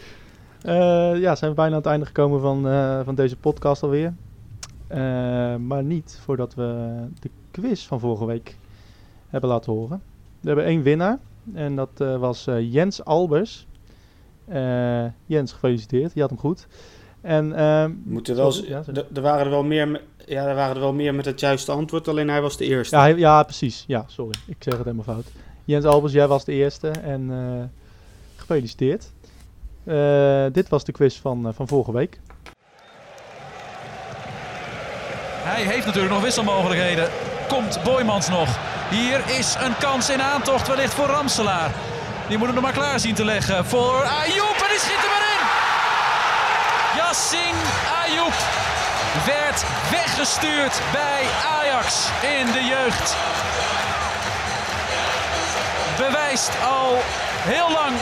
Eh, 0.62 1.20
ja, 1.20 1.34
zijn 1.36 1.50
we 1.50 1.56
bijna 1.56 1.70
aan 1.72 1.78
het 1.80 1.86
einde 1.90 2.06
gekomen 2.06 2.40
van, 2.40 2.68
eh, 2.68 3.00
van 3.04 3.14
deze 3.14 3.36
podcast 3.36 3.82
alweer. 3.82 4.12
Eh, 4.86 4.98
maar 5.56 5.82
niet 5.82 6.18
voordat 6.22 6.54
we 6.54 6.94
de 7.20 7.30
quiz 7.50 7.86
van 7.86 8.00
vorige 8.00 8.24
week 8.26 8.56
hebben 9.28 9.50
laten 9.50 9.72
horen. 9.72 10.02
We 10.40 10.46
hebben 10.46 10.64
één 10.64 10.82
winnaar 10.82 11.18
en 11.54 11.76
dat 11.76 11.90
eh, 11.96 12.16
was 12.16 12.46
eh, 12.46 12.72
Jens 12.72 13.04
Albers. 13.04 13.66
Eh, 14.44 15.04
Jens, 15.26 15.52
gefeliciteerd. 15.52 16.14
Je 16.14 16.20
had 16.20 16.30
hem 16.30 16.38
goed. 16.38 16.66
En, 17.20 17.52
ehm, 17.56 17.92
moeten 18.04 18.36
wel, 18.36 18.52
ja, 18.64 18.82
er, 19.14 19.22
waren 19.22 19.44
er 19.44 19.50
wel 19.50 19.64
meer, 19.64 19.88
me- 19.88 20.00
ja, 20.26 20.46
er 20.46 20.54
waren 20.54 20.74
er 20.74 20.80
wel 20.80 20.92
meer 20.92 21.14
met 21.14 21.24
het 21.24 21.40
juiste 21.40 21.72
antwoord, 21.72 22.08
alleen 22.08 22.28
hij 22.28 22.40
was 22.42 22.56
de 22.56 22.64
eerste. 22.64 22.96
Ja, 22.96 23.02
hij- 23.02 23.16
ja, 23.16 23.42
precies. 23.42 23.84
Ja, 23.86 24.04
sorry. 24.06 24.34
Ik 24.46 24.56
zeg 24.58 24.74
het 24.74 24.84
helemaal 24.84 25.04
fout. 25.04 25.26
Jens 25.66 25.84
Albers, 25.84 26.12
jij 26.12 26.28
was 26.28 26.44
de 26.44 26.52
eerste 26.52 26.88
en 26.88 27.30
eh, 27.30 27.80
gefeliciteerd. 28.36 29.12
Eh, 29.84 30.46
dit 30.52 30.68
was 30.68 30.84
de 30.84 30.92
quiz 30.92 31.20
van, 31.20 31.46
eh, 31.46 31.52
van 31.54 31.68
vorige 31.68 31.92
week. 31.92 32.20
Hij 35.42 35.62
heeft 35.62 35.86
natuurlijk 35.86 36.14
nog 36.14 36.22
wisselmogelijkheden. 36.22 37.08
Komt 37.48 37.80
Boymans 37.84 38.28
nog. 38.28 38.58
Hier 38.90 39.20
is 39.38 39.56
een 39.58 39.76
kans 39.78 40.10
in 40.10 40.22
aantocht 40.22 40.68
wellicht 40.68 40.94
voor 40.94 41.06
Ramselaar. 41.06 41.74
Die 42.28 42.38
moet 42.38 42.46
hem 42.46 42.56
er 42.56 42.62
maar 42.62 42.72
klaar 42.72 43.00
zien 43.00 43.14
te 43.14 43.24
leggen 43.24 43.64
voor 43.64 44.02
Ayoub. 44.02 44.58
En 44.62 44.70
die 44.70 44.78
schiet 44.78 45.02
hem 45.04 45.14
erin. 45.18 45.42
Yassine 46.96 47.62
Ayoub 48.02 48.36
werd 49.26 49.64
weggestuurd 49.90 50.80
bij 50.92 51.22
Ajax 51.58 52.08
in 52.38 52.46
de 52.52 52.64
jeugd. 52.64 53.16
Bewijst 55.96 56.50
al 56.62 56.88
heel 57.52 57.70
lang 57.80 57.94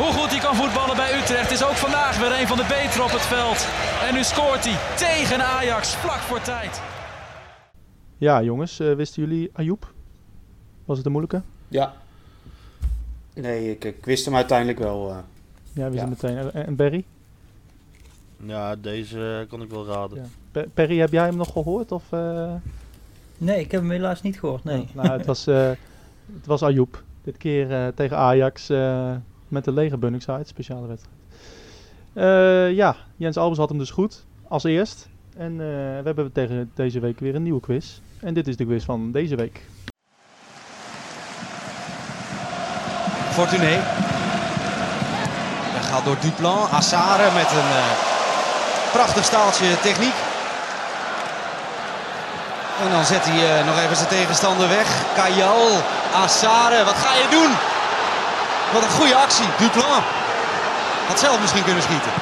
hoe 0.00 0.12
goed 0.20 0.30
hij 0.30 0.38
kan 0.40 0.54
voetballen 0.56 0.96
bij 0.96 1.18
Utrecht. 1.18 1.50
Is 1.50 1.64
ook 1.64 1.74
vandaag 1.86 2.18
weer 2.18 2.40
een 2.40 2.46
van 2.46 2.56
de 2.56 2.64
betere 2.68 3.02
op 3.02 3.10
het 3.10 3.22
veld. 3.34 3.66
En 4.08 4.14
nu 4.14 4.22
scoort 4.24 4.64
hij 4.64 4.76
tegen 4.96 5.44
Ajax 5.44 5.94
vlak 5.94 6.18
voor 6.18 6.40
tijd. 6.40 6.80
Ja, 8.18 8.42
jongens, 8.42 8.80
eh, 8.80 8.92
wisten 8.94 9.22
jullie 9.22 9.50
Ayoub? 9.52 9.92
Was 10.84 10.96
het 10.96 11.06
een 11.06 11.12
moeilijke? 11.12 11.42
Ja. 11.68 11.92
Nee, 13.34 13.70
ik, 13.70 13.84
ik 13.84 14.04
wist 14.04 14.24
hem 14.24 14.34
uiteindelijk 14.34 14.78
wel. 14.78 15.10
eh. 15.10 15.16
Ja, 15.72 15.90
we 15.90 15.96
Ja. 15.96 16.06
meteen. 16.06 16.52
En 16.52 16.76
Barry? 16.76 17.04
Ja, 18.46 18.76
deze 18.76 19.46
kon 19.48 19.62
ik 19.62 19.70
wel 19.70 19.86
raden. 19.86 20.30
Ja. 20.52 20.64
Perry, 20.74 20.98
heb 20.98 21.12
jij 21.12 21.24
hem 21.24 21.36
nog 21.36 21.52
gehoord? 21.52 21.92
Of, 21.92 22.02
eh? 22.10 22.52
Nee, 23.38 23.60
ik 23.60 23.70
heb 23.70 23.80
hem 23.80 23.90
helaas 23.90 24.22
niet 24.22 24.38
gehoord. 24.38 24.64
Nee. 24.64 24.88
Nou, 24.92 25.08
het 25.08 25.26
was, 25.26 25.46
eh 25.46 25.70
het 26.36 26.46
was 26.46 26.62
Ayoub. 26.62 27.02
Dit 27.22 27.36
keer 27.36 27.72
eh, 27.72 27.86
tegen 27.94 28.16
Ajax 28.16 28.68
eh, 28.68 29.10
met 29.48 29.64
de 29.64 29.72
lege 29.72 29.96
Bunningside, 29.96 30.44
speciale 30.44 30.86
wedstrijd. 30.86 31.16
Eh, 32.12 32.76
ja, 32.76 32.96
Jens 33.16 33.36
Albers 33.36 33.58
had 33.58 33.68
hem 33.68 33.78
dus 33.78 33.90
goed, 33.90 34.24
als 34.48 34.64
eerst. 34.64 35.08
En 35.36 35.56
we 35.56 36.02
hebben 36.04 36.32
tegen 36.32 36.70
deze 36.74 37.00
week 37.00 37.20
weer 37.20 37.34
een 37.34 37.42
nieuwe 37.42 37.60
quiz. 37.60 38.00
En 38.20 38.34
dit 38.34 38.48
is 38.48 38.56
de 38.56 38.64
quiz 38.64 38.84
van 38.84 39.12
deze 39.12 39.36
week. 39.36 39.60
Fortuné. 43.30 43.74
Dat 45.72 45.84
gaat 45.84 46.04
door 46.04 46.16
Duplan. 46.20 46.70
Assare 46.70 47.34
met 47.34 47.50
een 47.50 47.70
prachtig 48.92 49.24
staaltje 49.24 49.80
techniek. 49.80 50.14
En 52.84 52.90
dan 52.90 53.04
zet 53.04 53.24
hij 53.24 53.64
nog 53.64 53.78
even 53.78 53.96
zijn 53.96 54.08
tegenstander 54.08 54.68
weg. 54.68 55.14
Kajal, 55.14 55.68
Assare, 56.14 56.84
wat 56.84 56.94
ga 56.94 57.14
je 57.14 57.28
doen? 57.30 57.52
Wat 58.72 58.82
een 58.82 58.96
goede 58.98 59.14
actie. 59.14 59.46
Duplan 59.58 60.02
had 61.08 61.18
zelf 61.18 61.40
misschien 61.40 61.64
kunnen 61.64 61.82
schieten. 61.82 62.12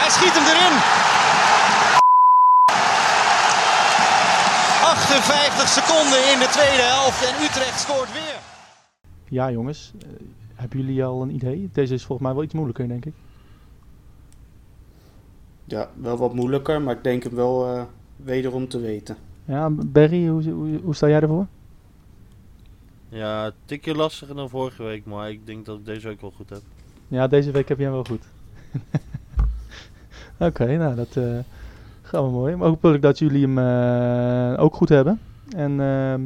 Hij 0.00 0.10
schiet 0.10 0.34
hem 0.34 0.46
erin. 0.52 0.74
58 4.82 5.68
seconden 5.68 6.32
in 6.32 6.38
de 6.38 6.48
tweede 6.50 6.82
helft 6.82 7.24
en 7.24 7.44
Utrecht 7.44 7.80
scoort 7.80 8.12
weer. 8.12 8.38
Ja, 9.28 9.50
jongens, 9.50 9.92
eh, 10.02 10.08
hebben 10.54 10.78
jullie 10.78 11.04
al 11.04 11.22
een 11.22 11.34
idee? 11.34 11.70
Deze 11.72 11.94
is 11.94 12.04
volgens 12.04 12.26
mij 12.26 12.36
wel 12.36 12.44
iets 12.44 12.54
moeilijker, 12.54 12.88
denk 12.88 13.04
ik. 13.04 13.14
Ja, 15.64 15.88
wel 15.94 16.16
wat 16.16 16.34
moeilijker, 16.34 16.82
maar 16.82 16.94
ik 16.96 17.04
denk 17.04 17.22
hem 17.22 17.34
wel 17.34 17.74
eh, 17.74 17.82
wederom 18.16 18.68
te 18.68 18.80
weten. 18.80 19.16
Ja, 19.48 19.70
Barry, 19.70 20.26
hoe, 20.26 20.50
hoe, 20.50 20.80
hoe 20.82 20.94
sta 20.94 21.08
jij 21.08 21.20
ervoor? 21.20 21.46
Ja, 23.08 23.46
een 23.46 23.52
tikje 23.64 23.94
lastiger 23.94 24.34
dan 24.34 24.48
vorige 24.48 24.82
week, 24.82 25.04
maar 25.04 25.30
ik 25.30 25.46
denk 25.46 25.66
dat 25.66 25.78
ik 25.78 25.84
deze 25.84 26.06
week 26.08 26.20
wel 26.20 26.32
goed 26.36 26.50
heb. 26.50 26.60
Ja, 27.08 27.26
deze 27.26 27.50
week 27.50 27.68
heb 27.68 27.78
je 27.78 27.84
hem 27.84 27.92
wel 27.92 28.04
goed. 28.04 28.24
Oké, 30.48 30.76
nou 30.76 30.94
dat 30.94 31.16
eh 31.16 31.38
gaan 32.08 32.24
we 32.24 32.30
mooi. 32.30 32.56
Maar 32.56 32.68
hopelijk 32.68 33.02
dat 33.02 33.18
jullie 33.18 33.46
hem 33.46 33.58
eh, 33.58 34.62
ook 34.62 34.74
goed 34.74 34.88
hebben. 34.88 35.20
En 35.56 35.80
ehm, 35.80 36.22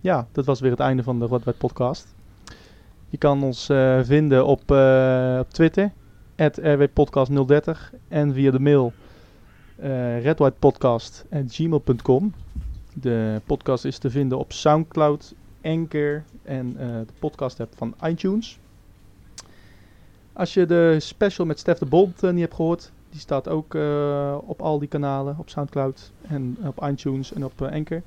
ja, 0.00 0.26
dat 0.32 0.44
was 0.44 0.60
weer 0.60 0.70
het 0.70 0.80
einde 0.80 1.02
van 1.02 1.18
de 1.18 1.26
Rotwet 1.26 1.58
podcast. 1.58 2.14
Je 3.08 3.18
kan 3.18 3.42
ons 3.42 3.68
eh, 3.68 4.00
vinden 4.02 4.46
op, 4.46 4.60
op 5.40 5.50
Twitter, 5.50 5.92
rwpodcast030 6.36 7.98
en 8.08 8.34
via 8.34 8.50
de 8.50 8.60
mail 8.60 8.92
eh 9.80 10.22
redwhitepodcast.gmail.com. 10.22 12.34
De 12.94 13.40
podcast 13.46 13.84
is 13.84 13.98
te 13.98 14.10
vinden 14.10 14.38
op 14.38 14.52
Soundcloud, 14.52 15.34
Anchor 15.62 16.22
en 16.42 16.76
eh, 16.78 16.86
de 16.86 17.12
podcast 17.18 17.60
app 17.60 17.72
van 17.76 17.94
iTunes. 18.04 18.58
Als 20.32 20.54
je 20.54 20.66
de 20.66 20.96
special 21.00 21.46
met 21.46 21.58
Stef 21.58 21.78
de 21.78 21.86
Bond 21.86 22.22
eh, 22.22 22.30
niet 22.30 22.40
hebt 22.40 22.54
gehoord, 22.54 22.92
die 23.10 23.20
staat 23.20 23.48
ook 23.48 23.74
op 24.46 24.62
al 24.62 24.78
die 24.78 24.88
kanalen, 24.88 25.36
op 25.38 25.48
Soundcloud 25.48 26.12
en 26.20 26.56
op 26.64 26.86
iTunes 26.88 27.32
en 27.32 27.44
op 27.44 27.62
eh, 27.62 27.72
Anchor. 27.72 28.02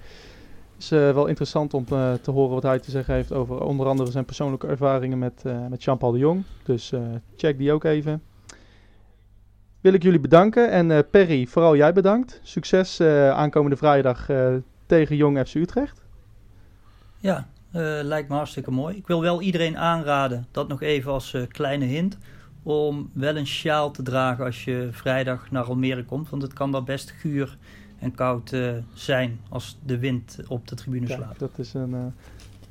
is 0.78 0.90
wel 0.90 1.26
interessant 1.26 1.74
om 1.74 1.86
te 1.86 2.32
horen 2.32 2.54
wat 2.54 2.64
hij 2.64 2.80
te 2.80 2.92
zeggen 2.92 3.14
heeft 3.14 3.34
over 3.34 3.64
onder 3.64 3.88
andere 3.88 4.12
zijn 4.12 4.26
persoonlijke 4.26 4.68
ervaringen 4.68 5.20
met, 5.20 5.44
met 5.70 5.84
Jean-Paul 5.84 6.12
de 6.12 6.18
Jong. 6.18 6.44
Dus 6.64 6.94
check 7.36 7.58
die 7.58 7.72
ook 7.72 7.84
even. 7.84 8.22
Wil 9.84 9.94
ik 9.94 10.04
jullie 10.04 10.20
bedanken 10.20 10.72
en 10.72 10.92
eh, 10.92 11.00
Perry, 11.12 11.46
vooral 11.46 11.76
jij 11.76 11.94
bedankt. 11.94 12.40
Succes 12.44 13.00
eh, 13.00 13.30
aankomende 13.30 13.78
vrijdag 13.78 14.30
eh, 14.30 14.54
tegen 14.86 15.16
Jong 15.16 15.40
FC 15.48 15.56
Utrecht. 15.56 16.02
Ja, 17.18 17.48
eh, 17.72 17.82
lijkt 18.02 18.30
me 18.30 18.36
hartstikke 18.36 18.72
mooi. 18.72 18.96
Ik 18.96 19.08
wil 19.08 19.22
wel 19.22 19.42
iedereen 19.42 19.78
aanraden, 19.78 20.48
dat 20.52 20.68
nog 20.68 20.82
even 20.82 21.12
als 21.12 21.34
eh, 21.34 21.42
kleine 21.48 21.86
hint, 21.86 22.18
om 22.64 23.10
wel 23.14 23.36
een 23.38 23.48
sjaal 23.48 23.92
te 23.92 24.04
dragen 24.04 24.46
als 24.46 24.64
je 24.66 24.88
vrijdag 24.92 25.52
naar 25.52 25.64
Almere 25.64 26.04
komt. 26.06 26.30
Want 26.30 26.42
het 26.42 26.54
kan 26.54 26.72
daar 26.72 26.84
best 26.84 27.12
guur 27.12 27.58
en 28.00 28.16
koud 28.16 28.52
eh, 28.52 28.72
zijn 28.94 29.40
als 29.50 29.78
de 29.86 29.98
wind 30.00 30.38
op 30.48 30.68
de 30.68 30.76
tribune 30.76 31.06
Kijk, 31.08 31.20
slaat. 31.20 31.40
dat 31.40 31.52
is 31.58 31.74
een... 31.74 31.94
eh, 31.94 32.06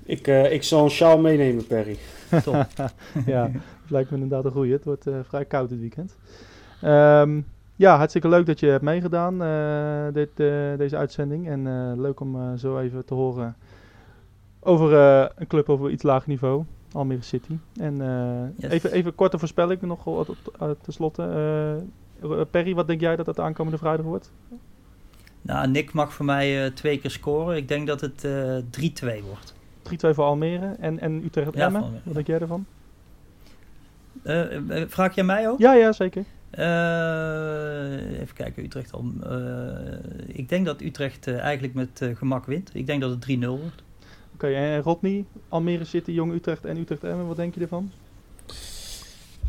Ik, 0.04 0.26
eh, 0.26 0.52
ik 0.52 0.62
zal 0.62 0.84
een 0.84 0.90
sjaal 0.90 1.18
meenemen, 1.18 1.66
Perry. 1.66 1.96
Top. 2.42 2.66
ja, 3.26 3.50
het 3.82 3.90
lijkt 3.90 4.10
me 4.10 4.16
inderdaad 4.16 4.44
een 4.44 4.50
goeie. 4.52 4.72
Het 4.72 4.84
wordt 4.84 5.06
eh, 5.06 5.14
vrij 5.28 5.44
koud 5.44 5.68
dit 5.68 5.80
weekend. 5.80 6.16
Ehm, 6.82 7.40
ja, 7.76 7.96
hartstikke 7.96 8.28
leuk 8.28 8.46
dat 8.46 8.60
je 8.60 8.66
hebt 8.66 8.82
meegedaan, 8.82 9.42
eh, 9.42 10.14
dit, 10.14 10.28
eh, 10.40 10.78
deze 10.78 10.96
uitzending. 10.96 11.48
En 11.48 11.66
eh, 11.66 11.92
leuk 12.00 12.20
om 12.20 12.56
zo 12.58 12.78
even 12.78 13.04
te 13.04 13.14
horen 13.14 13.56
over 14.60 14.92
een 15.36 15.46
club 15.46 15.68
over 15.68 15.90
iets 15.90 16.02
lager 16.02 16.28
niveau, 16.28 16.64
Almere 16.92 17.22
City. 17.22 17.56
En 17.80 17.96
Yes. 18.56 18.70
even, 18.70 18.92
even 18.92 19.14
korte 19.14 19.38
voorspelling 19.38 19.80
nog 19.82 20.26
tenslotte. 20.82 21.22
Perry, 22.50 22.74
wat 22.74 22.86
denk 22.86 23.00
jij 23.00 23.16
dat 23.16 23.26
dat 23.26 23.40
aankomende 23.40 23.78
vrijdag 23.78 24.06
wordt? 24.06 24.30
3-2 24.48 24.58
Nou, 25.42 25.68
Nick 25.68 25.92
mag 25.92 26.12
voor 26.12 26.24
mij 26.24 26.70
twee 26.70 26.98
keer 26.98 27.10
scoren. 27.10 27.56
Ik 27.56 27.68
denk 27.68 27.86
dat 27.86 28.00
het 28.00 28.24
eh 28.24 28.56
3-2 28.70 29.22
wordt. 29.22 29.54
voor 30.14 30.24
Almere 30.24 30.74
en, 30.78 31.00
en 31.00 31.24
Utrecht 31.24 31.54
Ja, 31.54 31.66
Emmen. 31.66 31.80
voor 31.80 31.90
Almere. 31.90 32.04
Wat 32.04 32.14
denk 32.14 32.26
jij 32.26 32.40
ervan? 32.40 32.66
Vraag 34.88 35.14
jij 35.14 35.24
mij 35.24 35.48
ook? 35.48 35.58
Ja, 35.58 35.72
ja, 35.72 35.92
zeker. 35.92 36.24
Eh, 36.52 38.20
even 38.20 38.34
kijken, 38.34 38.64
Utrecht 38.64 38.92
al. 38.92 39.04
eh, 39.22 40.36
ik 40.36 40.48
denk 40.48 40.66
dat 40.66 40.80
Utrecht 40.80 41.26
eh, 41.26 41.38
eigenlijk 41.38 41.74
met 41.74 42.10
gemak 42.14 42.46
wint. 42.46 42.70
Ik 42.74 42.86
denk 42.86 43.00
dat 43.00 43.10
het 43.10 43.20
3-0 43.20 43.38
wordt. 43.60 43.82
Oké, 44.34 44.46
en 44.46 44.82
Rodney, 44.82 45.24
Almere 45.48 45.84
City, 45.84 46.10
Jong 46.10 46.32
Utrecht 46.32 46.64
en 46.64 46.76
Utrecht 46.76 47.04
Emmen, 47.04 47.26
wat 47.26 47.36
denk 47.36 47.54
je 47.54 47.60
ervan? 47.60 47.90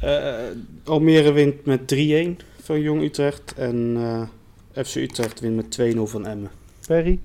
Eh, 0.03 0.49
Almere 0.83 1.31
wint 1.31 1.65
met 1.65 1.87
3-1 1.87 2.37
van 2.61 2.81
Jong 2.81 3.01
Utrecht. 3.01 3.53
En 3.53 3.93
eh, 3.97 4.83
FC 4.85 4.95
Utrecht 4.95 5.39
wint 5.39 5.55
met 5.55 5.95
2-0 5.95 5.99
van 6.03 6.25
Emmen. 6.25 6.51
Perry? 6.87 7.19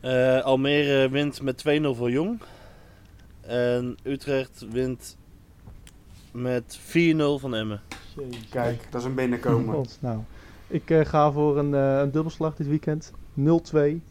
Eh, 0.00 0.40
Almere 0.40 1.08
wint 1.08 1.42
met 1.42 1.58
2-0 1.58 1.94
voor 1.94 2.10
Jong. 2.10 2.40
En 3.40 3.96
Utrecht 4.02 4.66
wint 4.70 5.16
met 6.32 6.78
4-0 6.78 7.40
van 7.40 7.54
Emmen. 7.54 7.80
Kijk, 8.50 8.86
dat 8.90 9.00
is 9.00 9.06
een 9.06 9.14
binnenkomen. 9.14 9.74
Gods, 9.74 10.00
nou, 10.00 10.18
ik 10.66 10.90
eh, 10.90 11.04
ga 11.04 11.32
voor 11.32 11.58
een, 11.58 11.74
eh, 11.74 11.98
een 11.98 12.10
dubbelslag 12.10 12.56
dit 12.56 12.66
weekend. 12.66 13.12
0-2. 13.34 14.02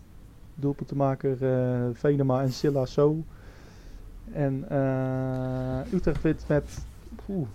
Doelpuntenmaker 0.55 1.43
eh 1.43 1.89
Venema 1.93 2.41
en 2.41 2.51
Silla 2.51 2.86
So. 2.86 3.24
En 4.32 4.65
eh, 4.70 5.93
Utrecht 5.93 6.22
wint 6.22 6.43
met, 6.47 6.78
oeh, 7.30 7.47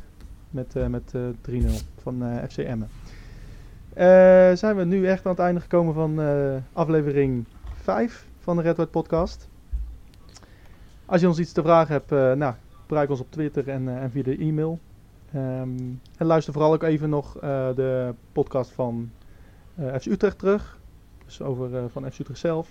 met, 0.50 0.76
eh, 0.76 0.86
met 0.86 1.12
eh, 1.14 1.20
3-0 1.40 1.84
van 2.02 2.22
eh, 2.22 2.44
FC 2.48 2.56
Emmen. 2.58 2.88
Eh, 3.92 4.04
zijn 4.52 4.76
we 4.76 4.84
nu 4.84 5.06
echt 5.06 5.24
aan 5.26 5.32
het 5.32 5.40
einde 5.40 5.60
gekomen 5.60 5.94
van 5.94 6.20
eh, 6.20 6.54
aflevering 6.72 7.44
5 7.82 8.26
van 8.40 8.56
de 8.56 8.62
Red 8.62 8.76
White 8.76 8.90
Podcast. 8.90 9.48
Als 11.06 11.20
je 11.20 11.28
ons 11.28 11.38
iets 11.38 11.52
te 11.52 11.62
vragen 11.62 11.92
hebt, 11.92 12.12
eh, 12.12 12.32
nou, 12.32 12.54
bereik 12.92 13.10
ons 13.10 13.20
op 13.20 13.30
Twitter 13.30 13.68
en, 13.68 13.88
eh, 13.88 14.02
en 14.02 14.10
via 14.10 14.22
de 14.22 14.36
e-mail. 14.36 14.78
Ehm, 15.32 15.78
en 16.16 16.26
luister 16.26 16.52
vooral 16.52 16.72
ook 16.72 16.82
even 16.82 17.08
nog 17.08 17.36
eh, 17.36 17.40
de 17.74 18.14
podcast 18.32 18.70
van 18.70 19.10
eh 19.74 19.94
FC 19.94 20.06
Utrecht 20.06 20.38
terug. 20.38 20.78
Dus 21.24 21.42
over 21.42 21.90
van 21.90 22.10
FC 22.10 22.18
Utrecht 22.18 22.40
zelf. 22.40 22.68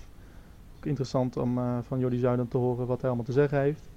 Ook 0.76 0.86
interessant 0.86 1.36
om 1.36 1.60
van 1.82 1.98
Jordi 1.98 2.18
Zuiden 2.18 2.48
te 2.48 2.56
horen 2.56 2.86
wat 2.86 3.00
hij 3.00 3.06
allemaal 3.06 3.26
te 3.26 3.32
zeggen 3.32 3.60
heeft. 3.60 3.90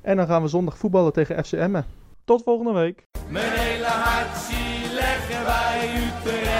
En 0.00 0.16
dan 0.16 0.26
gaan 0.26 0.42
we 0.42 0.48
zondag 0.48 0.78
voetballen 0.78 1.12
tegen 1.12 1.44
FC 1.44 1.52
Emmen. 1.52 1.84
Tot 2.24 2.42
volgende 2.42 2.72
week. 2.72 3.06
Hele 3.32 3.84
hart 3.84 4.36
zie 4.36 4.94
leggen 4.94 5.44
wij. 5.44 6.59